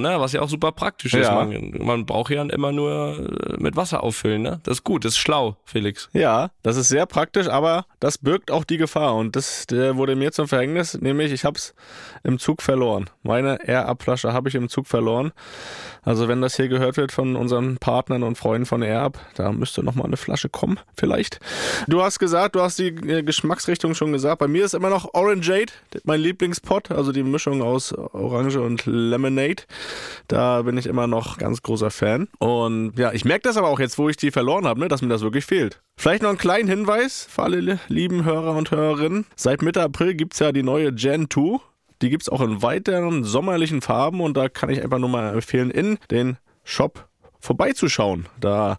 ne? 0.00 0.20
Was 0.20 0.32
ja 0.32 0.40
auch 0.40 0.48
super 0.48 0.72
praktisch 0.72 1.14
ist. 1.14 1.26
Ja. 1.26 1.44
Man, 1.44 1.74
man 1.78 2.06
braucht 2.06 2.30
ja 2.30 2.42
immer 2.42 2.72
nur 2.72 3.18
äh, 3.18 3.56
mit 3.58 3.76
Wasser 3.76 4.02
auffüllen, 4.02 4.42
ne? 4.42 4.60
Das 4.64 4.78
ist 4.78 4.84
gut, 4.84 5.04
das 5.04 5.12
ist 5.12 5.18
schlau, 5.18 5.56
Felix. 5.64 6.08
Ja, 6.12 6.50
das 6.62 6.76
ist 6.76 6.88
sehr 6.88 7.06
praktisch, 7.06 7.48
aber 7.48 7.86
das 8.00 8.18
birgt 8.18 8.50
auch 8.50 8.64
die 8.64 8.76
Gefahr 8.76 9.14
und 9.14 9.36
das 9.36 9.66
wurde 9.70 10.16
mir 10.16 10.32
zum 10.32 10.48
Verhängnis, 10.48 10.98
nämlich 11.00 11.32
ich 11.32 11.44
habe 11.44 11.56
es 11.56 11.74
im 12.22 12.38
Zug 12.38 12.62
verloren. 12.62 13.10
Meine 13.22 13.58
Air-Up-Flasche 13.66 14.32
habe 14.32 14.48
ich 14.48 14.54
im 14.54 14.68
Zug 14.68 14.86
verloren. 14.86 15.32
Also 16.02 16.28
wenn 16.28 16.40
das 16.40 16.56
hier 16.56 16.68
gehört 16.68 16.96
wird 16.96 17.12
von 17.12 17.36
unseren 17.36 17.76
Partnern 17.78 18.22
und 18.22 18.38
Freunden 18.38 18.66
von 18.66 18.82
Air-Up, 18.82 19.18
da 19.34 19.52
müsste 19.52 19.82
noch 19.82 19.94
mal 19.94 20.04
eine 20.04 20.16
Flasche 20.16 20.48
kommen, 20.48 20.78
vielleicht. 20.96 21.40
Du 21.86 22.02
hast 22.02 22.18
gesagt, 22.18 22.54
du 22.54 22.62
hast 22.62 22.78
die 22.78 22.88
äh, 22.88 23.22
Geschmacksrichtung 23.22 23.94
schon 23.94 24.12
gesagt. 24.12 24.38
Bei 24.38 24.48
mir 24.48 24.64
ist 24.64 24.74
immer 24.74 24.90
noch 24.90 25.12
Orangeade, 25.14 25.72
mein 26.04 26.20
Lieblingspot, 26.20 26.90
also 26.90 27.12
die 27.12 27.22
Mischung 27.22 27.62
aus 27.62 27.92
Orange 27.92 28.60
und 28.60 28.86
Lemonade. 28.86 29.64
Da 30.28 30.62
bin 30.62 30.76
ich 30.76 30.86
immer 30.86 31.06
noch 31.06 31.38
ganz 31.38 31.62
großer 31.62 31.90
Fan. 31.90 32.28
Und 32.38 32.98
ja, 32.98 33.12
ich 33.12 33.24
merke 33.24 33.42
das 33.42 33.56
aber 33.56 33.68
auch 33.68 33.80
jetzt, 33.80 33.98
wo 33.98 34.08
ich 34.08 34.16
die 34.16 34.30
verloren 34.30 34.66
habe, 34.66 34.80
ne, 34.80 34.88
dass 34.88 35.02
mir 35.02 35.08
das 35.08 35.22
wirklich 35.22 35.46
fehlt. 35.46 35.80
Vielleicht 35.96 36.22
noch 36.22 36.28
einen 36.28 36.38
kleinen 36.38 36.68
Hinweis 36.68 37.26
für 37.30 37.44
alle 37.44 37.60
li- 37.60 37.78
lieben 37.88 38.24
Hörer 38.24 38.54
und 38.56 38.70
Hörerinnen. 38.70 39.26
Seit 39.36 39.62
Mitte 39.62 39.82
April 39.82 40.14
gibt's 40.14 40.38
ja 40.38 40.52
die 40.52 40.62
neue 40.62 40.92
Gen 40.92 41.28
2. 41.30 41.58
Die 42.02 42.10
gibt's 42.10 42.28
auch 42.28 42.40
in 42.42 42.62
weiteren 42.62 43.24
sommerlichen 43.24 43.80
Farben 43.80 44.20
und 44.20 44.36
da 44.36 44.48
kann 44.48 44.70
ich 44.70 44.82
einfach 44.82 44.98
nur 44.98 45.08
mal 45.08 45.32
empfehlen, 45.34 45.70
in 45.70 45.98
den 46.10 46.36
Shop 46.62 47.08
vorbeizuschauen. 47.40 48.26
Da 48.40 48.78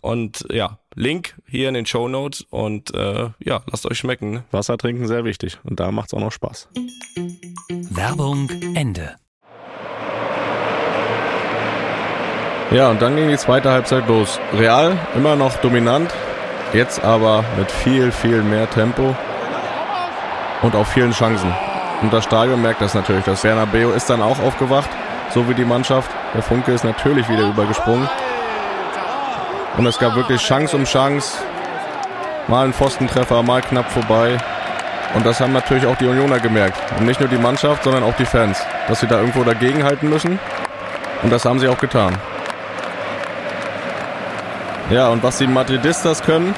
Und 0.00 0.46
ja, 0.50 0.78
Link 0.94 1.36
hier 1.46 1.68
in 1.68 1.74
den 1.74 1.86
Show 1.86 2.08
Notes 2.08 2.46
und 2.50 2.94
äh, 2.94 3.30
ja, 3.38 3.62
lasst 3.70 3.86
euch 3.86 3.98
schmecken. 3.98 4.30
Ne? 4.30 4.44
Wasser 4.50 4.76
trinken 4.78 5.06
sehr 5.06 5.24
wichtig 5.24 5.58
und 5.64 5.78
da 5.78 5.92
macht's 5.92 6.14
auch 6.14 6.20
noch 6.20 6.32
Spaß. 6.32 6.68
Werbung 7.90 8.48
Ende. 8.74 9.16
Ja, 12.70 12.88
und 12.90 13.02
dann 13.02 13.16
ging 13.16 13.28
die 13.28 13.36
zweite 13.36 13.70
Halbzeit 13.70 14.06
los. 14.06 14.38
Real 14.52 14.96
immer 15.16 15.34
noch 15.34 15.56
dominant, 15.56 16.12
jetzt 16.72 17.02
aber 17.02 17.44
mit 17.58 17.70
viel, 17.70 18.12
viel 18.12 18.42
mehr 18.42 18.70
Tempo 18.70 19.16
und 20.62 20.76
auch 20.76 20.86
vielen 20.86 21.10
Chancen. 21.10 21.52
Und 22.00 22.12
das 22.12 22.24
Stadion 22.24 22.62
merkt 22.62 22.80
das 22.80 22.94
natürlich. 22.94 23.24
Das 23.24 23.42
Bernabeu 23.42 23.92
ist 23.92 24.08
dann 24.08 24.22
auch 24.22 24.38
aufgewacht, 24.38 24.88
so 25.34 25.48
wie 25.48 25.54
die 25.54 25.64
Mannschaft. 25.64 26.10
Der 26.32 26.42
Funke 26.42 26.72
ist 26.72 26.84
natürlich 26.84 27.28
wieder 27.28 27.48
übergesprungen. 27.48 28.08
Und 29.80 29.86
es 29.86 29.98
gab 29.98 30.14
wirklich 30.14 30.42
Chance 30.42 30.76
um 30.76 30.84
Chance. 30.84 31.38
Mal 32.48 32.66
ein 32.66 32.74
Pfostentreffer, 32.74 33.42
mal 33.42 33.62
knapp 33.62 33.90
vorbei. 33.90 34.36
Und 35.14 35.24
das 35.24 35.40
haben 35.40 35.54
natürlich 35.54 35.86
auch 35.86 35.96
die 35.96 36.04
Unioner 36.04 36.38
gemerkt. 36.38 36.78
Und 36.98 37.06
nicht 37.06 37.18
nur 37.18 37.30
die 37.30 37.38
Mannschaft, 37.38 37.84
sondern 37.84 38.02
auch 38.02 38.12
die 38.16 38.26
Fans. 38.26 38.62
Dass 38.88 39.00
sie 39.00 39.06
da 39.06 39.18
irgendwo 39.18 39.42
dagegenhalten 39.42 40.10
müssen. 40.10 40.38
Und 41.22 41.32
das 41.32 41.46
haben 41.46 41.58
sie 41.60 41.66
auch 41.66 41.78
getan. 41.78 42.14
Ja, 44.90 45.08
und 45.08 45.22
was 45.22 45.38
die 45.38 45.46
Madridistas 45.46 46.22
können, 46.22 46.54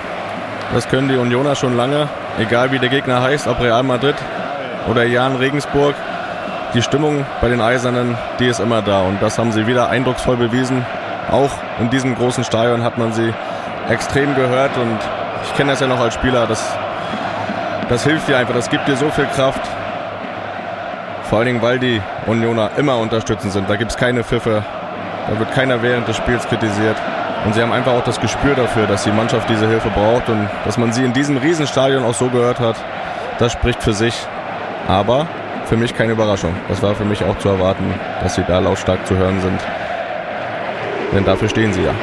das 0.74 0.88
können 0.88 1.08
die 1.08 1.16
Unioner 1.16 1.54
schon 1.54 1.76
lange. 1.76 2.08
Egal 2.40 2.72
wie 2.72 2.80
der 2.80 2.88
Gegner 2.88 3.22
heißt, 3.22 3.46
ob 3.46 3.60
Real 3.60 3.84
Madrid 3.84 4.16
oder 4.90 5.04
Jan 5.04 5.36
Regensburg, 5.36 5.94
die 6.74 6.82
Stimmung 6.82 7.24
bei 7.40 7.48
den 7.48 7.60
Eisernen, 7.60 8.18
die 8.40 8.48
ist 8.48 8.58
immer 8.58 8.82
da. 8.82 9.02
Und 9.02 9.22
das 9.22 9.38
haben 9.38 9.52
sie 9.52 9.68
wieder 9.68 9.90
eindrucksvoll 9.90 10.38
bewiesen. 10.38 10.84
Auch 11.32 11.50
in 11.80 11.90
diesem 11.90 12.14
großen 12.14 12.44
Stadion 12.44 12.84
hat 12.84 12.98
man 12.98 13.12
sie 13.12 13.32
extrem 13.88 14.34
gehört. 14.34 14.76
Und 14.76 14.98
ich 15.44 15.56
kenne 15.56 15.72
das 15.72 15.80
ja 15.80 15.86
noch 15.86 16.00
als 16.00 16.14
Spieler. 16.14 16.46
Das, 16.46 16.62
das 17.88 18.04
hilft 18.04 18.28
dir 18.28 18.36
einfach. 18.36 18.54
Das 18.54 18.70
gibt 18.70 18.86
dir 18.86 18.96
so 18.96 19.10
viel 19.10 19.26
Kraft. 19.26 19.62
Vor 21.24 21.38
allen 21.38 21.46
Dingen, 21.46 21.62
weil 21.62 21.78
die 21.78 22.00
Unioner 22.26 22.70
immer 22.76 22.98
unterstützend 22.98 23.52
sind. 23.52 23.68
Da 23.68 23.76
gibt 23.76 23.90
es 23.90 23.96
keine 23.96 24.22
Pfiffe. 24.22 24.62
Da 25.28 25.38
wird 25.38 25.52
keiner 25.52 25.82
während 25.82 26.06
des 26.06 26.16
Spiels 26.16 26.46
kritisiert. 26.46 26.96
Und 27.44 27.54
sie 27.54 27.62
haben 27.62 27.72
einfach 27.72 27.92
auch 27.92 28.04
das 28.04 28.20
Gespür 28.20 28.54
dafür, 28.54 28.86
dass 28.86 29.04
die 29.04 29.10
Mannschaft 29.10 29.48
diese 29.48 29.66
Hilfe 29.66 29.88
braucht 29.88 30.28
und 30.28 30.48
dass 30.64 30.78
man 30.78 30.92
sie 30.92 31.04
in 31.04 31.12
diesem 31.12 31.38
Riesenstadion 31.38 32.04
auch 32.04 32.14
so 32.14 32.28
gehört 32.28 32.60
hat. 32.60 32.76
Das 33.38 33.52
spricht 33.52 33.82
für 33.82 33.94
sich. 33.94 34.14
Aber 34.86 35.26
für 35.64 35.76
mich 35.76 35.96
keine 35.96 36.12
Überraschung. 36.12 36.54
Das 36.68 36.82
war 36.82 36.94
für 36.94 37.04
mich 37.04 37.24
auch 37.24 37.38
zu 37.38 37.48
erwarten, 37.48 37.94
dass 38.22 38.34
sie 38.34 38.44
da 38.46 38.58
lautstark 38.58 39.06
zu 39.06 39.16
hören 39.16 39.40
sind. 39.40 39.60
Denn 41.14 41.24
dafür 41.24 41.48
stehen 41.48 41.72
sie 41.72 41.82
ja. 41.82 41.94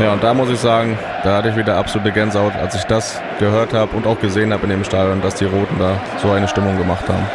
Ja, 0.00 0.12
und 0.12 0.24
da 0.24 0.34
muss 0.34 0.50
ich 0.50 0.58
sagen, 0.58 0.98
da 1.22 1.36
hatte 1.36 1.50
ich 1.50 1.56
wieder 1.56 1.76
absolute 1.76 2.10
Gänsehaut, 2.10 2.56
als 2.56 2.74
ich 2.74 2.82
das 2.84 3.22
gehört 3.38 3.72
habe 3.72 3.96
und 3.96 4.06
auch 4.08 4.18
gesehen 4.18 4.52
habe 4.52 4.64
in 4.64 4.70
dem 4.70 4.84
Stadion, 4.84 5.22
dass 5.22 5.36
die 5.36 5.44
Roten 5.44 5.78
da 5.78 6.00
so 6.20 6.32
eine 6.32 6.48
Stimmung 6.48 6.76
gemacht 6.76 7.08
haben. 7.08 7.26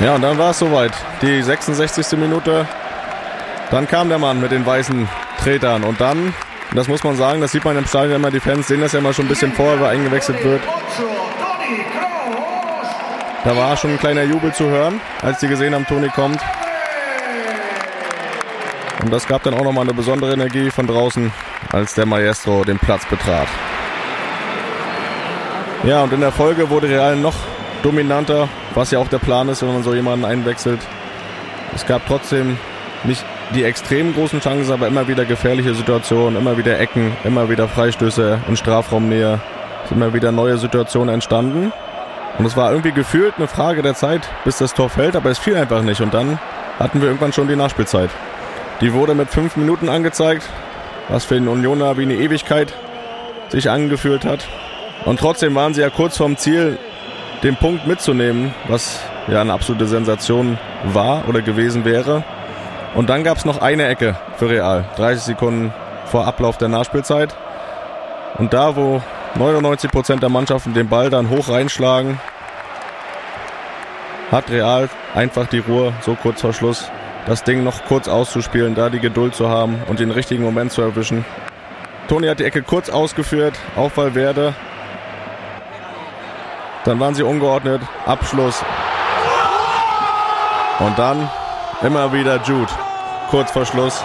Ja, 0.00 0.14
und 0.14 0.22
dann 0.22 0.38
war 0.38 0.50
es 0.50 0.58
soweit. 0.60 0.92
Die 1.22 1.42
66. 1.42 2.16
Minute. 2.18 2.66
Dann 3.70 3.88
kam 3.88 4.08
der 4.08 4.18
Mann 4.18 4.40
mit 4.40 4.52
den 4.52 4.64
weißen 4.64 5.08
Tretern. 5.42 5.82
Und 5.82 6.00
dann, 6.00 6.34
das 6.74 6.88
muss 6.88 7.02
man 7.02 7.16
sagen, 7.16 7.40
das 7.40 7.52
sieht 7.52 7.64
man 7.64 7.76
im 7.76 7.86
Stadion 7.86 8.16
immer, 8.16 8.30
die 8.30 8.40
Fans 8.40 8.68
sehen 8.68 8.80
das 8.80 8.92
ja 8.92 8.98
immer 8.98 9.12
schon 9.12 9.26
ein 9.26 9.28
bisschen 9.28 9.52
vor, 9.52 9.80
weil 9.80 9.96
eingewechselt 9.96 10.42
wird. 10.44 10.60
Da 13.44 13.56
war 13.56 13.76
schon 13.76 13.92
ein 13.92 13.98
kleiner 13.98 14.24
Jubel 14.24 14.52
zu 14.52 14.64
hören, 14.68 15.00
als 15.22 15.38
die 15.38 15.48
gesehen 15.48 15.74
haben, 15.74 15.86
Toni 15.86 16.08
kommt. 16.08 16.40
Und 19.02 19.12
das 19.12 19.26
gab 19.26 19.42
dann 19.44 19.54
auch 19.54 19.62
nochmal 19.62 19.84
eine 19.84 19.94
besondere 19.94 20.32
Energie 20.32 20.70
von 20.70 20.86
draußen, 20.86 21.32
als 21.72 21.94
der 21.94 22.04
Maestro 22.04 22.64
den 22.64 22.78
Platz 22.78 23.06
betrat. 23.06 23.46
Ja, 25.84 26.02
und 26.02 26.12
in 26.12 26.20
der 26.20 26.32
Folge 26.32 26.68
wurde 26.68 26.88
Real 26.88 27.16
noch 27.16 27.36
dominanter, 27.82 28.48
was 28.74 28.90
ja 28.90 28.98
auch 28.98 29.08
der 29.08 29.18
Plan 29.18 29.48
ist, 29.48 29.62
wenn 29.62 29.72
man 29.72 29.84
so 29.84 29.94
jemanden 29.94 30.24
einwechselt. 30.24 30.80
Es 31.74 31.86
gab 31.86 32.06
trotzdem 32.06 32.58
nicht 33.04 33.24
die 33.54 33.64
extrem 33.64 34.14
großen 34.14 34.40
Chancen, 34.40 34.72
aber 34.72 34.86
immer 34.86 35.08
wieder 35.08 35.24
gefährliche 35.24 35.74
Situationen, 35.74 36.38
immer 36.38 36.58
wieder 36.58 36.78
Ecken, 36.78 37.16
immer 37.24 37.48
wieder 37.48 37.68
Freistöße 37.68 38.40
in 38.48 38.56
Strafraumnähe. 38.56 39.40
Sind 39.88 39.96
immer 39.96 40.12
wieder 40.12 40.32
neue 40.32 40.58
Situationen 40.58 41.14
entstanden. 41.14 41.72
Und 42.38 42.44
es 42.44 42.56
war 42.56 42.70
irgendwie 42.70 42.92
gefühlt 42.92 43.34
eine 43.36 43.48
Frage 43.48 43.82
der 43.82 43.94
Zeit, 43.94 44.28
bis 44.44 44.58
das 44.58 44.74
Tor 44.74 44.90
fällt, 44.90 45.16
aber 45.16 45.30
es 45.30 45.38
fiel 45.38 45.56
einfach 45.56 45.82
nicht. 45.82 46.00
Und 46.00 46.14
dann 46.14 46.38
hatten 46.78 47.00
wir 47.00 47.08
irgendwann 47.08 47.32
schon 47.32 47.48
die 47.48 47.56
Nachspielzeit. 47.56 48.10
Die 48.80 48.92
wurde 48.92 49.14
mit 49.14 49.30
fünf 49.30 49.56
Minuten 49.56 49.88
angezeigt, 49.88 50.48
was 51.08 51.24
für 51.24 51.34
den 51.34 51.48
Unioner 51.48 51.96
wie 51.96 52.02
eine 52.02 52.14
Ewigkeit 52.14 52.72
sich 53.48 53.70
angefühlt 53.70 54.24
hat. 54.24 54.46
Und 55.04 55.18
trotzdem 55.18 55.54
waren 55.54 55.74
sie 55.74 55.80
ja 55.80 55.90
kurz 55.90 56.16
vorm 56.16 56.36
Ziel, 56.36 56.78
den 57.42 57.56
Punkt 57.56 57.86
mitzunehmen, 57.86 58.54
was 58.68 59.00
ja 59.26 59.40
eine 59.40 59.52
absolute 59.52 59.86
Sensation 59.86 60.58
war 60.84 61.28
oder 61.28 61.40
gewesen 61.40 61.84
wäre. 61.84 62.24
Und 62.98 63.08
dann 63.08 63.22
gab 63.22 63.36
es 63.36 63.44
noch 63.44 63.62
eine 63.62 63.86
Ecke 63.86 64.16
für 64.38 64.50
Real, 64.50 64.84
30 64.96 65.22
Sekunden 65.22 65.72
vor 66.06 66.26
Ablauf 66.26 66.58
der 66.58 66.66
Nachspielzeit. 66.66 67.32
Und 68.38 68.52
da, 68.52 68.74
wo 68.74 69.00
99 69.36 69.88
Prozent 69.92 70.20
der 70.20 70.30
Mannschaften 70.30 70.74
den 70.74 70.88
Ball 70.88 71.08
dann 71.08 71.30
hoch 71.30 71.48
reinschlagen, 71.48 72.18
hat 74.32 74.50
Real 74.50 74.88
einfach 75.14 75.46
die 75.46 75.60
Ruhe, 75.60 75.92
so 76.00 76.16
kurz 76.20 76.40
vor 76.40 76.52
Schluss, 76.52 76.90
das 77.24 77.44
Ding 77.44 77.62
noch 77.62 77.84
kurz 77.84 78.08
auszuspielen, 78.08 78.74
da 78.74 78.90
die 78.90 78.98
Geduld 78.98 79.36
zu 79.36 79.48
haben 79.48 79.80
und 79.86 80.00
den 80.00 80.10
richtigen 80.10 80.42
Moment 80.42 80.72
zu 80.72 80.82
erwischen. 80.82 81.24
Toni 82.08 82.26
hat 82.26 82.40
die 82.40 82.44
Ecke 82.46 82.62
kurz 82.62 82.90
ausgeführt, 82.90 83.54
auf 83.76 83.96
Valverde, 83.96 84.56
dann 86.84 86.98
waren 86.98 87.14
sie 87.14 87.22
ungeordnet. 87.22 87.80
Abschluss. 88.06 88.64
Und 90.80 90.98
dann 90.98 91.30
immer 91.82 92.12
wieder 92.12 92.42
Jude. 92.42 92.87
Kurz 93.30 93.50
vor 93.50 93.66
Schluss. 93.66 94.04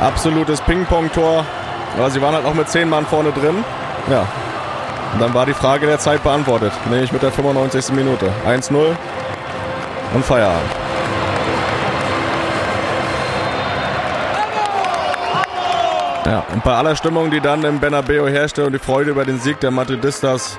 Absolutes 0.00 0.60
Ping-Pong-Tor. 0.62 1.44
Aber 1.96 2.10
sie 2.10 2.20
waren 2.20 2.34
halt 2.34 2.44
auch 2.44 2.54
mit 2.54 2.68
zehn 2.68 2.88
Mann 2.88 3.06
vorne 3.06 3.30
drin. 3.30 3.64
Ja. 4.10 4.26
Und 5.12 5.20
dann 5.20 5.32
war 5.32 5.46
die 5.46 5.54
Frage 5.54 5.86
der 5.86 6.00
Zeit 6.00 6.24
beantwortet. 6.24 6.72
Nämlich 6.90 7.12
mit 7.12 7.22
der 7.22 7.30
95. 7.30 7.90
Minute. 7.92 8.30
1-0 8.46 8.96
und 10.12 10.24
Feierabend. 10.24 10.70
Ja, 16.26 16.42
und 16.52 16.64
bei 16.64 16.74
aller 16.74 16.96
Stimmung, 16.96 17.30
die 17.30 17.40
dann 17.40 17.64
im 17.64 17.80
Bernabeu 17.80 18.28
herrschte 18.28 18.64
und 18.64 18.72
die 18.72 18.78
Freude 18.78 19.10
über 19.10 19.24
den 19.24 19.38
Sieg 19.38 19.60
der 19.60 19.70
Madridistas, 19.70 20.58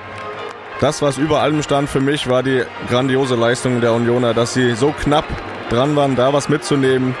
das, 0.80 1.00
was 1.00 1.16
über 1.16 1.40
allem 1.40 1.62
stand 1.62 1.88
für 1.88 2.00
mich, 2.00 2.28
war 2.28 2.42
die 2.42 2.62
grandiose 2.88 3.34
Leistung 3.34 3.80
der 3.80 3.92
Unioner, 3.92 4.34
dass 4.34 4.54
sie 4.54 4.74
so 4.74 4.92
knapp 4.92 5.24
dran 5.70 5.96
waren, 5.96 6.16
da 6.16 6.32
was 6.32 6.48
mitzunehmen, 6.48 7.14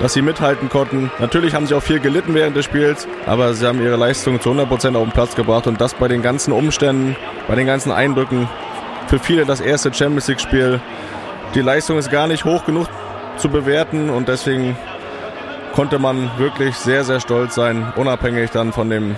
dass 0.00 0.14
sie 0.14 0.22
mithalten 0.22 0.68
konnten. 0.68 1.10
Natürlich 1.18 1.54
haben 1.54 1.66
sie 1.66 1.74
auch 1.74 1.82
viel 1.82 2.00
gelitten 2.00 2.34
während 2.34 2.56
des 2.56 2.64
Spiels, 2.64 3.06
aber 3.26 3.54
sie 3.54 3.66
haben 3.66 3.80
ihre 3.80 3.96
Leistung 3.96 4.40
zu 4.40 4.50
100% 4.50 4.96
auf 4.96 5.04
den 5.04 5.12
Platz 5.12 5.34
gebracht 5.34 5.66
und 5.66 5.80
das 5.80 5.94
bei 5.94 6.08
den 6.08 6.22
ganzen 6.22 6.52
Umständen, 6.52 7.16
bei 7.46 7.54
den 7.54 7.66
ganzen 7.66 7.92
Eindrücken. 7.92 8.48
Für 9.06 9.18
viele 9.18 9.46
das 9.46 9.60
erste 9.60 9.92
Champions 9.92 10.28
League-Spiel. 10.28 10.80
Die 11.54 11.62
Leistung 11.62 11.98
ist 11.98 12.10
gar 12.10 12.26
nicht 12.26 12.44
hoch 12.44 12.64
genug 12.66 12.88
zu 13.36 13.48
bewerten 13.48 14.10
und 14.10 14.28
deswegen 14.28 14.76
konnte 15.72 15.98
man 15.98 16.30
wirklich 16.36 16.76
sehr, 16.76 17.04
sehr 17.04 17.20
stolz 17.20 17.54
sein, 17.54 17.92
unabhängig 17.96 18.50
dann 18.50 18.72
von 18.72 18.90
dem, 18.90 19.16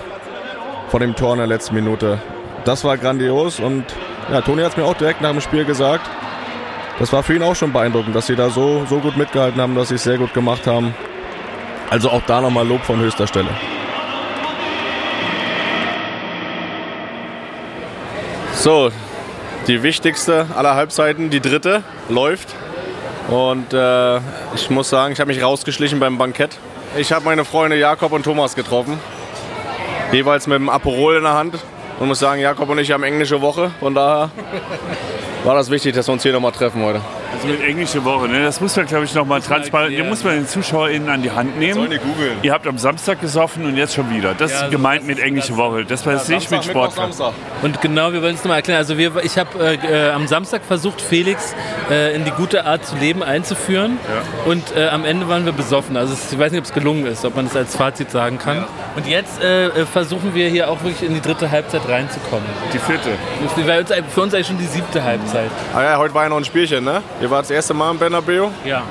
von 0.89 1.01
dem 1.01 1.17
Tor 1.17 1.33
in 1.33 1.39
der 1.39 1.47
letzten 1.47 1.75
Minute. 1.75 2.19
Das 2.65 2.85
war 2.85 2.97
grandios 2.99 3.59
und 3.59 3.85
ja, 4.31 4.41
Toni 4.43 4.63
hat 4.63 4.73
es 4.73 4.77
mir 4.77 4.85
auch 4.85 4.95
direkt 4.95 5.21
nach 5.21 5.31
dem 5.31 5.41
Spiel 5.41 5.65
gesagt. 5.65 6.09
Das 6.99 7.13
war 7.13 7.23
für 7.23 7.35
ihn 7.35 7.43
auch 7.43 7.57
schon 7.57 7.73
beeindruckend, 7.73 8.15
dass 8.15 8.27
sie 8.27 8.37
da 8.37 8.51
so, 8.51 8.85
so 8.89 8.99
gut 8.99 9.17
mitgehalten 9.17 9.61
haben, 9.61 9.75
dass 9.75 9.89
sie 9.89 9.95
es 9.95 10.03
sehr 10.03 10.19
gut 10.19 10.35
gemacht 10.35 10.67
haben. 10.67 10.95
Also 11.89 12.11
auch 12.11 12.23
da 12.27 12.41
nochmal 12.41 12.67
Lob 12.67 12.85
von 12.85 13.01
höchster 13.01 13.27
Stelle. 13.27 13.49
So, 18.55 18.91
die 19.67 19.83
wichtigste 19.83 20.47
aller 20.55 20.75
Halbzeiten, 20.75 21.31
die 21.31 21.41
dritte, 21.41 21.83
läuft. 22.11 22.55
Und 23.29 23.73
äh, 23.73 24.19
ich 24.55 24.69
muss 24.69 24.91
sagen, 24.91 25.15
ich 25.15 25.21
habe 25.21 25.33
mich 25.33 25.43
rausgeschlichen 25.43 25.99
beim 25.99 26.19
Bankett. 26.19 26.59
Ich 26.97 27.13
habe 27.13 27.25
meine 27.25 27.47
Freunde 27.47 27.79
Jakob 27.79 28.13
und 28.13 28.25
Thomas 28.25 28.55
getroffen. 28.55 29.01
Jeweils 30.13 30.47
mit 30.47 30.57
dem 30.57 30.69
Aperol 30.69 31.17
in 31.17 31.23
der 31.23 31.33
Hand. 31.33 31.55
Und 32.01 32.09
muss 32.09 32.19
sagen, 32.19 32.41
Jakob 32.41 32.69
und 32.71 32.79
ich 32.79 32.91
haben 32.93 33.03
englische 33.03 33.43
Woche. 33.43 33.71
Von 33.79 33.95
daher 33.95 34.31
war 35.45 35.55
das 35.55 35.71
wichtig, 35.71 35.95
dass 35.95 36.09
wir 36.09 36.15
uns 36.15 36.23
hier 36.23 36.33
nochmal 36.33 36.51
treffen 36.51 36.83
heute. 36.83 37.03
Also 37.33 37.47
mit 37.47 37.63
englische 37.63 38.05
Woche, 38.05 38.29
ne? 38.29 38.43
das 38.43 38.61
muss 38.61 38.75
man, 38.77 38.87
glaube 38.87 39.05
ich, 39.05 39.15
nochmal 39.15 39.41
transparent, 39.41 39.97
den 39.97 40.09
muss 40.09 40.25
man 40.25 40.35
den 40.35 40.49
ZuschauerInnen 40.49 41.09
an 41.09 41.23
die 41.23 41.31
Hand 41.31 41.59
nehmen. 41.59 41.75
Sollen 41.75 41.91
die 41.91 41.99
googeln. 41.99 42.33
Ihr 42.43 42.53
habt 42.53 42.67
am 42.67 42.77
Samstag 42.77 43.21
gesoffen 43.21 43.65
und 43.65 43.77
jetzt 43.77 43.95
schon 43.95 44.11
wieder. 44.11 44.35
Das 44.35 44.53
Ja, 44.53 44.65
ist 44.65 44.71
gemeint 44.71 45.03
das 45.03 45.07
mit 45.09 45.21
englische 45.21 45.49
das- 45.49 45.57
Woche. 45.57 45.85
Das 45.85 46.05
war 46.07 46.15
jetzt 46.15 46.29
Ja, 46.29 46.35
nicht 46.37 46.51
mit 46.51 46.63
Samstag, 46.65 46.75
Mittwoch, 46.93 47.13
Sport. 47.15 47.35
Und 47.63 47.81
genau, 47.81 48.13
wir 48.13 48.21
wollen 48.23 48.35
es 48.35 48.41
nochmal 48.43 48.59
erklären. 48.59 48.79
Also 48.79 48.99
wir, 48.99 49.13
ich 49.23 49.39
habe 49.39 49.51
äh, 49.65 50.09
äh, 50.09 50.11
am 50.11 50.27
Samstag 50.27 50.63
versucht, 50.67 51.01
Felix 51.01 51.55
äh, 51.91 52.15
in 52.15 52.25
die 52.25 52.31
gute 52.33 52.65
Art 52.67 52.85
zu 52.85 52.97
leben 52.97 53.23
einzuführen. 53.23 53.99
Und 54.47 54.77
äh, 54.77 54.89
am 54.89 55.05
Ende 55.05 55.29
waren 55.29 55.45
wir 55.45 55.53
besoffen. 55.53 55.97
Also 55.97 56.15
es, 56.15 56.33
ich 56.33 56.39
weiß 56.39 56.51
nicht, 56.53 56.61
ob 56.61 56.65
es 56.67 56.73
gelungen 56.75 57.07
ist, 57.07 57.25
ob 57.25 57.37
man 57.37 57.47
das 57.47 57.57
als 57.57 57.77
Fazit 57.77 58.11
sagen 58.11 58.39
kann. 58.39 58.65
Und 58.97 59.07
jetzt 59.07 59.41
äh, 59.43 59.67
äh, 59.67 59.87
versuchen 59.87 60.35
wir 60.35 60.49
hier 60.49 60.69
auch 60.69 60.83
wirklich 60.83 61.09
in 61.09 61.15
die 61.15 61.21
dritte 61.21 61.51
Halbzeit 61.51 61.83
reinzukommen. 61.89 62.45
Die 62.75 62.79
vierte. 62.79 63.11
War 63.69 63.79
uns, 63.79 63.93
für 64.13 64.21
uns 64.23 64.35
eigentlich 64.35 64.47
schon 64.49 64.59
die 64.59 64.67
siebte 64.67 65.03
Halbzeit. 65.03 65.51
Ah 65.75 65.83
ja, 65.83 65.97
heute 65.99 66.13
war 66.15 66.25
ja 66.25 66.29
noch 66.29 66.39
ein 66.39 66.45
Spielchen, 66.45 66.85
ne? 66.85 67.03
Ihr 67.21 67.31
wart 67.31 67.43
das 67.43 67.51
erste 67.51 67.75
Mal 67.75 67.91
im 67.91 67.99
Bernabeu. 67.99 68.49
Ja. 68.65 68.83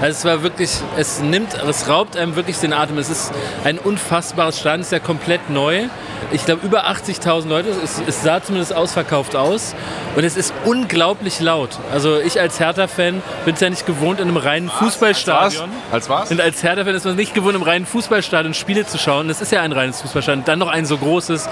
Also 0.00 0.18
es 0.18 0.24
war 0.24 0.42
wirklich, 0.42 0.70
es 0.96 1.20
nimmt, 1.20 1.54
es 1.54 1.88
raubt 1.88 2.16
einem 2.16 2.34
wirklich 2.34 2.58
den 2.58 2.72
Atem. 2.72 2.96
Es 2.96 3.10
ist 3.10 3.32
ein 3.64 3.78
unfassbares 3.78 4.58
Stadion, 4.58 4.80
es 4.80 4.86
ist 4.86 4.92
ja 4.92 4.98
komplett 4.98 5.50
neu. 5.50 5.84
Ich 6.32 6.44
glaube 6.46 6.64
über 6.64 6.88
80.000 6.88 7.48
Leute, 7.48 7.68
es, 7.68 8.00
es 8.06 8.22
sah 8.22 8.42
zumindest 8.42 8.74
ausverkauft 8.74 9.36
aus. 9.36 9.74
Und 10.16 10.24
es 10.24 10.36
ist 10.36 10.54
unglaublich 10.64 11.40
laut. 11.40 11.78
Also 11.92 12.18
ich 12.18 12.40
als 12.40 12.58
Hertha-Fan 12.58 13.22
bin 13.44 13.54
es 13.54 13.60
ja 13.60 13.68
nicht 13.68 13.86
gewohnt 13.86 14.20
in 14.20 14.28
einem 14.28 14.36
reinen 14.38 14.70
Fußballstadion. 14.70 15.68
Als 15.92 16.08
was? 16.08 16.30
Und 16.30 16.40
als 16.40 16.62
Hertha-Fan 16.62 16.94
ist 16.94 17.04
man 17.04 17.16
nicht 17.16 17.34
gewohnt, 17.34 17.54
im 17.54 17.62
reinen 17.62 17.86
Fußballstadion 17.86 18.54
Spiele 18.54 18.86
zu 18.86 18.96
schauen. 18.96 19.28
Das 19.28 19.40
ist 19.40 19.52
ja 19.52 19.60
ein 19.60 19.72
reines 19.72 20.00
Fußballstadion. 20.00 20.44
Dann 20.44 20.58
noch 20.58 20.68
ein 20.68 20.86
so 20.86 20.96
großes, 20.96 21.48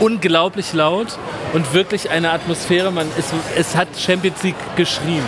unglaublich 0.00 0.72
laut 0.72 1.18
und 1.52 1.74
wirklich 1.74 2.10
eine 2.10 2.30
Atmosphäre. 2.30 2.90
Man, 2.90 3.06
es, 3.18 3.32
es 3.56 3.76
hat 3.76 3.88
Champions 3.98 4.42
League 4.42 4.56
geschrien. 4.76 5.22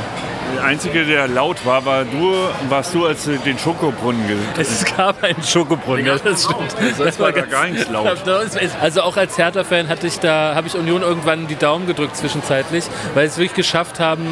Der 0.55 0.65
Einzige, 0.65 1.05
der 1.05 1.27
laut 1.27 1.67
war, 1.67 1.85
war 1.85 2.05
du, 2.05 2.33
warst 2.69 2.95
du, 2.95 3.07
als 3.07 3.25
du 3.25 3.37
den 3.39 3.59
Schokobrunnen 3.59 4.27
ge 4.29 4.37
Es 4.57 4.85
gab 4.97 5.23
einen 5.23 5.43
Schokobrunnen, 5.43 6.07
ja, 6.07 6.17
das 6.17 6.45
stimmt. 6.45 6.77
Das 6.97 7.19
war 7.19 7.33
da 7.33 7.41
gar 7.41 7.67
nicht 7.67 7.91
laut. 7.91 8.19
Also 8.81 9.03
auch 9.03 9.17
als 9.17 9.37
Hertha-Fan 9.37 9.89
hatte 9.89 10.07
ich 10.07 10.21
da, 10.21 10.55
habe 10.55 10.69
ich 10.69 10.77
Union 10.77 11.03
irgendwann 11.03 11.49
die 11.49 11.57
Daumen 11.57 11.87
gedrückt 11.87 12.17
zwischenzeitlich, 12.17 12.85
weil 13.15 13.27
sie 13.27 13.33
es 13.33 13.39
wirklich 13.39 13.55
geschafft 13.55 13.99
haben, 13.99 14.27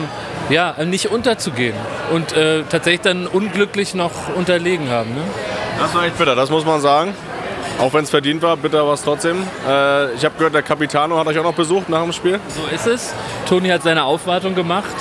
ja, 0.48 0.76
nicht 0.84 1.10
unterzugehen 1.10 1.74
und 2.12 2.32
äh, 2.34 2.62
tatsächlich 2.68 3.00
dann 3.00 3.26
unglücklich 3.26 3.94
noch 3.94 4.34
unterlegen 4.36 4.90
haben. 4.90 5.14
Ne? 5.14 5.22
Das 5.80 5.94
war 5.94 6.04
echt 6.04 6.18
bitter, 6.18 6.34
das 6.36 6.50
muss 6.50 6.64
man 6.64 6.80
sagen. 6.80 7.14
Auch 7.78 7.92
wenn 7.94 8.04
es 8.04 8.10
verdient 8.10 8.42
war, 8.42 8.56
bitter 8.56 8.86
war 8.86 8.94
es 8.94 9.02
trotzdem. 9.02 9.42
Äh, 9.68 10.14
ich 10.14 10.24
habe 10.24 10.36
gehört, 10.36 10.54
der 10.54 10.62
Capitano 10.62 11.18
hat 11.18 11.26
euch 11.26 11.38
auch 11.38 11.44
noch 11.44 11.54
besucht 11.54 11.88
nach 11.88 12.02
dem 12.02 12.12
Spiel. 12.12 12.38
So 12.48 12.74
ist 12.74 12.86
es. 12.86 13.14
Toni 13.48 13.68
hat 13.68 13.82
seine 13.82 14.04
Aufwartung 14.04 14.54
gemacht 14.54 14.94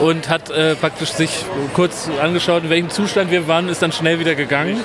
und 0.00 0.28
hat 0.28 0.50
äh, 0.50 0.74
praktisch 0.74 1.10
sich 1.10 1.44
kurz 1.74 2.08
angeschaut, 2.22 2.64
in 2.64 2.70
welchem 2.70 2.90
Zustand 2.90 3.30
wir 3.30 3.48
waren, 3.48 3.68
ist 3.68 3.82
dann 3.82 3.92
schnell 3.92 4.18
wieder 4.18 4.34
gegangen. 4.34 4.82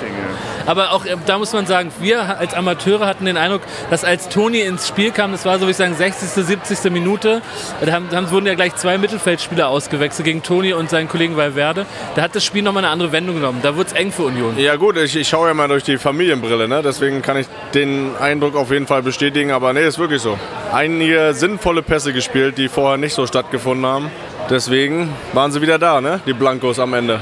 Aber 0.66 0.92
auch 0.92 1.04
äh, 1.04 1.16
da 1.26 1.38
muss 1.38 1.52
man 1.52 1.66
sagen, 1.66 1.90
wir 2.00 2.38
als 2.38 2.54
Amateure 2.54 3.06
hatten 3.06 3.24
den 3.24 3.36
Eindruck, 3.36 3.62
dass 3.90 4.04
als 4.04 4.28
Toni 4.28 4.60
ins 4.60 4.88
Spiel 4.88 5.10
kam, 5.10 5.32
das 5.32 5.44
war 5.44 5.58
so, 5.58 5.66
wie 5.66 5.72
ich 5.72 5.76
sagen, 5.76 5.94
60., 5.94 6.28
70. 6.28 6.90
Minute, 6.92 7.42
da 7.84 7.92
haben, 7.92 8.08
da 8.10 8.30
wurden 8.30 8.46
ja 8.46 8.54
gleich 8.54 8.74
zwei 8.76 8.98
Mittelfeldspieler 8.98 9.68
ausgewechselt 9.68 10.24
gegen 10.24 10.42
Toni 10.42 10.72
und 10.72 10.90
seinen 10.90 11.08
Kollegen 11.08 11.36
Valverde. 11.36 11.86
Da 12.14 12.22
hat 12.22 12.34
das 12.34 12.44
Spiel 12.44 12.62
nochmal 12.62 12.84
eine 12.84 12.92
andere 12.92 13.12
Wendung 13.12 13.36
genommen. 13.36 13.60
Da 13.62 13.76
wurde 13.76 13.88
es 13.88 13.92
eng 13.92 14.12
für 14.12 14.24
Union. 14.24 14.58
Ja 14.58 14.76
gut, 14.76 14.96
ich, 14.96 15.16
ich 15.16 15.28
schaue 15.28 15.48
ja 15.48 15.54
mal 15.54 15.68
durch 15.68 15.84
die 15.84 15.98
Familienbrille, 15.98 16.68
ne? 16.68 16.82
deswegen 16.82 17.22
kann 17.22 17.31
ich 17.36 17.46
den 17.74 18.12
Eindruck 18.20 18.56
auf 18.56 18.70
jeden 18.70 18.86
Fall 18.86 19.02
bestätigen. 19.02 19.50
Aber 19.50 19.72
nee, 19.72 19.86
ist 19.86 19.98
wirklich 19.98 20.22
so. 20.22 20.38
Einige 20.72 21.34
sinnvolle 21.34 21.82
Pässe 21.82 22.12
gespielt, 22.12 22.58
die 22.58 22.68
vorher 22.68 22.98
nicht 22.98 23.14
so 23.14 23.26
stattgefunden 23.26 23.86
haben. 23.86 24.10
Deswegen 24.50 25.10
waren 25.32 25.52
sie 25.52 25.62
wieder 25.62 25.78
da, 25.78 26.00
ne? 26.00 26.20
die 26.26 26.32
Blancos 26.32 26.78
am 26.78 26.94
Ende. 26.94 27.20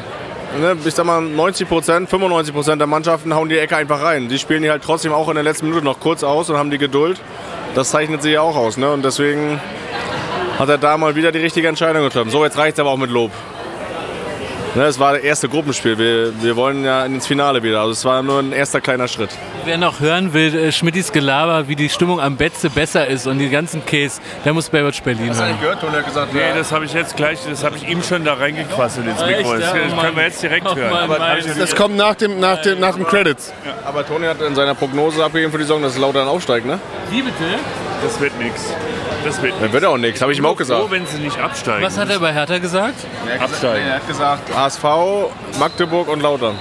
Ne, 0.59 0.77
ich 0.85 0.95
sag 0.95 1.07
mal, 1.07 1.21
90 1.21 1.69
Prozent, 1.69 2.11
95 2.11 2.53
Prozent 2.53 2.81
der 2.81 2.89
Mannschaften 2.89 3.33
hauen 3.35 3.49
die 3.49 3.59
Ecke 3.59 3.77
einfach 3.77 4.03
rein. 4.03 4.29
Die 4.29 4.39
spielen 4.39 4.63
die 4.63 4.71
halt 4.71 4.83
trotzdem 4.83 5.13
auch 5.13 5.29
in 5.29 5.35
der 5.35 5.45
letzten 5.45 5.67
Minute 5.67 5.85
noch 5.85 6.01
kurz 6.01 6.25
aus 6.25 6.51
und 6.51 6.57
haben 6.57 6.71
die 6.71 6.79
Geduld. 6.79 7.21
Das 7.77 7.91
zeichnet 7.91 8.23
sie 8.23 8.33
ja 8.33 8.41
auch 8.41 8.57
aus. 8.57 8.77
Ne? 8.77 8.91
Und 8.91 9.05
deswegen 9.05 9.61
hat 10.59 10.69
er 10.69 10.79
da 10.79 10.97
mal 10.99 11.15
wieder 11.15 11.31
die 11.31 11.39
richtige 11.39 11.69
Entscheidung 11.69 12.03
getroffen. 12.03 12.31
So, 12.31 12.45
jetzt 12.45 12.59
reicht 12.59 12.75
es 12.75 12.81
aber 12.81 12.91
auch 12.91 12.97
mit 12.97 13.11
Lob. 13.11 13.31
Ne, 14.77 14.85
es 14.85 15.01
war 15.01 15.15
das 15.15 15.23
erste 15.23 15.49
Gruppenspiel. 15.49 15.99
Wir, 15.99 16.33
wir 16.43 16.55
wollen 16.55 16.85
ja 16.85 17.05
ins 17.05 17.27
Finale 17.27 17.61
wieder. 17.63 17.81
Also 17.81 17.91
es 17.91 18.05
war 18.05 18.23
nur 18.23 18.39
ein 18.39 18.53
erster 18.53 18.81
kleiner 18.81 19.09
Schritt. 19.09 19.31
Wer 19.65 19.77
noch 19.79 19.99
hören 19.99 20.33
will, 20.33 20.55
äh, 20.55 20.71
Schmittis 20.71 21.11
Gelaber, 21.11 21.67
wie 21.67 21.75
die 21.75 21.89
Stimmung 21.89 22.21
am 22.21 22.37
Betze 22.37 22.71
besser 22.71 23.05
ist 23.09 23.27
und 23.27 23.39
die 23.41 23.51
ganzen 23.51 23.85
Case, 23.85 24.21
der 24.45 24.53
muss 24.53 24.69
Baywatch 24.69 25.03
Berlin 25.03 25.35
hören. 25.35 25.59
gehört? 25.61 25.81
Toni 25.81 25.95
hat 25.97 26.07
gesagt, 26.07 26.33
Nee, 26.33 26.41
das 26.55 26.71
habe 26.71 26.85
ich 26.85 26.93
jetzt 26.93 27.17
gleich, 27.17 27.41
das 27.49 27.65
habe 27.65 27.77
ich 27.79 27.89
ihm 27.89 28.01
schon 28.05 28.25
da 28.25 28.35
reingequasselt 28.35 29.09
ins 29.09 29.21
Mikro. 29.27 29.55
Das, 29.55 29.61
Ja, 29.61 29.75
das 29.75 30.01
können 30.03 30.17
wir 30.17 30.23
jetzt 30.23 30.43
direkt 30.43 30.67
Oh 30.69 30.77
hören. 30.77 30.95
Aber 31.11 31.19
Das 31.59 31.75
kommt 31.75 31.97
nach 31.97 32.15
dem, 32.15 32.39
nach 32.39 32.63
dem, 32.63 32.79
nach 32.79 32.95
dem 32.95 33.07
Credits. 33.09 33.53
Aber 33.85 34.07
Toni 34.07 34.27
hat 34.27 34.41
in 34.41 34.55
seiner 34.55 34.77
Prognose 34.77 35.25
abgegeben 35.25 35.51
für 35.51 35.59
die 35.59 35.65
Saison, 35.65 35.83
dass 35.83 35.99
Lautern 35.99 36.29
aufsteigt, 36.29 36.65
ne? 36.65 36.79
Wie 37.11 37.23
bitte? 37.23 37.35
Das 38.05 38.21
wird 38.21 38.39
nichts. 38.39 38.73
Das 39.25 39.43
wird 39.43 39.55
Dann 39.61 39.73
wird 39.73 39.85
auch 39.85 39.99
nichts, 39.99 40.23
habe 40.23 40.33
ich 40.33 40.39
ihm 40.39 40.47
auch 40.47 40.57
gesagt. 40.57 40.81
Froh, 40.81 40.91
wenn 40.91 41.07
sie 41.07 41.19
nicht 41.19 41.39
absteigen. 41.39 41.85
Was 41.85 41.99
hat 41.99 42.09
er 42.09 42.19
bei 42.19 42.33
Hertha 42.33 42.59
gesagt? 42.59 42.95
Absteigen. 43.39 43.87
Er 43.87 43.95
hat 43.97 44.09
gesagt 44.09 44.55
HSV, 44.55 44.85
Magdeburg 45.59 46.09
und 46.09 46.23
Lautern. 46.23 46.57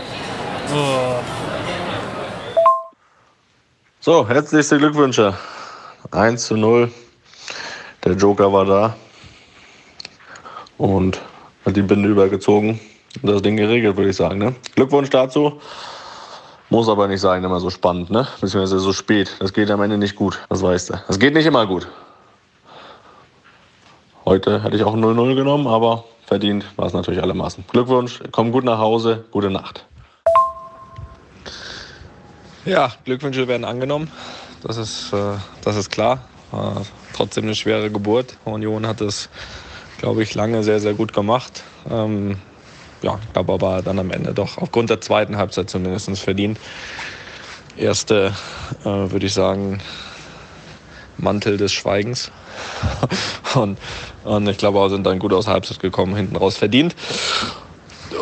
So, 4.02 4.28
herzlichste 4.28 4.78
Glückwünsche. 4.78 5.34
1 6.12 6.48
zu 6.48 6.58
0. 6.58 6.92
Der 8.04 8.14
Joker 8.14 8.52
war 8.52 8.66
da 8.66 8.96
und 10.78 11.20
hat 11.66 11.76
die 11.76 11.82
Binde 11.82 12.10
übergezogen 12.10 12.80
und 13.22 13.30
das 13.30 13.42
Ding 13.42 13.58
geregelt, 13.58 13.98
würde 13.98 14.10
ich 14.10 14.16
sagen. 14.16 14.40
Ne? 14.40 14.56
Glückwunsch 14.76 15.10
dazu. 15.10 15.62
Muss 16.70 16.88
aber 16.88 17.08
nicht 17.08 17.20
sein, 17.22 17.44
immer 17.44 17.60
so 17.60 17.72
spannend, 17.72 18.12
ne? 18.12 18.28
Beziehungsweise 18.40 18.80
so 18.80 18.94
spät. 18.94 19.36
Das 19.40 19.54
geht 19.54 19.72
am 19.72 19.82
Ende 19.82 19.98
nicht 19.98 20.16
gut, 20.16 20.40
das 20.50 20.62
weißt 20.62 20.92
du. 20.92 20.94
Das 21.08 21.18
geht 21.18 21.34
nicht 21.34 21.48
immer 21.48 21.66
gut. 21.66 21.88
Heute 24.30 24.62
hätte 24.62 24.76
ich 24.76 24.84
auch 24.84 24.96
0-0 24.96 25.34
genommen, 25.34 25.66
aber 25.66 26.04
verdient 26.28 26.64
war 26.76 26.86
es 26.86 26.94
natürlich 26.94 27.20
allermaßen. 27.20 27.66
Glückwunsch, 27.68 28.20
komm 28.32 28.52
gut 28.52 28.64
nach 28.64 28.78
Hause, 28.78 29.24
gute 29.32 29.50
Nacht. 29.50 29.88
Ja, 32.64 32.92
Glückwünsche 33.06 33.48
werden 33.48 33.66
angenommen. 33.66 34.12
Das 34.62 34.78
ist, 34.78 35.12
äh, 35.14 35.34
das 35.64 35.78
ist 35.78 35.90
klar. 35.90 36.28
Äh, 36.54 36.82
trotzdem 37.16 37.46
eine 37.46 37.56
schwere 37.56 37.90
Geburt. 37.90 38.38
Union 38.46 38.86
hat 38.86 39.02
es, 39.02 39.30
glaube 39.98 40.22
ich, 40.22 40.36
lange 40.36 40.62
sehr, 40.62 40.80
sehr 40.80 40.94
gut 40.94 41.12
gemacht. 41.12 41.64
Ähm, 41.90 42.38
ja, 43.02 43.18
glaube 43.34 43.54
aber 43.54 43.82
dann 43.82 43.98
am 43.98 44.12
Ende 44.12 44.36
doch 44.36 44.60
aufgrund 44.60 44.92
der 44.92 45.02
zweiten 45.02 45.38
Halbzeit 45.38 45.72
zumindest 45.72 46.20
verdient. 46.20 46.60
Erste, 47.76 48.36
äh, 48.82 48.86
würde 48.86 49.26
ich 49.26 49.34
sagen, 49.34 49.82
Mantel 51.18 51.58
des 51.58 51.74
Schweigens. 51.74 52.32
Und, 53.56 53.78
und 54.24 54.48
ich 54.48 54.58
glaube 54.58 54.80
auch, 54.80 54.90
sind 54.90 55.06
dann 55.06 55.20
gut 55.20 55.34
aus 55.34 55.46
der 55.46 55.56
Halbzeit 55.56 55.80
gekommen, 55.80 56.16
hinten 56.16 56.36
raus 56.36 56.58
verdient. 56.58 56.96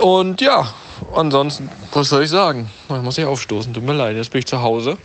Und 0.01 0.41
ja, 0.41 0.73
ansonsten, 1.15 1.69
was 1.93 2.09
soll 2.09 2.23
ich 2.23 2.29
sagen? 2.29 2.69
Ich 2.89 3.01
muss 3.01 3.17
ich 3.17 3.25
aufstoßen, 3.25 3.73
tut 3.73 3.83
mir 3.83 3.93
leid, 3.93 4.15
jetzt 4.15 4.31
bin 4.31 4.39
ich 4.39 4.45
zu 4.45 4.61
Hause. 4.61 4.97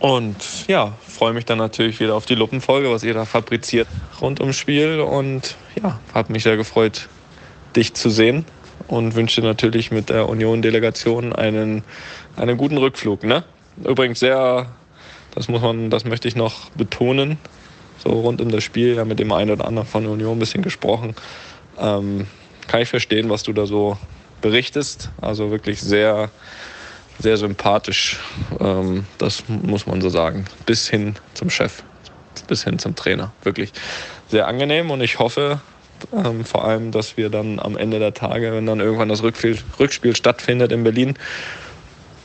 Und 0.00 0.36
ja, 0.68 0.92
freue 1.06 1.32
mich 1.32 1.44
dann 1.44 1.58
natürlich 1.58 2.00
wieder 2.00 2.14
auf 2.14 2.26
die 2.26 2.34
Luppenfolge, 2.34 2.90
was 2.90 3.02
ihr 3.02 3.14
da 3.14 3.24
fabriziert 3.24 3.88
rund 4.20 4.40
ums 4.40 4.56
Spiel. 4.56 5.00
Und 5.00 5.56
ja, 5.82 5.98
hat 6.14 6.30
mich 6.30 6.42
sehr 6.42 6.56
gefreut, 6.56 7.08
dich 7.74 7.94
zu 7.94 8.10
sehen. 8.10 8.44
Und 8.86 9.14
wünsche 9.16 9.42
natürlich 9.42 9.90
mit 9.90 10.08
der 10.08 10.28
Union-Delegation 10.28 11.34
einen, 11.34 11.82
einen 12.36 12.56
guten 12.56 12.78
Rückflug. 12.78 13.24
Ne? 13.24 13.44
Übrigens 13.84 14.20
sehr, 14.20 14.66
das 15.34 15.48
muss 15.48 15.60
man, 15.60 15.90
das 15.90 16.04
möchte 16.04 16.28
ich 16.28 16.36
noch 16.36 16.70
betonen, 16.70 17.38
so 17.98 18.10
rund 18.10 18.40
um 18.40 18.50
das 18.50 18.64
Spiel, 18.64 18.94
ja 18.96 19.04
mit 19.04 19.18
dem 19.18 19.32
einen 19.32 19.50
oder 19.50 19.66
anderen 19.66 19.88
von 19.88 20.06
Union 20.06 20.36
ein 20.36 20.38
bisschen 20.38 20.62
gesprochen. 20.62 21.14
Ähm, 21.78 22.26
kann 22.66 22.82
ich 22.82 22.88
verstehen, 22.88 23.30
was 23.30 23.42
du 23.42 23.52
da 23.52 23.66
so 23.66 23.96
berichtest. 24.40 25.10
Also 25.20 25.50
wirklich 25.50 25.80
sehr, 25.80 26.30
sehr 27.18 27.36
sympathisch. 27.36 28.18
Ähm, 28.60 29.06
das 29.18 29.44
muss 29.48 29.86
man 29.86 30.00
so 30.00 30.08
sagen. 30.08 30.44
Bis 30.66 30.88
hin 30.88 31.14
zum 31.34 31.50
Chef, 31.50 31.82
bis 32.46 32.64
hin 32.64 32.78
zum 32.78 32.94
Trainer. 32.94 33.32
Wirklich 33.42 33.72
sehr 34.28 34.46
angenehm 34.46 34.90
und 34.90 35.00
ich 35.00 35.18
hoffe 35.18 35.60
ähm, 36.12 36.44
vor 36.44 36.64
allem, 36.64 36.92
dass 36.92 37.16
wir 37.16 37.28
dann 37.28 37.58
am 37.58 37.76
Ende 37.76 37.98
der 37.98 38.14
Tage, 38.14 38.52
wenn 38.52 38.66
dann 38.66 38.80
irgendwann 38.80 39.08
das 39.08 39.22
Rückspiel, 39.22 39.58
Rückspiel 39.80 40.14
stattfindet 40.14 40.72
in 40.72 40.84
Berlin, 40.84 41.14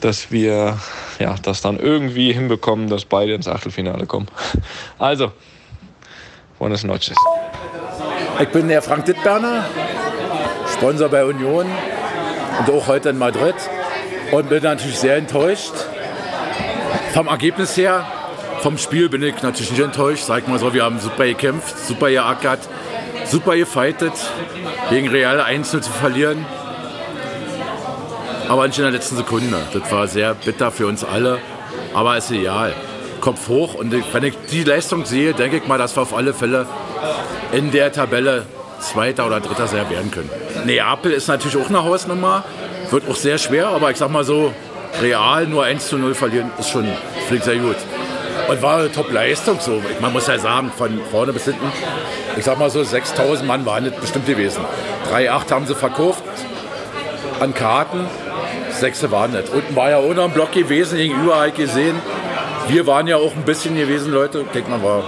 dass 0.02 0.32
wir 0.32 0.80
ja, 1.20 1.36
das 1.42 1.62
dann 1.62 1.80
irgendwie 1.80 2.34
hinbekommen, 2.34 2.90
dass 2.90 3.06
beide 3.06 3.34
ins 3.34 3.48
Achtelfinale 3.48 4.06
kommen. 4.06 4.28
Also, 5.00 5.32
buenas 6.64 6.86
noches. 6.86 7.18
Ich 8.40 8.48
bin 8.50 8.70
der 8.70 8.82
Frank 8.82 9.04
Dittberner, 9.04 9.66
Sponsor 10.74 11.10
bei 11.10 11.26
Union 11.26 11.66
und 12.60 12.74
auch 12.74 12.88
heute 12.88 13.10
in 13.10 13.18
Madrid 13.18 13.56
und 14.32 14.48
bin 14.48 14.64
natürlich 14.64 14.98
sehr 14.98 15.18
enttäuscht. 15.18 15.74
Vom 17.14 17.28
Ergebnis 17.28 17.76
her, 17.76 18.06
vom 18.62 18.78
Spiel 18.78 19.10
bin 19.10 19.22
ich 19.24 19.44
natürlich 19.44 19.72
nicht 19.72 19.82
enttäuscht. 19.82 20.24
Sag 20.24 20.48
mal 20.48 20.58
so, 20.58 20.74
wir 20.74 20.86
haben 20.86 21.02
super 21.02 21.26
gekämpft, 21.26 21.78
super 21.86 22.10
geackert, 22.10 22.62
super 23.26 23.58
gefightet, 23.58 24.14
gegen 24.90 25.10
Real 25.10 25.42
1 25.42 25.70
zu 25.70 25.82
verlieren. 25.82 26.46
Aber 28.48 28.66
nicht 28.68 28.78
in 28.78 28.86
der 28.86 28.94
letzten 28.94 29.18
Sekunde. 29.18 29.58
Das 29.74 29.92
war 29.92 30.08
sehr 30.08 30.34
bitter 30.34 30.72
für 30.72 30.88
uns 30.88 31.04
alle, 31.04 31.40
aber 31.94 32.16
ist 32.16 32.32
egal. 32.32 32.74
Kopf 33.24 33.48
hoch 33.48 33.74
und 33.74 33.96
wenn 34.14 34.24
ich 34.26 34.34
die 34.52 34.66
Leistung 34.66 35.06
sehe, 35.06 35.34
denke 35.34 35.56
ich 35.56 35.66
mal, 35.66 35.78
dass 35.78 35.96
wir 35.96 36.02
auf 36.02 36.14
alle 36.14 36.34
Fälle 36.34 36.66
in 37.54 37.72
der 37.72 37.94
Tabelle 37.94 38.46
Zweiter 38.82 39.26
oder 39.26 39.40
Dritter 39.40 39.66
sehr 39.66 39.90
werden 39.90 40.12
können. 40.12 40.30
Neapel 40.66 41.14
ist 41.14 41.30
natürlich 41.30 41.56
auch 41.56 41.70
eine 41.70 41.86
Hausnummer, 41.86 42.44
wird 42.92 43.10
auch 43.10 43.16
sehr 43.16 43.38
schwer, 43.38 43.68
aber 43.68 43.92
ich 43.92 43.98
sag 43.98 44.12
mal 44.12 44.26
so, 44.26 44.54
real 45.02 45.48
nur 45.48 45.64
1 45.64 45.88
zu 45.88 45.98
0 45.98 46.14
verlieren 46.16 46.52
ist 46.60 46.70
schon 46.70 46.86
fliegt 47.30 47.46
sehr 47.46 47.56
gut. 47.56 47.78
Und 48.50 48.62
war 48.62 48.80
eine 48.80 48.92
Top-Leistung 48.92 49.58
so. 49.62 49.82
Man 50.02 50.12
muss 50.12 50.28
ja 50.28 50.38
sagen, 50.38 50.70
von 50.78 51.00
vorne 51.10 51.32
bis 51.32 51.46
hinten, 51.46 51.72
ich 52.36 52.44
sag 52.44 52.60
mal 52.60 52.70
so, 52.70 52.84
6000 52.84 53.48
Mann 53.48 53.66
waren 53.66 53.86
das 53.86 53.94
bestimmt 53.94 54.26
gewesen. 54.26 54.66
3,8 55.10 55.50
haben 55.50 55.66
sie 55.66 55.76
verkauft. 55.76 56.24
an 57.40 57.54
Karten. 57.54 58.06
Sechste 58.70 59.12
waren 59.12 59.32
nicht. 59.32 59.48
Unten 59.50 59.76
war 59.78 59.92
ja 59.92 60.00
ohne 60.00 60.28
Block 60.28 60.52
gewesen, 60.52 60.98
gegenüber 60.98 61.38
halt 61.38 61.56
gesehen. 61.56 61.96
Wir 62.68 62.88
waren 62.88 63.08
ja 63.08 63.18
auch 63.18 63.36
ein 63.36 63.44
bisschen 63.44 63.76
gewesen, 63.76 64.14
Leute. 64.14 64.42
Ich 64.42 64.52
denke 64.52 64.70
mal, 64.70 64.82
war 64.82 65.04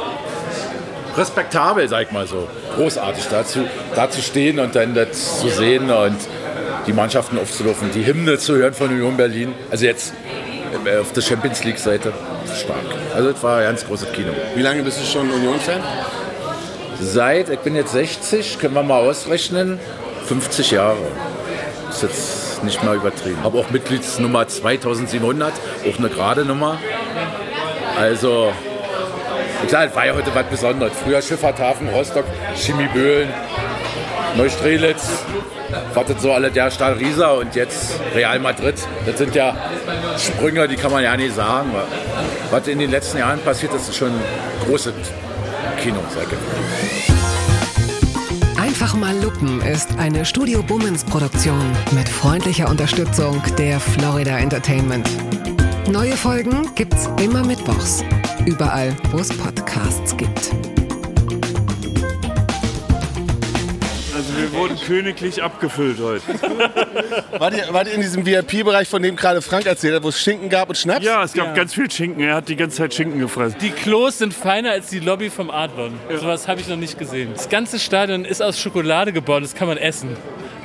respektabel, 1.15 1.87
sag 1.87 2.03
ich 2.07 2.11
mal 2.11 2.27
so. 2.27 2.47
Großartig 2.75 3.25
dazu, 3.29 3.61
da 3.95 4.09
zu 4.09 4.21
stehen 4.21 4.59
und 4.59 4.75
dann 4.75 4.93
das 4.93 5.39
zu 5.39 5.49
sehen 5.49 5.89
und 5.89 6.17
die 6.87 6.93
Mannschaften 6.93 7.39
aufzulaufen, 7.39 7.91
die 7.93 8.05
Hymne 8.05 8.37
zu 8.37 8.55
hören 8.55 8.73
von 8.73 8.89
Union 8.89 9.17
Berlin. 9.17 9.53
Also 9.71 9.85
jetzt 9.85 10.13
äh, 10.85 10.97
auf 10.97 11.13
der 11.13 11.21
Champions 11.21 11.63
League 11.63 11.79
Seite 11.79 12.13
stark. 12.55 12.77
Also 13.15 13.31
das 13.31 13.41
war 13.41 13.57
ein 13.57 13.63
ganz 13.63 13.85
großes 13.85 14.11
Kino. 14.11 14.31
Wie 14.55 14.61
lange 14.61 14.83
bist 14.83 14.99
du 14.99 15.05
schon 15.05 15.31
Union-Fan? 15.31 15.81
Seit, 16.99 17.49
ich 17.49 17.59
bin 17.59 17.75
jetzt 17.75 17.91
60, 17.91 18.59
können 18.59 18.73
wir 18.73 18.83
mal 18.83 18.99
ausrechnen, 18.99 19.79
50 20.27 20.71
Jahre. 20.71 20.97
Ist 21.89 22.03
jetzt 22.03 22.63
nicht 22.63 22.83
mal 22.83 22.95
übertrieben. 22.95 23.37
Habe 23.43 23.59
auch 23.59 23.69
Mitgliedsnummer 23.69 24.47
2700, 24.47 25.53
auch 25.53 25.99
eine 25.99 26.09
gerade 26.09 26.45
Nummer. 26.45 26.77
Also, 27.97 28.51
klar, 29.67 29.85
das 29.85 29.95
war 29.95 30.05
ja 30.05 30.13
heute 30.13 30.33
was 30.33 30.45
Besonderes. 30.45 30.93
Früher 31.03 31.21
Schifffahrthafen, 31.21 31.89
Rostock, 31.89 32.25
Chemieböhlen, 32.55 33.29
Neustrelitz, 34.35 35.23
wartet 35.93 36.19
so 36.19 36.33
alle 36.33 36.51
der 36.51 36.71
Stahl 36.71 36.93
Riesa 36.93 37.31
und 37.31 37.55
jetzt 37.55 37.99
Real 38.13 38.39
Madrid. 38.39 38.75
Das 39.05 39.17
sind 39.17 39.33
ja 39.35 39.55
Sprünge, 40.17 40.67
die 40.67 40.75
kann 40.75 40.91
man 40.91 41.03
ja 41.03 41.15
nicht 41.15 41.35
sagen. 41.35 41.71
Was 42.51 42.67
in 42.67 42.79
den 42.79 42.91
letzten 42.91 43.19
Jahren 43.19 43.39
passiert 43.39 43.73
ist, 43.73 43.89
ist 43.89 43.95
schon 43.95 44.11
große 44.65 44.93
Kino, 45.81 45.99
sag 46.13 46.27
ich. 46.31 47.15
Einfach 48.59 48.95
mal 48.95 49.15
Lupen 49.21 49.61
ist 49.61 49.97
eine 49.97 50.25
Studio 50.25 50.61
Bummens 50.61 51.03
Produktion 51.03 51.71
mit 51.91 52.09
freundlicher 52.09 52.69
Unterstützung 52.69 53.41
der 53.57 53.79
Florida 53.79 54.37
Entertainment. 54.37 55.07
Neue 55.91 56.13
Folgen 56.17 56.69
gibt's 56.75 57.07
immer 57.21 57.43
mittwochs. 57.43 58.03
Überall, 58.45 58.95
wo 59.11 59.19
es 59.19 59.29
Podcasts 59.37 60.15
gibt. 60.17 60.51
Also 64.15 64.37
wir 64.37 64.53
wurden 64.53 64.77
königlich 64.79 65.41
abgefüllt 65.43 65.99
heute. 65.99 66.21
Wart 67.39 67.55
ihr, 67.55 67.67
wart 67.71 67.87
ihr 67.87 67.93
in 67.93 68.01
diesem 68.01 68.25
VIP-Bereich, 68.25 68.87
von 68.87 69.01
dem 69.03 69.15
gerade 69.15 69.41
Frank 69.41 69.65
erzählt 69.65 69.95
hat, 69.95 70.03
wo 70.03 70.09
es 70.09 70.19
Schinken 70.19 70.49
gab 70.49 70.69
und 70.69 70.75
Schnaps? 70.77 71.05
Ja, 71.05 71.23
es 71.23 71.33
gab 71.33 71.47
Ja. 71.47 71.53
ganz 71.53 71.73
viel 71.73 71.89
Schinken. 71.91 72.21
Er 72.23 72.35
hat 72.35 72.49
die 72.49 72.55
ganze 72.55 72.77
Zeit 72.77 72.93
Schinken 72.93 73.19
gefressen. 73.19 73.57
Die 73.61 73.71
Klos 73.71 74.17
sind 74.19 74.33
feiner 74.33 74.71
als 74.71 74.87
die 74.87 74.99
Lobby 74.99 75.29
vom 75.29 75.49
Adlon. 75.51 75.93
Sowas 76.19 76.47
habe 76.47 76.61
ich 76.61 76.67
noch 76.67 76.77
nicht 76.77 76.97
gesehen. 76.97 77.31
Das 77.35 77.49
ganze 77.49 77.77
Stadion 77.79 78.25
ist 78.25 78.41
aus 78.41 78.59
Schokolade 78.59 79.11
gebaut, 79.13 79.43
das 79.43 79.53
kann 79.53 79.67
man 79.67 79.77
essen. 79.77 80.09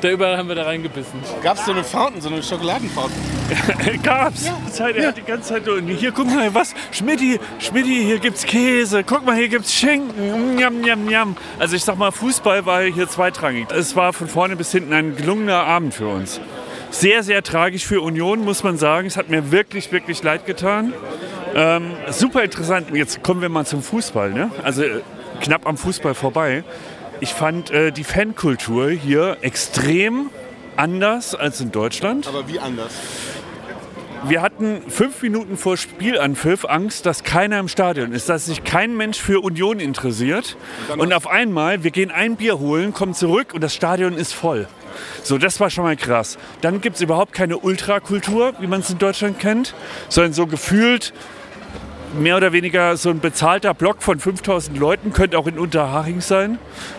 Da 0.00 0.10
überall 0.10 0.38
haben 0.38 0.48
wir 0.48 0.54
da 0.54 0.62
reingebissen. 0.62 1.20
Gab 1.42 1.58
es 1.58 1.66
so 1.66 1.72
eine 1.72 1.84
Fountain, 1.84 2.20
so 2.22 2.30
eine 2.30 2.42
Schokoladenfountain? 2.42 3.20
Gab's. 4.02 4.50
Zeit, 4.72 4.96
er 4.96 5.08
hat 5.08 5.16
die 5.18 5.22
ganze 5.22 5.50
Zeit. 5.50 5.68
und 5.68 5.88
Hier, 5.88 6.12
guck 6.12 6.26
mal, 6.26 6.54
was? 6.54 6.74
Schmidti, 6.90 7.38
Schmidti, 7.58 8.04
hier 8.04 8.18
gibt's 8.18 8.44
Käse. 8.44 9.04
Guck 9.04 9.26
mal, 9.26 9.36
hier 9.36 9.48
gibt's 9.48 9.74
Schinken. 9.74 10.54
Njam, 10.56 10.80
njam, 10.80 11.04
njam. 11.04 11.36
Also 11.58 11.76
ich 11.76 11.84
sag 11.84 11.98
mal, 11.98 12.12
Fußball 12.12 12.64
war 12.64 12.82
hier 12.82 13.08
zweitrangig. 13.08 13.70
Es 13.72 13.94
war 13.94 14.12
von 14.12 14.28
vorne 14.28 14.56
bis 14.56 14.72
hinten 14.72 14.92
ein 14.92 15.16
gelungener 15.16 15.64
Abend 15.64 15.92
für 15.92 16.08
uns. 16.08 16.40
Sehr, 16.90 17.22
sehr 17.22 17.42
tragisch 17.42 17.84
für 17.86 18.00
Union, 18.00 18.40
muss 18.44 18.62
man 18.62 18.78
sagen. 18.78 19.06
Es 19.06 19.16
hat 19.16 19.28
mir 19.28 19.52
wirklich, 19.52 19.92
wirklich 19.92 20.22
leid 20.22 20.46
getan. 20.46 20.94
Ähm, 21.54 21.90
super 22.10 22.42
interessant. 22.42 22.88
Jetzt 22.94 23.22
kommen 23.22 23.42
wir 23.42 23.48
mal 23.48 23.66
zum 23.66 23.82
Fußball. 23.82 24.30
Ne? 24.30 24.50
Also 24.62 24.82
äh, 24.82 25.00
knapp 25.40 25.66
am 25.66 25.76
Fußball 25.76 26.14
vorbei. 26.14 26.64
Ich 27.20 27.34
fand 27.34 27.70
äh, 27.70 27.92
die 27.92 28.04
Fankultur 28.04 28.90
hier 28.90 29.36
extrem 29.42 30.30
anders 30.76 31.34
als 31.34 31.60
in 31.60 31.70
Deutschland. 31.70 32.26
Aber 32.26 32.48
wie 32.48 32.58
anders? 32.58 32.92
Wir 34.24 34.40
hatten 34.40 34.82
fünf 34.88 35.22
Minuten 35.22 35.58
vor 35.58 35.76
Spielanpfiff 35.76 36.64
Angst, 36.64 37.04
dass 37.04 37.22
keiner 37.22 37.58
im 37.58 37.68
Stadion 37.68 38.12
ist, 38.12 38.28
dass 38.28 38.46
sich 38.46 38.64
kein 38.64 38.96
Mensch 38.96 39.18
für 39.18 39.42
Union 39.42 39.80
interessiert. 39.80 40.56
Und 40.96 41.12
auf 41.12 41.26
einmal, 41.26 41.84
wir 41.84 41.90
gehen 41.90 42.10
ein 42.10 42.36
Bier 42.36 42.58
holen, 42.58 42.94
kommen 42.94 43.14
zurück 43.14 43.52
und 43.54 43.62
das 43.62 43.74
Stadion 43.74 44.14
ist 44.14 44.32
voll. 44.32 44.66
So, 45.22 45.38
das 45.38 45.60
war 45.60 45.70
schon 45.70 45.84
mal 45.84 45.96
krass. 45.96 46.38
Dann 46.62 46.80
gibt 46.80 46.96
es 46.96 47.02
überhaupt 47.02 47.32
keine 47.32 47.58
Ultrakultur, 47.58 48.54
wie 48.60 48.66
man 48.66 48.80
es 48.80 48.90
in 48.90 48.98
Deutschland 48.98 49.38
kennt, 49.38 49.74
sondern 50.08 50.32
so 50.32 50.46
gefühlt 50.46 51.12
mehr 52.18 52.36
oder 52.36 52.52
weniger 52.52 52.96
so 52.96 53.10
ein 53.10 53.20
bezahlter 53.20 53.74
Block 53.74 54.02
von 54.02 54.18
5000 54.18 54.78
Leuten, 54.78 55.12
könnte 55.12 55.38
auch 55.38 55.46
in 55.46 55.58
Unterhaching 55.58 56.20
sein. 56.20 56.58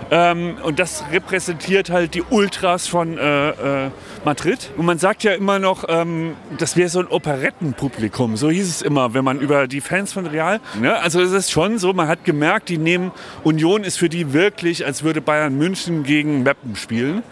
Ähm, 0.10 0.58
und 0.64 0.80
das 0.80 1.04
repräsentiert 1.12 1.90
halt 1.90 2.14
die 2.14 2.24
Ultras 2.24 2.88
von 2.88 3.18
äh, 3.18 3.50
äh, 3.50 3.90
Madrid. 4.26 4.72
Und 4.78 4.86
man 4.86 5.00
sagt 5.00 5.24
ja 5.24 5.34
immer 5.34 5.60
noch, 5.60 5.86
ähm, 5.88 6.36
das 6.58 6.76
wäre 6.76 6.90
so 6.90 7.00
ein 7.00 7.08
Operettenpublikum. 7.08 8.38
So 8.38 8.50
hieß 8.50 8.68
es 8.68 8.82
immer, 8.82 9.14
wenn 9.14 9.24
man 9.24 9.40
über 9.40 9.68
die 9.68 9.82
Fans 9.82 10.14
von 10.14 10.26
Real. 10.26 10.60
Ne? 10.80 10.98
Also 11.00 11.22
es 11.22 11.32
ist 11.32 11.52
schon 11.52 11.78
so, 11.78 11.94
man 11.94 12.08
hat 12.08 12.26
gemerkt, 12.26 12.70
die 12.70 12.78
nehmen, 12.78 13.12
Union 13.44 13.84
ist 13.84 13.98
für 13.98 14.10
die 14.10 14.34
wirklich, 14.34 14.86
als 14.86 15.04
würde 15.04 15.22
Bayern 15.22 15.58
München 15.58 16.04
gegen 16.04 16.44
Meppen 16.44 16.76
spielen. 16.76 17.24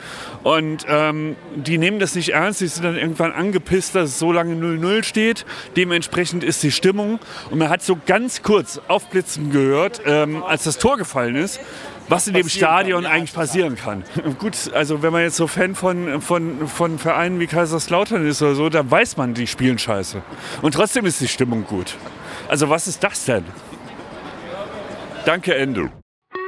Und 0.43 0.85
ähm, 0.87 1.35
die 1.55 1.77
nehmen 1.77 1.99
das 1.99 2.15
nicht 2.15 2.29
ernst, 2.29 2.61
die 2.61 2.67
sind 2.67 2.85
dann 2.85 2.95
irgendwann 2.95 3.31
angepisst, 3.31 3.95
dass 3.95 4.11
es 4.11 4.19
so 4.19 4.31
lange 4.31 4.55
0-0 4.55 5.03
steht. 5.03 5.45
Dementsprechend 5.75 6.43
ist 6.43 6.63
die 6.63 6.71
Stimmung. 6.71 7.19
Und 7.51 7.59
man 7.59 7.69
hat 7.69 7.81
so 7.81 7.97
ganz 8.05 8.41
kurz 8.41 8.79
aufblitzen 8.87 9.51
gehört, 9.51 10.01
ähm, 10.05 10.43
als 10.43 10.63
das 10.63 10.77
Tor 10.77 10.97
gefallen 10.97 11.35
ist, 11.35 11.59
was 12.07 12.27
in 12.27 12.33
dem 12.33 12.49
Stadion 12.49 13.05
eigentlich 13.05 13.33
passieren 13.33 13.75
kann. 13.75 14.03
Gut, 14.39 14.71
also 14.73 15.03
wenn 15.03 15.11
man 15.11 15.23
jetzt 15.23 15.35
so 15.35 15.47
Fan 15.47 15.75
von, 15.75 16.21
von, 16.21 16.67
von 16.67 16.97
Vereinen 16.99 17.39
wie 17.39 17.47
Kaiserslautern 17.47 18.25
ist 18.25 18.41
oder 18.41 18.55
so, 18.55 18.69
dann 18.69 18.89
weiß 18.89 19.17
man, 19.17 19.33
die 19.33 19.45
spielen 19.45 19.77
scheiße. 19.77 20.21
Und 20.61 20.73
trotzdem 20.73 21.05
ist 21.05 21.21
die 21.21 21.27
Stimmung 21.27 21.65
gut. 21.65 21.95
Also 22.47 22.69
was 22.69 22.87
ist 22.87 23.03
das 23.03 23.25
denn? 23.25 23.43
Danke, 25.25 25.53
Endo. 25.55 25.89